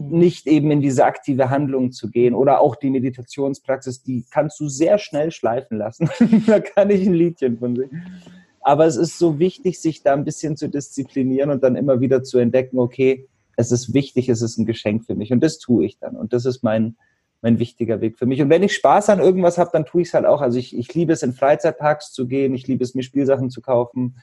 mhm. 0.00 0.18
nicht 0.18 0.46
eben 0.46 0.70
in 0.70 0.80
diese 0.80 1.04
aktive 1.04 1.50
Handlung 1.50 1.92
zu 1.92 2.08
gehen. 2.08 2.34
Oder 2.34 2.60
auch 2.60 2.76
die 2.76 2.90
Meditationspraxis, 2.90 4.02
die 4.02 4.24
kannst 4.30 4.60
du 4.60 4.68
sehr 4.68 4.98
schnell 4.98 5.32
schleifen 5.32 5.78
lassen. 5.78 6.08
da 6.46 6.60
kann 6.60 6.90
ich 6.90 7.06
ein 7.06 7.14
Liedchen 7.14 7.58
von 7.58 7.74
singen. 7.74 8.22
Aber 8.60 8.86
es 8.86 8.96
ist 8.96 9.18
so 9.18 9.40
wichtig, 9.40 9.80
sich 9.80 10.02
da 10.02 10.12
ein 10.12 10.24
bisschen 10.24 10.56
zu 10.56 10.68
disziplinieren 10.68 11.50
und 11.50 11.64
dann 11.64 11.74
immer 11.74 12.00
wieder 12.00 12.22
zu 12.22 12.38
entdecken, 12.38 12.78
okay, 12.78 13.28
es 13.56 13.72
ist 13.72 13.94
wichtig, 13.94 14.28
es 14.28 14.42
ist 14.42 14.58
ein 14.58 14.66
Geschenk 14.66 15.04
für 15.04 15.14
mich. 15.14 15.32
Und 15.32 15.42
das 15.42 15.58
tue 15.58 15.84
ich 15.84 15.98
dann. 15.98 16.16
Und 16.16 16.32
das 16.32 16.44
ist 16.44 16.62
mein, 16.62 16.96
mein 17.40 17.58
wichtiger 17.58 18.00
Weg 18.00 18.18
für 18.18 18.26
mich. 18.26 18.40
Und 18.40 18.50
wenn 18.50 18.62
ich 18.62 18.74
Spaß 18.74 19.10
an 19.10 19.20
irgendwas 19.20 19.58
habe, 19.58 19.70
dann 19.72 19.84
tue 19.84 20.02
ich 20.02 20.08
es 20.08 20.14
halt 20.14 20.26
auch. 20.26 20.40
Also 20.40 20.58
ich, 20.58 20.76
ich 20.76 20.92
liebe 20.94 21.12
es, 21.12 21.22
in 21.22 21.32
Freizeitparks 21.32 22.12
zu 22.12 22.26
gehen, 22.26 22.54
ich 22.54 22.66
liebe 22.66 22.84
es, 22.84 22.94
mir 22.94 23.02
Spielsachen 23.02 23.50
zu 23.50 23.60
kaufen 23.60 24.16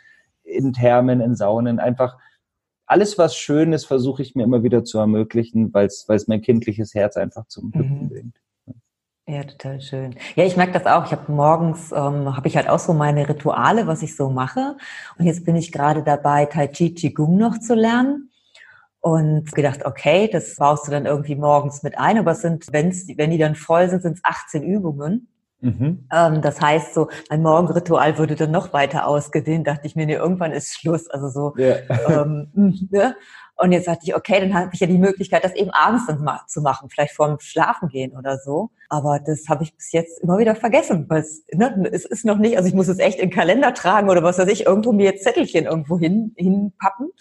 in 0.44 0.74
Thermen, 0.74 1.22
in 1.22 1.36
Saunen, 1.36 1.80
einfach 1.80 2.18
alles, 2.88 3.20
was 3.20 3.36
schön 3.36 3.72
ist, 3.72 3.86
versuche 3.86 4.24
ich 4.24 4.34
mir 4.34 4.44
immer 4.44 4.64
wieder 4.64 4.84
zu 4.84 4.98
ermöglichen, 4.98 5.72
weil 5.74 5.86
es 5.86 6.28
mein 6.28 6.42
kindliches 6.42 6.96
Herz 6.96 7.18
einfach 7.18 7.46
zum 7.48 7.72
Hüpfen 7.72 8.04
mhm. 8.04 8.10
bringt. 8.10 8.42
Ja, 9.28 9.44
total 9.44 9.80
schön. 9.80 10.16
Ja, 10.36 10.44
ich 10.44 10.58
merke 10.58 10.74
das 10.74 10.88
auch. 10.88 11.06
Ich 11.06 11.12
habe 11.12 11.32
morgens, 11.32 11.92
ähm, 11.92 12.36
habe 12.36 12.48
ich 12.48 12.58
halt 12.58 12.68
auch 12.68 12.80
so 12.80 12.94
meine 12.94 13.30
Rituale, 13.30 13.86
was 13.86 14.02
ich 14.02 14.16
so 14.16 14.32
mache. 14.32 14.76
Und 15.20 15.26
jetzt 15.26 15.46
bin 15.46 15.56
ich 15.56 15.72
gerade 15.72 16.02
dabei, 16.02 16.48
Tai 16.48 16.68
Chi 16.68 16.96
Qigong 16.96 17.38
noch 17.38 17.60
zu 17.60 17.76
lernen. 17.76 18.32
Und 19.02 19.54
gedacht, 19.54 19.86
okay, 19.86 20.30
das 20.32 20.56
baust 20.56 20.88
du 20.88 20.92
dann 20.92 21.06
irgendwie 21.06 21.36
morgens 21.36 21.84
mit 21.84 21.98
ein. 21.98 22.18
Aber 22.18 22.32
es 22.32 22.42
sind, 22.42 22.68
wenn's, 22.72 23.08
wenn 23.16 23.32
die 23.32 23.38
dann 23.38 23.56
voll 23.56 23.90
sind, 23.90 24.02
sind 24.02 24.18
es 24.18 24.24
18 24.24 24.64
Übungen. 24.64 25.30
Mhm. 25.62 26.08
Ähm, 26.14 26.42
das 26.42 26.62
heißt, 26.62 26.94
so 26.94 27.10
mein 27.30 27.42
Morgenritual 27.42 28.18
würde 28.18 28.36
dann 28.36 28.52
noch 28.52 28.74
weiter 28.74 29.08
ausgedehnt. 29.08 29.68
Dachte 29.68 29.88
ich 29.88 29.96
mir, 29.96 30.06
nee, 30.06 30.16
irgendwann 30.16 30.52
ist 30.52 30.74
Schluss. 30.74 31.10
Also 31.10 31.30
so. 31.30 31.54
Yeah. 31.58 31.82
ähm, 32.10 32.50
ne? 32.92 33.16
Und 33.62 33.74
jetzt 33.74 33.88
dachte 33.88 34.02
ich, 34.04 34.16
okay, 34.16 34.40
dann 34.40 34.54
habe 34.54 34.70
ich 34.74 34.80
ja 34.80 34.88
die 34.88 34.98
Möglichkeit, 34.98 35.44
das 35.44 35.54
eben 35.54 35.70
abends 35.72 36.08
dann 36.08 36.24
mal 36.24 36.40
zu 36.48 36.62
machen, 36.62 36.90
vielleicht 36.90 37.14
vorm 37.14 37.38
Schlafen 37.42 37.90
gehen 37.90 38.16
oder 38.18 38.38
so. 38.38 38.70
Aber 38.88 39.20
das 39.20 39.50
habe 39.50 39.64
ich 39.64 39.76
bis 39.76 39.92
jetzt 39.92 40.24
immer 40.24 40.38
wieder 40.38 40.56
vergessen, 40.56 41.06
weil 41.10 41.20
es, 41.20 41.44
ne, 41.52 41.90
es 41.92 42.06
ist 42.06 42.24
noch 42.24 42.38
nicht, 42.38 42.56
also 42.56 42.70
ich 42.70 42.74
muss 42.74 42.88
es 42.88 43.00
echt 43.00 43.20
in 43.20 43.30
den 43.30 43.36
Kalender 43.36 43.74
tragen 43.74 44.10
oder 44.10 44.24
was 44.24 44.38
weiß 44.38 44.48
ich, 44.48 44.66
irgendwo 44.66 44.94
mir 44.94 45.08
jetzt 45.08 45.26
Zettelchen 45.26 45.66
irgendwo 45.66 46.00
hin, 46.00 46.34
hinpappen 46.38 47.12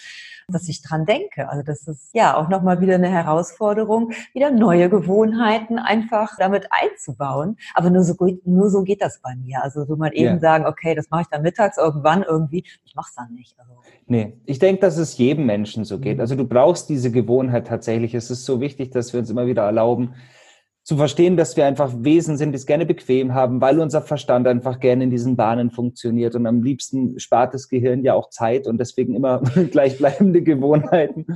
dass 0.50 0.68
ich 0.68 0.82
dran 0.82 1.04
denke. 1.04 1.48
Also 1.48 1.62
das 1.62 1.86
ist 1.86 2.14
ja 2.14 2.36
auch 2.36 2.48
nochmal 2.48 2.80
wieder 2.80 2.94
eine 2.94 3.10
Herausforderung, 3.10 4.12
wieder 4.32 4.50
neue 4.50 4.88
Gewohnheiten 4.88 5.78
einfach 5.78 6.36
damit 6.38 6.68
einzubauen. 6.70 7.58
Aber 7.74 7.90
nur 7.90 8.02
so, 8.02 8.14
nur 8.44 8.70
so 8.70 8.82
geht 8.82 9.02
das 9.02 9.20
bei 9.20 9.36
mir. 9.36 9.62
Also 9.62 9.84
so 9.84 9.96
mal 9.96 10.10
eben 10.14 10.24
yeah. 10.24 10.38
sagen, 10.38 10.66
okay, 10.66 10.94
das 10.94 11.10
mache 11.10 11.22
ich 11.22 11.28
dann 11.28 11.42
mittags 11.42 11.76
irgendwann 11.76 12.22
irgendwie. 12.22 12.64
Ich 12.86 12.94
mache 12.94 13.08
es 13.10 13.14
dann 13.14 13.34
nicht. 13.34 13.58
Also. 13.60 13.72
Nee, 14.06 14.38
ich 14.46 14.58
denke, 14.58 14.80
dass 14.80 14.96
es 14.96 15.18
jedem 15.18 15.44
Menschen 15.44 15.84
so 15.84 15.98
geht. 15.98 16.16
Mhm. 16.16 16.22
Also 16.22 16.34
du 16.34 16.46
brauchst 16.46 16.88
diese 16.88 17.10
Gewohnheit 17.12 17.66
tatsächlich. 17.66 18.14
Es 18.14 18.30
ist 18.30 18.46
so 18.46 18.60
wichtig, 18.60 18.90
dass 18.90 19.12
wir 19.12 19.20
uns 19.20 19.28
immer 19.28 19.46
wieder 19.46 19.64
erlauben, 19.64 20.14
zu 20.88 20.96
verstehen, 20.96 21.36
dass 21.36 21.54
wir 21.54 21.66
einfach 21.66 21.92
Wesen 21.98 22.38
sind, 22.38 22.52
die 22.52 22.56
es 22.56 22.64
gerne 22.64 22.86
bequem 22.86 23.34
haben, 23.34 23.60
weil 23.60 23.78
unser 23.78 24.00
Verstand 24.00 24.48
einfach 24.48 24.80
gerne 24.80 25.04
in 25.04 25.10
diesen 25.10 25.36
Bahnen 25.36 25.70
funktioniert. 25.70 26.34
Und 26.34 26.46
am 26.46 26.62
liebsten 26.62 27.18
spart 27.18 27.52
das 27.52 27.68
Gehirn 27.68 28.04
ja 28.04 28.14
auch 28.14 28.30
Zeit 28.30 28.66
und 28.66 28.78
deswegen 28.78 29.14
immer 29.14 29.40
gleichbleibende 29.70 30.40
Gewohnheiten. 30.40 31.26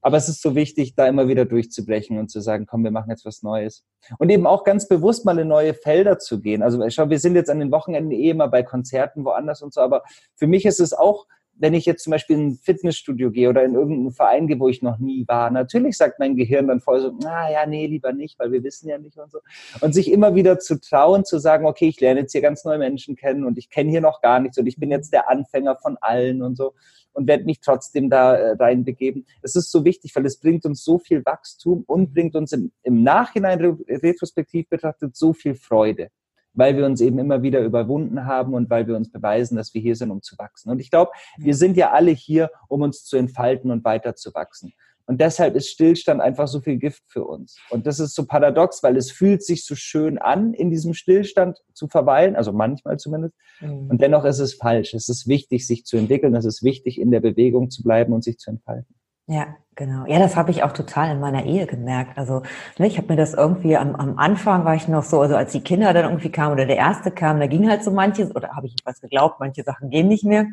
Aber 0.00 0.16
es 0.16 0.28
ist 0.28 0.42
so 0.42 0.56
wichtig, 0.56 0.96
da 0.96 1.06
immer 1.06 1.28
wieder 1.28 1.44
durchzubrechen 1.44 2.18
und 2.18 2.28
zu 2.28 2.40
sagen, 2.40 2.66
komm, 2.66 2.82
wir 2.82 2.90
machen 2.90 3.10
jetzt 3.10 3.24
was 3.24 3.44
Neues. 3.44 3.84
Und 4.18 4.30
eben 4.30 4.48
auch 4.48 4.64
ganz 4.64 4.88
bewusst 4.88 5.24
mal 5.24 5.38
in 5.38 5.46
neue 5.46 5.74
Felder 5.74 6.18
zu 6.18 6.40
gehen. 6.40 6.60
Also 6.60 6.84
schau, 6.90 7.08
wir 7.08 7.20
sind 7.20 7.36
jetzt 7.36 7.50
an 7.50 7.60
den 7.60 7.70
Wochenenden 7.70 8.10
eh 8.10 8.30
immer 8.30 8.48
bei 8.48 8.64
Konzerten 8.64 9.24
woanders 9.24 9.62
und 9.62 9.72
so, 9.72 9.80
aber 9.80 10.02
für 10.34 10.48
mich 10.48 10.66
ist 10.66 10.80
es 10.80 10.92
auch 10.92 11.28
wenn 11.54 11.74
ich 11.74 11.86
jetzt 11.86 12.04
zum 12.04 12.10
Beispiel 12.10 12.36
in 12.36 12.46
ein 12.48 12.54
Fitnessstudio 12.56 13.30
gehe 13.30 13.48
oder 13.48 13.64
in 13.64 13.74
irgendeinen 13.74 14.12
Verein 14.12 14.46
gehe, 14.46 14.58
wo 14.58 14.68
ich 14.68 14.82
noch 14.82 14.98
nie 14.98 15.26
war, 15.28 15.50
natürlich 15.50 15.96
sagt 15.96 16.18
mein 16.18 16.36
Gehirn 16.36 16.68
dann 16.68 16.80
voll 16.80 17.00
so, 17.00 17.12
na 17.22 17.50
ja, 17.50 17.66
nee, 17.66 17.86
lieber 17.86 18.12
nicht, 18.12 18.38
weil 18.38 18.52
wir 18.52 18.62
wissen 18.64 18.88
ja 18.88 18.98
nicht 18.98 19.18
und 19.18 19.30
so. 19.30 19.40
Und 19.80 19.92
sich 19.92 20.10
immer 20.10 20.34
wieder 20.34 20.58
zu 20.58 20.80
trauen, 20.80 21.24
zu 21.24 21.38
sagen, 21.38 21.66
okay, 21.66 21.88
ich 21.88 22.00
lerne 22.00 22.20
jetzt 22.20 22.32
hier 22.32 22.40
ganz 22.40 22.64
neue 22.64 22.78
Menschen 22.78 23.16
kennen 23.16 23.44
und 23.44 23.58
ich 23.58 23.70
kenne 23.70 23.90
hier 23.90 24.00
noch 24.00 24.20
gar 24.20 24.40
nichts 24.40 24.58
und 24.58 24.66
ich 24.66 24.78
bin 24.78 24.90
jetzt 24.90 25.12
der 25.12 25.28
Anfänger 25.28 25.76
von 25.76 25.96
allen 26.00 26.42
und 26.42 26.56
so 26.56 26.74
und 27.12 27.28
werde 27.28 27.44
mich 27.44 27.60
trotzdem 27.60 28.08
da 28.08 28.34
äh, 28.34 28.52
reinbegeben. 28.52 29.26
Es 29.42 29.54
ist 29.54 29.70
so 29.70 29.84
wichtig, 29.84 30.16
weil 30.16 30.26
es 30.26 30.38
bringt 30.38 30.64
uns 30.64 30.82
so 30.82 30.98
viel 30.98 31.24
Wachstum 31.24 31.84
und 31.86 32.14
bringt 32.14 32.34
uns 32.34 32.52
im, 32.52 32.72
im 32.82 33.02
Nachhinein 33.02 33.60
retrospektiv 33.88 34.68
betrachtet 34.68 35.16
so 35.16 35.32
viel 35.32 35.54
Freude 35.54 36.08
weil 36.54 36.76
wir 36.76 36.86
uns 36.86 37.00
eben 37.00 37.18
immer 37.18 37.42
wieder 37.42 37.60
überwunden 37.60 38.26
haben 38.26 38.54
und 38.54 38.70
weil 38.70 38.86
wir 38.86 38.96
uns 38.96 39.10
beweisen, 39.10 39.56
dass 39.56 39.74
wir 39.74 39.80
hier 39.80 39.96
sind, 39.96 40.10
um 40.10 40.22
zu 40.22 40.36
wachsen. 40.38 40.70
Und 40.70 40.80
ich 40.80 40.90
glaube, 40.90 41.12
wir 41.38 41.54
sind 41.54 41.76
ja 41.76 41.92
alle 41.92 42.10
hier, 42.10 42.50
um 42.68 42.82
uns 42.82 43.04
zu 43.04 43.16
entfalten 43.16 43.70
und 43.70 43.84
weiter 43.84 44.14
zu 44.14 44.34
wachsen. 44.34 44.72
Und 45.06 45.20
deshalb 45.20 45.56
ist 45.56 45.68
Stillstand 45.68 46.20
einfach 46.20 46.46
so 46.46 46.60
viel 46.60 46.78
Gift 46.78 47.02
für 47.08 47.24
uns. 47.24 47.58
Und 47.70 47.86
das 47.86 47.98
ist 47.98 48.14
so 48.14 48.24
paradox, 48.24 48.82
weil 48.82 48.96
es 48.96 49.10
fühlt 49.10 49.42
sich 49.42 49.64
so 49.64 49.74
schön 49.74 50.18
an, 50.18 50.54
in 50.54 50.70
diesem 50.70 50.94
Stillstand 50.94 51.58
zu 51.74 51.88
verweilen, 51.88 52.36
also 52.36 52.52
manchmal 52.52 52.98
zumindest. 52.98 53.34
Mhm. 53.60 53.90
Und 53.90 54.00
dennoch 54.00 54.24
ist 54.24 54.38
es 54.38 54.54
falsch. 54.54 54.94
Es 54.94 55.08
ist 55.08 55.26
wichtig, 55.26 55.66
sich 55.66 55.84
zu 55.84 55.96
entwickeln. 55.96 56.34
Es 56.34 56.44
ist 56.44 56.62
wichtig, 56.62 57.00
in 57.00 57.10
der 57.10 57.20
Bewegung 57.20 57.70
zu 57.70 57.82
bleiben 57.82 58.12
und 58.12 58.22
sich 58.22 58.38
zu 58.38 58.50
entfalten. 58.50 58.94
Ja, 59.32 59.46
genau. 59.76 60.04
Ja, 60.06 60.18
das 60.18 60.36
habe 60.36 60.50
ich 60.50 60.62
auch 60.62 60.72
total 60.72 61.12
in 61.12 61.20
meiner 61.20 61.46
Ehe 61.46 61.66
gemerkt. 61.66 62.18
Also 62.18 62.42
ne, 62.78 62.86
ich 62.86 62.98
habe 62.98 63.08
mir 63.08 63.16
das 63.16 63.32
irgendwie 63.32 63.78
am, 63.78 63.94
am 63.96 64.18
Anfang 64.18 64.66
war 64.66 64.74
ich 64.74 64.88
noch 64.88 65.04
so, 65.04 65.22
also 65.22 65.36
als 65.36 65.52
die 65.52 65.62
Kinder 65.62 65.94
dann 65.94 66.04
irgendwie 66.04 66.30
kamen 66.30 66.52
oder 66.52 66.66
der 66.66 66.76
erste 66.76 67.10
kam, 67.10 67.40
da 67.40 67.46
ging 67.46 67.66
halt 67.68 67.82
so 67.82 67.90
manches, 67.90 68.36
oder 68.36 68.50
habe 68.54 68.66
ich 68.66 68.76
was 68.84 69.00
geglaubt, 69.00 69.40
manche 69.40 69.62
Sachen 69.62 69.88
gehen 69.88 70.08
nicht 70.08 70.24
mehr. 70.24 70.46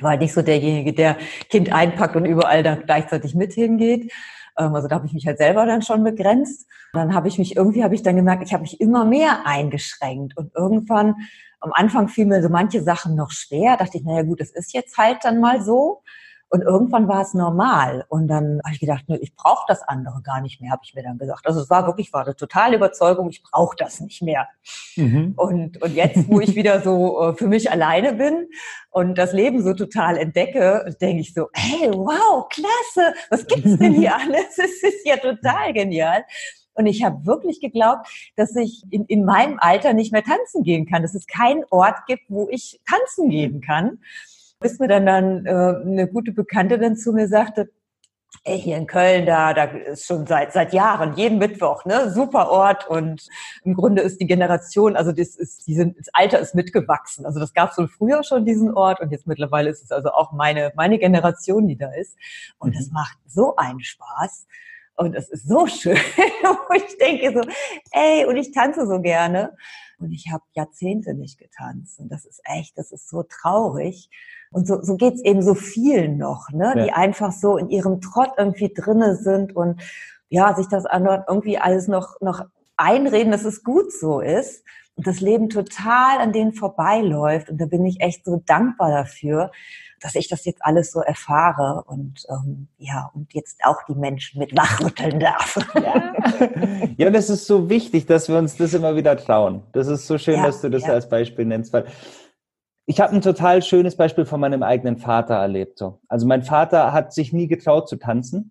War 0.00 0.10
halt 0.10 0.22
nicht 0.22 0.32
so 0.34 0.42
derjenige, 0.42 0.92
der 0.92 1.18
Kind 1.50 1.72
einpackt 1.72 2.16
und 2.16 2.24
überall 2.24 2.64
dann 2.64 2.82
gleichzeitig 2.84 3.36
mit 3.36 3.52
hingeht. 3.52 4.12
Ähm, 4.58 4.74
also 4.74 4.88
da 4.88 4.96
habe 4.96 5.06
ich 5.06 5.12
mich 5.12 5.26
halt 5.26 5.38
selber 5.38 5.64
dann 5.66 5.82
schon 5.82 6.02
begrenzt. 6.02 6.66
Dann 6.92 7.14
habe 7.14 7.28
ich 7.28 7.38
mich 7.38 7.54
irgendwie, 7.54 7.84
habe 7.84 7.94
ich 7.94 8.02
dann 8.02 8.16
gemerkt, 8.16 8.42
ich 8.44 8.52
habe 8.52 8.62
mich 8.62 8.80
immer 8.80 9.04
mehr 9.04 9.46
eingeschränkt 9.46 10.36
und 10.36 10.52
irgendwann 10.56 11.14
am 11.60 11.72
Anfang 11.74 12.08
fiel 12.08 12.26
mir 12.26 12.42
so 12.42 12.48
manche 12.48 12.82
Sachen 12.82 13.14
noch 13.14 13.30
schwer. 13.30 13.76
Dachte 13.76 13.98
ich, 13.98 14.04
naja 14.04 14.22
gut, 14.22 14.40
das 14.40 14.50
ist 14.50 14.72
jetzt 14.72 14.98
halt 14.98 15.18
dann 15.22 15.38
mal 15.38 15.62
so. 15.62 16.02
Und 16.52 16.62
irgendwann 16.62 17.06
war 17.06 17.22
es 17.22 17.32
normal. 17.32 18.04
Und 18.08 18.26
dann 18.26 18.60
habe 18.64 18.74
ich 18.74 18.80
gedacht, 18.80 19.04
nö, 19.06 19.16
ich 19.20 19.36
brauche 19.36 19.64
das 19.68 19.82
andere 19.82 20.20
gar 20.22 20.40
nicht 20.40 20.60
mehr, 20.60 20.72
habe 20.72 20.82
ich 20.84 20.94
mir 20.94 21.04
dann 21.04 21.16
gesagt. 21.16 21.46
Also 21.46 21.60
es 21.60 21.70
war 21.70 21.86
wirklich, 21.86 22.12
war 22.12 22.24
eine 22.24 22.34
totale 22.34 22.76
Überzeugung, 22.76 23.30
ich 23.30 23.44
brauche 23.44 23.76
das 23.76 24.00
nicht 24.00 24.20
mehr. 24.20 24.48
Mhm. 24.96 25.34
Und, 25.36 25.80
und 25.80 25.94
jetzt, 25.94 26.28
wo 26.28 26.40
ich 26.40 26.56
wieder 26.56 26.80
so 26.80 27.22
äh, 27.22 27.34
für 27.34 27.46
mich 27.46 27.70
alleine 27.70 28.14
bin 28.14 28.48
und 28.90 29.16
das 29.16 29.32
Leben 29.32 29.62
so 29.62 29.74
total 29.74 30.16
entdecke, 30.16 30.96
denke 31.00 31.20
ich 31.20 31.32
so, 31.34 31.46
hey, 31.52 31.88
wow, 31.92 32.48
klasse, 32.48 33.14
was 33.30 33.46
gibt's 33.46 33.78
denn 33.78 33.94
hier 33.94 34.16
alles? 34.20 34.58
Es 34.58 34.82
ist 34.82 35.06
ja 35.06 35.18
total 35.18 35.72
genial. 35.72 36.24
Und 36.74 36.86
ich 36.86 37.04
habe 37.04 37.26
wirklich 37.26 37.60
geglaubt, 37.60 38.08
dass 38.34 38.56
ich 38.56 38.82
in, 38.90 39.04
in 39.04 39.24
meinem 39.24 39.58
Alter 39.60 39.92
nicht 39.92 40.12
mehr 40.12 40.24
tanzen 40.24 40.64
gehen 40.64 40.86
kann, 40.86 41.02
dass 41.02 41.14
es 41.14 41.26
keinen 41.26 41.62
Ort 41.70 42.06
gibt, 42.06 42.22
wo 42.28 42.48
ich 42.50 42.80
tanzen 42.88 43.30
gehen 43.30 43.60
kann 43.60 43.98
bis 44.60 44.78
mir 44.78 44.88
dann, 44.88 45.06
dann 45.06 45.46
äh, 45.46 45.50
eine 45.50 46.08
gute 46.08 46.32
Bekannte 46.32 46.78
dann 46.78 46.96
zu 46.96 47.12
mir 47.12 47.28
sagte, 47.28 47.70
ey, 48.44 48.58
hier 48.58 48.76
in 48.76 48.86
Köln, 48.86 49.26
da, 49.26 49.52
da 49.52 49.64
ist 49.64 50.06
schon 50.06 50.26
seit, 50.26 50.52
seit 50.52 50.72
Jahren, 50.72 51.14
jeden 51.14 51.38
Mittwoch, 51.38 51.84
ne, 51.84 52.10
super 52.10 52.50
Ort 52.50 52.88
und 52.88 53.26
im 53.64 53.74
Grunde 53.74 54.02
ist 54.02 54.20
die 54.20 54.26
Generation, 54.26 54.96
also 54.96 55.12
das 55.12 55.36
ist, 55.36 55.66
die 55.66 55.74
sind, 55.74 55.98
das 55.98 56.08
Alter 56.12 56.38
ist 56.38 56.54
mitgewachsen. 56.54 57.26
Also 57.26 57.38
das 57.38 57.52
gab 57.52 57.72
es 57.72 57.78
wohl 57.78 57.88
früher 57.88 58.22
schon 58.22 58.44
diesen 58.44 58.72
Ort 58.72 59.00
und 59.00 59.10
jetzt 59.10 59.26
mittlerweile 59.26 59.68
ist 59.68 59.82
es 59.82 59.90
also 59.90 60.10
auch 60.10 60.32
meine, 60.32 60.72
meine 60.74 60.98
Generation, 60.98 61.68
die 61.68 61.76
da 61.76 61.90
ist. 61.92 62.16
Und 62.58 62.74
das 62.74 62.86
mhm. 62.88 62.94
macht 62.94 63.18
so 63.26 63.56
einen 63.56 63.80
Spaß. 63.80 64.46
Und 64.96 65.14
es 65.14 65.28
ist 65.28 65.46
so 65.46 65.66
schön, 65.66 65.96
wo 65.96 66.74
ich 66.74 66.96
denke 66.98 67.32
so, 67.32 67.48
ey, 67.90 68.24
und 68.26 68.36
ich 68.36 68.52
tanze 68.52 68.86
so 68.86 69.00
gerne. 69.00 69.56
Und 69.98 70.12
ich 70.12 70.30
habe 70.32 70.44
Jahrzehnte 70.52 71.14
nicht 71.14 71.38
getanzt. 71.38 72.00
Und 72.00 72.10
das 72.10 72.24
ist 72.24 72.40
echt, 72.44 72.78
das 72.78 72.90
ist 72.90 73.08
so 73.08 73.22
traurig. 73.22 74.08
Und 74.52 74.66
so, 74.66 74.82
so 74.82 74.96
geht's 74.96 75.22
eben 75.22 75.42
so 75.42 75.54
vielen 75.54 76.18
noch, 76.18 76.50
ne? 76.50 76.72
Ja. 76.76 76.84
die 76.84 76.92
einfach 76.92 77.32
so 77.32 77.56
in 77.56 77.70
ihrem 77.70 78.00
Trott 78.00 78.30
irgendwie 78.36 78.72
drinne 78.72 79.16
sind 79.16 79.54
und 79.54 79.80
ja, 80.28 80.54
sich 80.54 80.68
das 80.68 80.86
andere 80.86 81.24
irgendwie 81.28 81.58
alles 81.58 81.88
noch, 81.88 82.20
noch 82.20 82.44
einreden, 82.76 83.30
dass 83.30 83.44
es 83.44 83.62
gut 83.62 83.92
so 83.92 84.20
ist 84.20 84.64
und 84.96 85.06
das 85.06 85.20
Leben 85.20 85.48
total 85.48 86.18
an 86.18 86.32
denen 86.32 86.52
vorbeiläuft. 86.52 87.50
Und 87.50 87.60
da 87.60 87.66
bin 87.66 87.84
ich 87.84 88.00
echt 88.00 88.24
so 88.24 88.42
dankbar 88.44 88.90
dafür, 88.90 89.50
dass 90.00 90.14
ich 90.14 90.28
das 90.28 90.44
jetzt 90.46 90.64
alles 90.64 90.92
so 90.92 91.00
erfahre 91.00 91.84
und 91.86 92.24
ähm, 92.30 92.68
ja, 92.78 93.10
und 93.14 93.34
jetzt 93.34 93.60
auch 93.64 93.82
die 93.86 93.94
Menschen 93.94 94.38
mit 94.38 94.56
wachrütteln 94.56 95.20
darf. 95.20 95.58
Ja. 95.74 96.14
ja, 96.96 97.08
es 97.08 97.28
ist 97.28 97.46
so 97.46 97.68
wichtig, 97.68 98.06
dass 98.06 98.28
wir 98.28 98.38
uns 98.38 98.56
das 98.56 98.72
immer 98.72 98.96
wieder 98.96 99.16
trauen. 99.16 99.62
Das 99.72 99.88
ist 99.88 100.06
so 100.06 100.16
schön, 100.16 100.36
ja, 100.36 100.46
dass 100.46 100.62
du 100.62 100.70
das 100.70 100.82
ja. 100.82 100.94
als 100.94 101.08
Beispiel 101.08 101.44
nennst, 101.44 101.72
weil 101.72 101.84
ich 102.90 103.00
habe 103.00 103.14
ein 103.14 103.20
total 103.20 103.62
schönes 103.62 103.94
Beispiel 103.94 104.24
von 104.24 104.40
meinem 104.40 104.64
eigenen 104.64 104.96
Vater 104.96 105.34
erlebt. 105.34 105.78
So. 105.78 106.00
Also 106.08 106.26
mein 106.26 106.42
Vater 106.42 106.92
hat 106.92 107.12
sich 107.12 107.32
nie 107.32 107.46
getraut 107.46 107.88
zu 107.88 107.94
tanzen, 107.94 108.50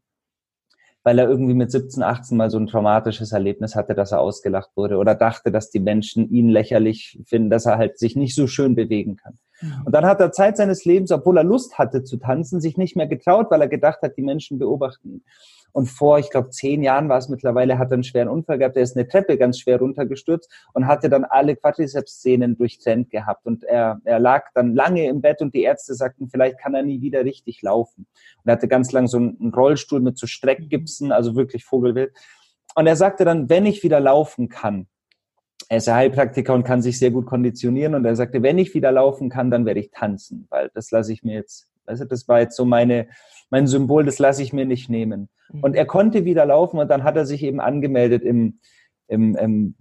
weil 1.03 1.19
er 1.19 1.27
irgendwie 1.27 1.53
mit 1.53 1.71
17, 1.71 2.01
18 2.01 2.37
mal 2.37 2.49
so 2.49 2.57
ein 2.57 2.67
traumatisches 2.67 3.33
Erlebnis 3.33 3.75
hatte, 3.75 3.95
dass 3.95 4.13
er 4.13 4.21
ausgelacht 4.21 4.69
wurde 4.75 4.95
oder 4.95 5.13
dachte, 5.13 5.51
dass 5.51 5.71
die 5.71 5.81
Menschen 5.81 6.29
ihn 6.29 6.47
lächerlich 6.47 7.19
finden, 7.25 7.49
dass 7.49 7.65
er 7.65 7.77
halt 7.77 7.99
sich 7.99 8.15
nicht 8.15 8.33
so 8.33 8.47
schön 8.47 8.75
bewegen 8.75 9.17
kann. 9.17 9.37
Mhm. 9.59 9.81
Und 9.83 9.93
dann 9.93 10.05
hat 10.05 10.21
er 10.21 10.31
Zeit 10.31 10.55
seines 10.55 10.85
Lebens, 10.85 11.11
obwohl 11.11 11.37
er 11.37 11.43
Lust 11.43 11.77
hatte 11.77 12.05
zu 12.05 12.15
tanzen, 12.15 12.61
sich 12.61 12.77
nicht 12.77 12.95
mehr 12.95 13.07
getraut, 13.07 13.47
weil 13.49 13.59
er 13.59 13.67
gedacht 13.67 14.01
hat, 14.01 14.15
die 14.15 14.21
Menschen 14.21 14.57
beobachten 14.57 15.15
ihn. 15.15 15.23
Und 15.71 15.87
vor, 15.87 16.19
ich 16.19 16.29
glaube, 16.29 16.49
zehn 16.49 16.83
Jahren 16.83 17.09
war 17.09 17.17
es 17.17 17.29
mittlerweile, 17.29 17.77
hat 17.77 17.91
er 17.91 17.95
einen 17.95 18.03
schweren 18.03 18.27
Unfall 18.27 18.57
gehabt. 18.57 18.75
Er 18.77 18.83
ist 18.83 18.97
eine 18.97 19.07
Treppe 19.07 19.37
ganz 19.37 19.59
schwer 19.59 19.79
runtergestürzt 19.79 20.51
und 20.73 20.87
hatte 20.87 21.09
dann 21.09 21.23
alle 21.23 21.55
Quadriceps-Szenen 21.55 22.57
durchtrennt 22.57 23.09
gehabt. 23.09 23.45
Und 23.45 23.63
er, 23.63 24.01
er 24.03 24.19
lag 24.19 24.45
dann 24.55 24.73
lange 24.73 25.07
im 25.07 25.21
Bett 25.21 25.41
und 25.41 25.53
die 25.53 25.63
Ärzte 25.63 25.93
sagten, 25.93 26.29
vielleicht 26.29 26.59
kann 26.59 26.73
er 26.73 26.83
nie 26.83 27.01
wieder 27.01 27.23
richtig 27.23 27.61
laufen. 27.61 28.07
Und 28.43 28.49
er 28.49 28.53
hatte 28.53 28.67
ganz 28.67 28.91
lang 28.91 29.07
so 29.07 29.17
einen 29.17 29.53
Rollstuhl 29.55 30.01
mit 30.01 30.17
so 30.17 30.27
Streckgipsen, 30.27 31.11
also 31.11 31.35
wirklich 31.35 31.65
Vogelwild. 31.65 32.11
Und 32.75 32.87
er 32.87 32.95
sagte 32.95 33.25
dann, 33.25 33.49
wenn 33.49 33.65
ich 33.65 33.83
wieder 33.83 33.99
laufen 33.99 34.49
kann, 34.49 34.87
er 35.67 35.77
ist 35.77 35.87
ja 35.87 35.95
Heilpraktiker 35.95 36.53
und 36.53 36.63
kann 36.63 36.81
sich 36.81 36.97
sehr 36.97 37.11
gut 37.11 37.27
konditionieren 37.27 37.93
und 37.93 38.03
er 38.03 38.15
sagte, 38.15 38.41
wenn 38.41 38.57
ich 38.57 38.73
wieder 38.73 38.91
laufen 38.91 39.29
kann, 39.29 39.51
dann 39.51 39.65
werde 39.65 39.79
ich 39.79 39.91
tanzen, 39.91 40.47
weil 40.49 40.71
das 40.73 40.89
lasse 40.89 41.13
ich 41.13 41.23
mir 41.23 41.35
jetzt, 41.35 41.67
also 41.89 42.05
das 42.05 42.27
war 42.27 42.39
jetzt 42.39 42.55
so 42.55 42.65
meine, 42.65 43.07
mein 43.49 43.67
Symbol, 43.67 44.05
das 44.05 44.19
lasse 44.19 44.43
ich 44.43 44.53
mir 44.53 44.65
nicht 44.65 44.89
nehmen. 44.89 45.29
Mhm. 45.51 45.63
Und 45.63 45.75
er 45.75 45.85
konnte 45.85 46.23
wieder 46.23 46.45
laufen 46.45 46.79
und 46.79 46.87
dann 46.89 47.03
hat 47.03 47.17
er 47.17 47.25
sich 47.25 47.43
eben 47.43 47.59
angemeldet 47.59 48.23
im, 48.23 48.59
im, 49.07 49.35
im 49.35 49.75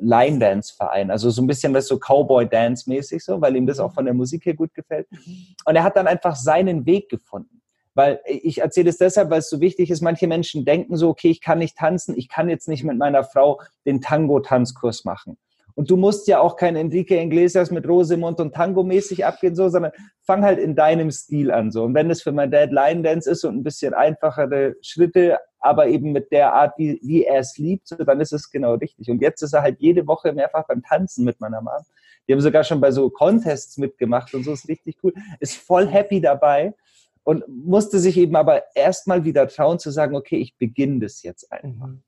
Line 0.00 0.38
Dance 0.38 0.74
Verein, 0.76 1.10
also 1.10 1.30
so 1.30 1.40
ein 1.40 1.46
bisschen 1.46 1.72
was 1.72 1.86
so 1.86 1.98
Cowboy 1.98 2.46
Dance 2.48 2.90
mäßig 2.90 3.24
so, 3.24 3.40
weil 3.40 3.56
ihm 3.56 3.66
das 3.66 3.78
auch 3.78 3.94
von 3.94 4.04
der 4.04 4.14
Musik 4.14 4.44
her 4.44 4.54
gut 4.54 4.74
gefällt. 4.74 5.10
Mhm. 5.10 5.46
Und 5.64 5.76
er 5.76 5.84
hat 5.84 5.96
dann 5.96 6.06
einfach 6.06 6.36
seinen 6.36 6.84
Weg 6.84 7.08
gefunden. 7.08 7.62
Weil 7.94 8.20
ich 8.26 8.60
erzähle 8.60 8.90
es 8.90 8.98
deshalb, 8.98 9.30
weil 9.30 9.38
es 9.38 9.48
so 9.48 9.58
wichtig 9.62 9.90
ist. 9.90 10.02
Manche 10.02 10.26
Menschen 10.26 10.66
denken 10.66 10.98
so, 10.98 11.08
okay, 11.08 11.30
ich 11.30 11.40
kann 11.40 11.60
nicht 11.60 11.78
tanzen, 11.78 12.14
ich 12.14 12.28
kann 12.28 12.50
jetzt 12.50 12.68
nicht 12.68 12.84
mit 12.84 12.98
meiner 12.98 13.24
Frau 13.24 13.58
den 13.86 14.02
Tango-Tanzkurs 14.02 15.06
machen. 15.06 15.38
Und 15.76 15.90
du 15.90 15.98
musst 15.98 16.26
ja 16.26 16.40
auch 16.40 16.56
kein 16.56 16.74
Enrique 16.74 17.20
Iglesias 17.22 17.70
mit 17.70 17.86
Rosemund 17.86 18.40
und 18.40 18.54
Tango 18.54 18.82
mäßig 18.82 19.26
abgehen, 19.26 19.54
so, 19.54 19.68
sondern 19.68 19.92
fang 20.22 20.42
halt 20.42 20.58
in 20.58 20.74
deinem 20.74 21.10
Stil 21.10 21.50
an, 21.50 21.70
so. 21.70 21.84
Und 21.84 21.94
wenn 21.94 22.10
es 22.10 22.22
für 22.22 22.32
mein 22.32 22.50
Dad 22.50 22.72
Line 22.72 23.02
Dance 23.02 23.30
ist 23.30 23.44
und 23.44 23.56
ein 23.56 23.62
bisschen 23.62 23.92
einfachere 23.92 24.76
Schritte, 24.80 25.38
aber 25.58 25.88
eben 25.88 26.12
mit 26.12 26.32
der 26.32 26.54
Art, 26.54 26.78
wie, 26.78 26.98
wie 27.02 27.24
er 27.24 27.40
es 27.40 27.58
liebt, 27.58 27.88
so, 27.88 27.96
dann 27.96 28.20
ist 28.20 28.32
es 28.32 28.50
genau 28.50 28.74
richtig. 28.74 29.10
Und 29.10 29.20
jetzt 29.20 29.42
ist 29.42 29.52
er 29.52 29.60
halt 29.60 29.76
jede 29.78 30.06
Woche 30.06 30.32
mehrfach 30.32 30.66
beim 30.66 30.82
Tanzen 30.82 31.26
mit 31.26 31.40
meiner 31.40 31.60
Mom. 31.60 31.84
Die 32.26 32.32
haben 32.32 32.40
sogar 32.40 32.64
schon 32.64 32.80
bei 32.80 32.90
so 32.90 33.10
Contests 33.10 33.76
mitgemacht 33.76 34.32
und 34.34 34.44
so 34.44 34.52
ist 34.52 34.68
richtig 34.68 34.96
cool. 35.02 35.12
Ist 35.40 35.56
voll 35.58 35.86
happy 35.86 36.22
dabei 36.22 36.74
und 37.22 37.44
musste 37.48 37.98
sich 37.98 38.16
eben 38.16 38.34
aber 38.34 38.62
erstmal 38.74 39.24
wieder 39.24 39.46
trauen 39.46 39.78
zu 39.78 39.90
sagen, 39.90 40.16
okay, 40.16 40.36
ich 40.36 40.56
beginne 40.56 41.00
das 41.00 41.22
jetzt 41.22 41.52
einfach. 41.52 41.88
Mhm. 41.88 42.02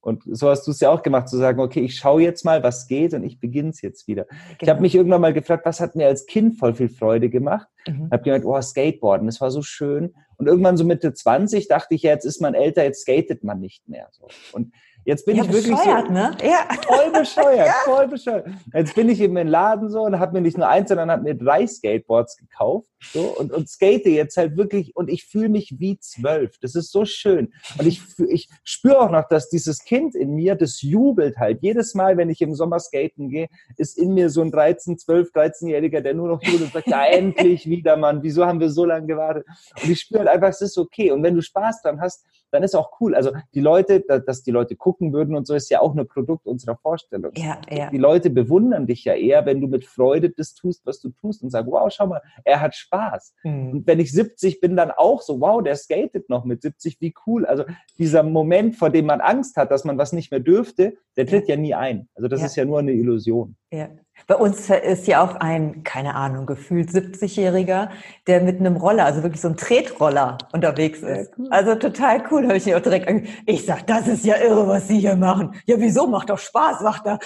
Und 0.00 0.22
so 0.26 0.48
hast 0.48 0.66
du 0.66 0.70
es 0.70 0.80
ja 0.80 0.90
auch 0.90 1.02
gemacht, 1.02 1.28
zu 1.28 1.36
sagen, 1.36 1.60
okay, 1.60 1.80
ich 1.80 1.96
schaue 1.96 2.22
jetzt 2.22 2.44
mal, 2.44 2.62
was 2.62 2.86
geht 2.86 3.14
und 3.14 3.24
ich 3.24 3.40
beginne 3.40 3.70
es 3.70 3.82
jetzt 3.82 4.06
wieder. 4.06 4.24
Genau. 4.24 4.56
Ich 4.60 4.68
habe 4.68 4.80
mich 4.80 4.94
irgendwann 4.94 5.20
mal 5.20 5.32
gefragt, 5.32 5.66
was 5.66 5.80
hat 5.80 5.96
mir 5.96 6.06
als 6.06 6.26
Kind 6.26 6.58
voll 6.58 6.74
viel 6.74 6.88
Freude 6.88 7.28
gemacht? 7.28 7.66
Mhm. 7.86 8.10
Habe 8.10 8.22
gemerkt, 8.22 8.46
oh, 8.46 8.60
Skateboarden, 8.60 9.26
das 9.26 9.40
war 9.40 9.50
so 9.50 9.62
schön. 9.62 10.14
Und 10.36 10.46
irgendwann 10.46 10.76
so 10.76 10.84
Mitte 10.84 11.12
20 11.12 11.66
dachte 11.66 11.94
ich, 11.94 12.02
ja, 12.02 12.12
jetzt 12.12 12.24
ist 12.24 12.40
man 12.40 12.54
älter, 12.54 12.84
jetzt 12.84 13.02
skatet 13.02 13.42
man 13.42 13.58
nicht 13.58 13.88
mehr. 13.88 14.08
So. 14.12 14.28
Und 14.52 14.72
Jetzt 15.08 15.24
bin 15.24 15.36
ja, 15.36 15.44
ich 15.44 15.50
wirklich 15.50 15.74
so 15.74 16.12
ne? 16.12 16.36
ja. 16.42 16.68
voll 16.86 17.10
bescheuert, 17.10 17.56
ja. 17.66 17.74
voll 17.86 18.08
bescheuert. 18.08 18.46
Jetzt 18.74 18.94
bin 18.94 19.08
ich 19.08 19.18
eben 19.22 19.38
im 19.38 19.48
Laden 19.48 19.88
so 19.88 20.02
und 20.02 20.18
habe 20.18 20.34
mir 20.34 20.42
nicht 20.42 20.58
nur 20.58 20.68
eins, 20.68 20.90
sondern 20.90 21.10
habe 21.10 21.22
mir 21.22 21.34
drei 21.34 21.66
Skateboards 21.66 22.36
gekauft 22.36 22.90
so 23.14 23.22
und, 23.38 23.50
und 23.50 23.70
skate 23.70 24.04
jetzt 24.04 24.36
halt 24.36 24.58
wirklich 24.58 24.94
und 24.96 25.08
ich 25.08 25.24
fühle 25.24 25.48
mich 25.48 25.76
wie 25.78 25.98
zwölf. 25.98 26.58
Das 26.60 26.74
ist 26.74 26.92
so 26.92 27.06
schön. 27.06 27.54
Und 27.78 27.86
ich, 27.86 28.02
ich 28.28 28.50
spüre 28.64 29.00
auch 29.00 29.10
noch, 29.10 29.26
dass 29.28 29.48
dieses 29.48 29.78
Kind 29.82 30.14
in 30.14 30.34
mir, 30.34 30.56
das 30.56 30.82
jubelt 30.82 31.38
halt. 31.38 31.62
Jedes 31.62 31.94
Mal, 31.94 32.18
wenn 32.18 32.28
ich 32.28 32.42
im 32.42 32.54
Sommer 32.54 32.78
skaten 32.78 33.30
gehe, 33.30 33.48
ist 33.78 33.96
in 33.96 34.12
mir 34.12 34.28
so 34.28 34.42
ein 34.42 34.50
13, 34.50 34.98
12, 34.98 35.30
13-Jähriger, 35.32 36.02
der 36.02 36.12
nur 36.12 36.28
noch 36.28 36.42
jubelt 36.42 36.64
und 36.64 36.72
sagt, 36.74 36.88
ja, 36.88 37.06
endlich 37.06 37.66
wieder, 37.66 37.96
Mann. 37.96 38.22
Wieso 38.22 38.44
haben 38.44 38.60
wir 38.60 38.68
so 38.68 38.84
lange 38.84 39.06
gewartet? 39.06 39.46
Und 39.82 39.90
ich 39.90 40.00
spüre 40.00 40.20
halt 40.20 40.28
einfach, 40.28 40.48
es 40.48 40.60
ist 40.60 40.76
okay. 40.76 41.12
Und 41.12 41.22
wenn 41.22 41.34
du 41.34 41.40
Spaß 41.40 41.80
dran 41.80 41.98
hast, 41.98 42.26
dann 42.50 42.62
ist 42.62 42.74
auch 42.74 43.00
cool. 43.00 43.14
Also 43.14 43.32
die 43.54 43.60
Leute, 43.60 44.00
dass 44.00 44.42
die 44.42 44.50
Leute 44.50 44.76
gucken 44.76 45.12
würden 45.12 45.36
und 45.36 45.46
so, 45.46 45.54
ist 45.54 45.70
ja 45.70 45.80
auch 45.80 45.94
nur 45.94 46.06
Produkt 46.06 46.46
unserer 46.46 46.76
Vorstellung. 46.76 47.32
Ja, 47.36 47.60
ja. 47.70 47.90
Die 47.90 47.98
Leute 47.98 48.30
bewundern 48.30 48.86
dich 48.86 49.04
ja 49.04 49.14
eher, 49.14 49.46
wenn 49.46 49.60
du 49.60 49.68
mit 49.68 49.84
Freude 49.84 50.30
das 50.30 50.54
tust, 50.54 50.86
was 50.86 51.00
du 51.00 51.10
tust 51.10 51.42
und 51.42 51.50
sagen, 51.50 51.70
wow, 51.70 51.90
schau 51.92 52.06
mal, 52.06 52.22
er 52.44 52.60
hat 52.60 52.74
Spaß. 52.74 53.34
Mhm. 53.44 53.70
Und 53.70 53.86
wenn 53.86 54.00
ich 54.00 54.12
70 54.12 54.60
bin, 54.60 54.76
dann 54.76 54.90
auch 54.90 55.22
so, 55.22 55.40
wow, 55.40 55.62
der 55.62 55.76
skatet 55.76 56.28
noch 56.28 56.44
mit 56.44 56.62
70, 56.62 57.00
wie 57.00 57.14
cool. 57.26 57.46
Also 57.46 57.64
dieser 57.98 58.22
Moment, 58.22 58.76
vor 58.76 58.90
dem 58.90 59.06
man 59.06 59.20
Angst 59.20 59.56
hat, 59.56 59.70
dass 59.70 59.84
man 59.84 59.98
was 59.98 60.12
nicht 60.12 60.30
mehr 60.30 60.40
dürfte, 60.40 60.96
der 61.16 61.26
tritt 61.26 61.48
ja, 61.48 61.54
ja 61.54 61.60
nie 61.60 61.74
ein. 61.74 62.08
Also 62.14 62.28
das 62.28 62.42
ist 62.42 62.56
ja 62.56 62.64
nur 62.64 62.78
eine 62.78 62.92
Illusion. 62.92 63.56
Ja. 63.70 63.88
Bei 64.26 64.34
uns 64.34 64.68
ist 64.70 65.06
ja 65.06 65.22
auch 65.22 65.36
ein, 65.36 65.84
keine 65.84 66.14
Ahnung, 66.14 66.46
gefühlt 66.46 66.88
70-Jähriger, 66.88 67.90
der 68.26 68.40
mit 68.40 68.60
einem 68.60 68.76
Roller, 68.76 69.04
also 69.04 69.22
wirklich 69.22 69.40
so 69.40 69.48
ein 69.48 69.56
Tretroller 69.56 70.38
unterwegs 70.52 71.00
ist. 71.00 71.30
Ja, 71.30 71.36
cool. 71.38 71.48
Also 71.50 71.74
total 71.74 72.24
cool, 72.30 72.44
habe 72.44 72.56
ich 72.56 72.66
mir 72.66 72.76
auch 72.76 72.82
direkt 72.82 73.08
ange 73.08 73.24
Ich 73.46 73.66
sag, 73.66 73.86
das 73.86 74.08
ist 74.08 74.24
ja 74.24 74.36
irre, 74.36 74.66
was 74.66 74.88
Sie 74.88 75.00
hier 75.00 75.16
machen. 75.16 75.54
Ja, 75.66 75.76
wieso? 75.78 76.06
Macht 76.06 76.30
doch 76.30 76.38
Spaß, 76.38 76.80
sagt 76.80 77.06
er. 77.06 77.18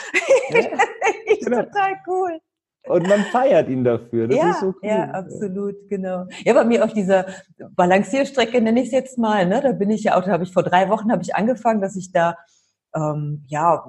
Ja, 0.51 0.61
genau. 1.41 1.63
total 1.63 1.95
cool. 2.07 2.41
Und 2.89 3.09
man 3.09 3.21
feiert 3.27 3.69
ihn 3.69 3.85
dafür. 3.85 4.27
Das 4.27 4.37
ja, 4.37 4.51
ist 4.51 4.61
so 4.61 4.67
cool. 4.67 4.75
Ja, 4.83 5.05
absolut, 5.11 5.89
genau. 5.89 6.27
Ja, 6.45 6.53
bei 6.53 6.65
mir 6.65 6.85
auf 6.85 6.93
dieser 6.93 7.27
Balancierstrecke 7.77 8.61
nenne 8.61 8.81
ich 8.81 8.87
es 8.87 8.93
jetzt 8.93 9.19
mal, 9.19 9.47
ne? 9.47 9.61
Da 9.63 9.71
bin 9.73 9.91
ich 9.91 10.03
ja 10.03 10.19
auch, 10.19 10.25
da 10.25 10.33
habe 10.33 10.43
ich 10.43 10.53
vor 10.53 10.65
drei 10.65 10.89
Wochen 10.89 11.13
habe 11.13 11.23
ich 11.23 11.37
angefangen, 11.37 11.81
dass 11.81 11.95
ich 11.95 12.11
da 12.11 12.37
ähm, 12.95 13.45
ja 13.49 13.85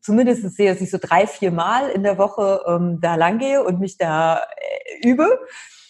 zumindest 0.00 0.54
sehe, 0.54 0.72
dass 0.72 0.82
ich 0.82 0.90
so 0.90 0.98
drei, 1.00 1.26
vier 1.26 1.50
Mal 1.50 1.88
in 1.90 2.02
der 2.02 2.18
Woche 2.18 2.60
ähm, 2.66 2.98
da 3.00 3.14
lang 3.14 3.38
gehe 3.38 3.64
und 3.64 3.80
mich 3.80 3.96
da 3.96 4.36
äh, 4.36 5.08
übe. 5.08 5.26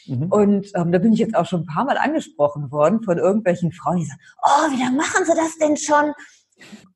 Mhm. 0.07 0.27
Und 0.31 0.71
ähm, 0.75 0.93
da 0.93 0.99
bin 0.99 1.13
ich 1.13 1.19
jetzt 1.19 1.35
auch 1.35 1.47
schon 1.47 1.63
ein 1.63 1.67
paar 1.67 1.85
Mal 1.85 1.99
angesprochen 1.99 2.71
worden 2.71 3.03
von 3.03 3.19
irgendwelchen 3.19 3.73
Frauen, 3.73 3.97
die 3.99 4.05
sagen, 4.05 4.21
oh, 4.43 4.71
wie 4.71 4.83
lange 4.83 4.97
machen 4.97 5.25
Sie 5.25 5.35
das 5.35 5.59
denn 5.59 5.77
schon? 5.77 6.13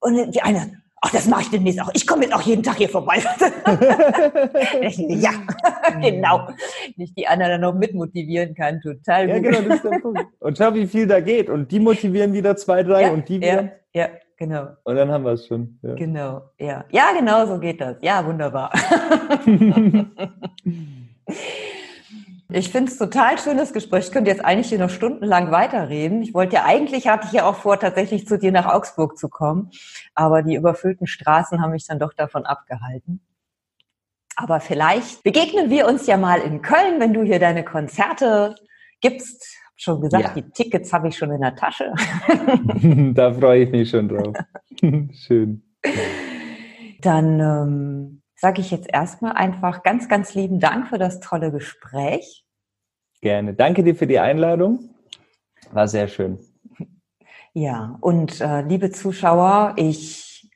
Und 0.00 0.34
die 0.34 0.42
eine, 0.42 0.80
ach, 1.00 1.10
das 1.10 1.26
mache 1.26 1.42
ich 1.42 1.50
demnächst 1.50 1.80
auch. 1.80 1.90
Ich 1.94 2.06
komme 2.06 2.24
jetzt 2.24 2.34
auch 2.34 2.42
jeden 2.42 2.62
Tag 2.62 2.76
hier 2.76 2.88
vorbei. 2.88 3.16
ja, 5.08 5.30
genau. 6.00 6.48
Nicht 6.96 7.16
die 7.18 7.26
anderen 7.26 7.52
dann 7.52 7.60
noch 7.62 7.74
mitmotivieren 7.74 8.54
kann, 8.54 8.80
total 8.80 9.26
gut. 9.26 9.34
Ja, 9.34 9.40
genau, 9.40 9.68
das 9.68 9.76
ist 9.76 9.84
der 9.84 9.98
Punkt. 9.98 10.24
Und 10.38 10.58
schau, 10.58 10.74
wie 10.74 10.86
viel 10.86 11.06
da 11.06 11.20
geht. 11.20 11.48
Und 11.48 11.72
die 11.72 11.80
motivieren 11.80 12.32
wieder 12.32 12.56
zwei, 12.56 12.82
drei 12.82 13.02
ja, 13.02 13.10
und 13.10 13.28
die 13.28 13.40
wieder. 13.40 13.64
Ja, 13.92 14.02
ja. 14.02 14.08
Genau. 14.38 14.68
Und 14.84 14.94
dann 14.94 15.10
haben 15.10 15.24
wir 15.24 15.32
es 15.32 15.48
schon. 15.48 15.80
Ja. 15.82 15.94
Genau, 15.94 16.42
ja. 16.58 16.84
Ja, 16.90 17.10
genau 17.12 17.44
so 17.46 17.58
geht 17.58 17.80
das. 17.80 17.96
Ja, 18.02 18.24
wunderbar. 18.24 18.70
ich 22.48 22.70
finde 22.70 22.92
es 22.92 22.98
total 22.98 23.36
schönes 23.38 23.72
Gespräch. 23.72 24.06
Ich 24.06 24.12
könnte 24.12 24.30
jetzt 24.30 24.44
eigentlich 24.44 24.68
hier 24.68 24.78
noch 24.78 24.90
stundenlang 24.90 25.50
weiterreden. 25.50 26.22
Ich 26.22 26.34
wollte 26.34 26.54
ja 26.54 26.64
eigentlich, 26.64 27.08
hatte 27.08 27.26
ich 27.26 27.32
ja 27.32 27.48
auch 27.48 27.56
vor, 27.56 27.80
tatsächlich 27.80 28.28
zu 28.28 28.38
dir 28.38 28.52
nach 28.52 28.66
Augsburg 28.66 29.18
zu 29.18 29.28
kommen. 29.28 29.72
Aber 30.14 30.42
die 30.42 30.54
überfüllten 30.54 31.08
Straßen 31.08 31.60
haben 31.60 31.72
mich 31.72 31.88
dann 31.88 31.98
doch 31.98 32.12
davon 32.12 32.46
abgehalten. 32.46 33.20
Aber 34.36 34.60
vielleicht 34.60 35.24
begegnen 35.24 35.68
wir 35.68 35.88
uns 35.88 36.06
ja 36.06 36.16
mal 36.16 36.40
in 36.40 36.62
Köln, 36.62 37.00
wenn 37.00 37.12
du 37.12 37.24
hier 37.24 37.40
deine 37.40 37.64
Konzerte 37.64 38.54
gibst 39.00 39.58
schon 39.78 40.00
gesagt, 40.00 40.36
ja. 40.36 40.42
die 40.42 40.50
Tickets 40.50 40.92
habe 40.92 41.08
ich 41.08 41.16
schon 41.16 41.30
in 41.30 41.40
der 41.40 41.54
Tasche. 41.54 41.94
da 43.14 43.32
freue 43.32 43.62
ich 43.62 43.70
mich 43.70 43.88
schon 43.88 44.08
drauf. 44.08 44.36
Schön. 45.12 45.62
Dann 47.00 47.40
ähm, 47.40 48.22
sage 48.34 48.60
ich 48.60 48.70
jetzt 48.70 48.88
erstmal 48.92 49.32
einfach 49.32 49.82
ganz, 49.84 50.08
ganz 50.08 50.34
lieben 50.34 50.58
Dank 50.58 50.88
für 50.88 50.98
das 50.98 51.20
tolle 51.20 51.52
Gespräch. 51.52 52.44
Gerne. 53.20 53.54
Danke 53.54 53.84
dir 53.84 53.94
für 53.94 54.06
die 54.06 54.18
Einladung. 54.18 54.90
War 55.72 55.86
sehr 55.86 56.08
schön. 56.08 56.38
Ja, 57.52 57.96
und 58.00 58.40
äh, 58.40 58.62
liebe 58.62 58.90
Zuschauer, 58.90 59.74
ich 59.76 60.48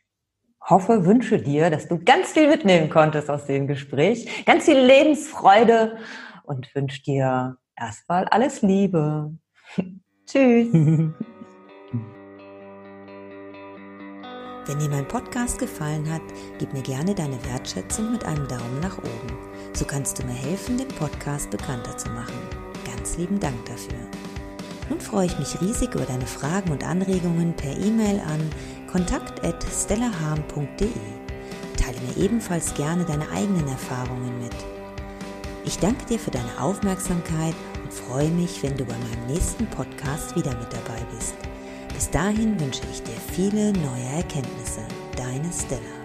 hoffe, 0.60 1.04
wünsche 1.04 1.38
dir, 1.38 1.70
dass 1.70 1.88
du 1.88 1.98
ganz 1.98 2.32
viel 2.32 2.48
mitnehmen 2.48 2.90
konntest 2.90 3.30
aus 3.30 3.46
dem 3.46 3.66
Gespräch, 3.66 4.44
ganz 4.46 4.64
viel 4.64 4.78
Lebensfreude 4.78 5.98
und 6.44 6.72
wünsche 6.74 7.02
dir 7.02 7.56
erstmal 7.76 8.26
alles 8.26 8.62
Liebe. 8.62 9.36
Tschüss. 10.26 10.72
Wenn 14.64 14.78
dir 14.78 14.90
mein 14.90 15.08
Podcast 15.08 15.58
gefallen 15.58 16.08
hat, 16.08 16.22
gib 16.58 16.72
mir 16.72 16.82
gerne 16.82 17.16
deine 17.16 17.44
Wertschätzung 17.46 18.12
mit 18.12 18.24
einem 18.24 18.46
Daumen 18.46 18.78
nach 18.80 18.96
oben. 18.96 19.36
So 19.72 19.84
kannst 19.84 20.18
du 20.18 20.26
mir 20.26 20.34
helfen, 20.34 20.78
den 20.78 20.86
Podcast 20.86 21.50
bekannter 21.50 21.96
zu 21.98 22.08
machen. 22.10 22.38
Ganz 22.86 23.16
lieben 23.16 23.40
Dank 23.40 23.64
dafür. 23.64 23.98
Nun 24.88 25.00
freue 25.00 25.26
ich 25.26 25.36
mich 25.38 25.60
riesig 25.60 25.92
über 25.94 26.04
deine 26.04 26.26
Fragen 26.26 26.70
und 26.70 26.84
Anregungen 26.84 27.56
per 27.56 27.76
E-Mail 27.76 28.20
an 28.20 28.48
kontakt.stellaham.de. 28.90 30.88
Teile 31.76 32.00
mir 32.00 32.16
ebenfalls 32.24 32.72
gerne 32.74 33.04
deine 33.04 33.28
eigenen 33.30 33.66
Erfahrungen 33.66 34.38
mit. 34.38 34.54
Ich 35.64 35.78
danke 35.78 36.04
dir 36.06 36.18
für 36.18 36.32
deine 36.32 36.60
Aufmerksamkeit 36.60 37.54
und 37.82 37.92
freue 37.92 38.30
mich, 38.30 38.62
wenn 38.62 38.76
du 38.76 38.84
bei 38.84 38.96
meinem 38.96 39.26
nächsten 39.28 39.66
Podcast 39.66 40.34
wieder 40.34 40.56
mit 40.56 40.72
dabei 40.72 41.00
bist. 41.14 41.34
Bis 41.94 42.10
dahin 42.10 42.58
wünsche 42.58 42.82
ich 42.90 43.02
dir 43.02 43.16
viele 43.32 43.72
neue 43.72 44.16
Erkenntnisse. 44.16 44.80
Deine 45.16 45.52
Stella. 45.52 46.01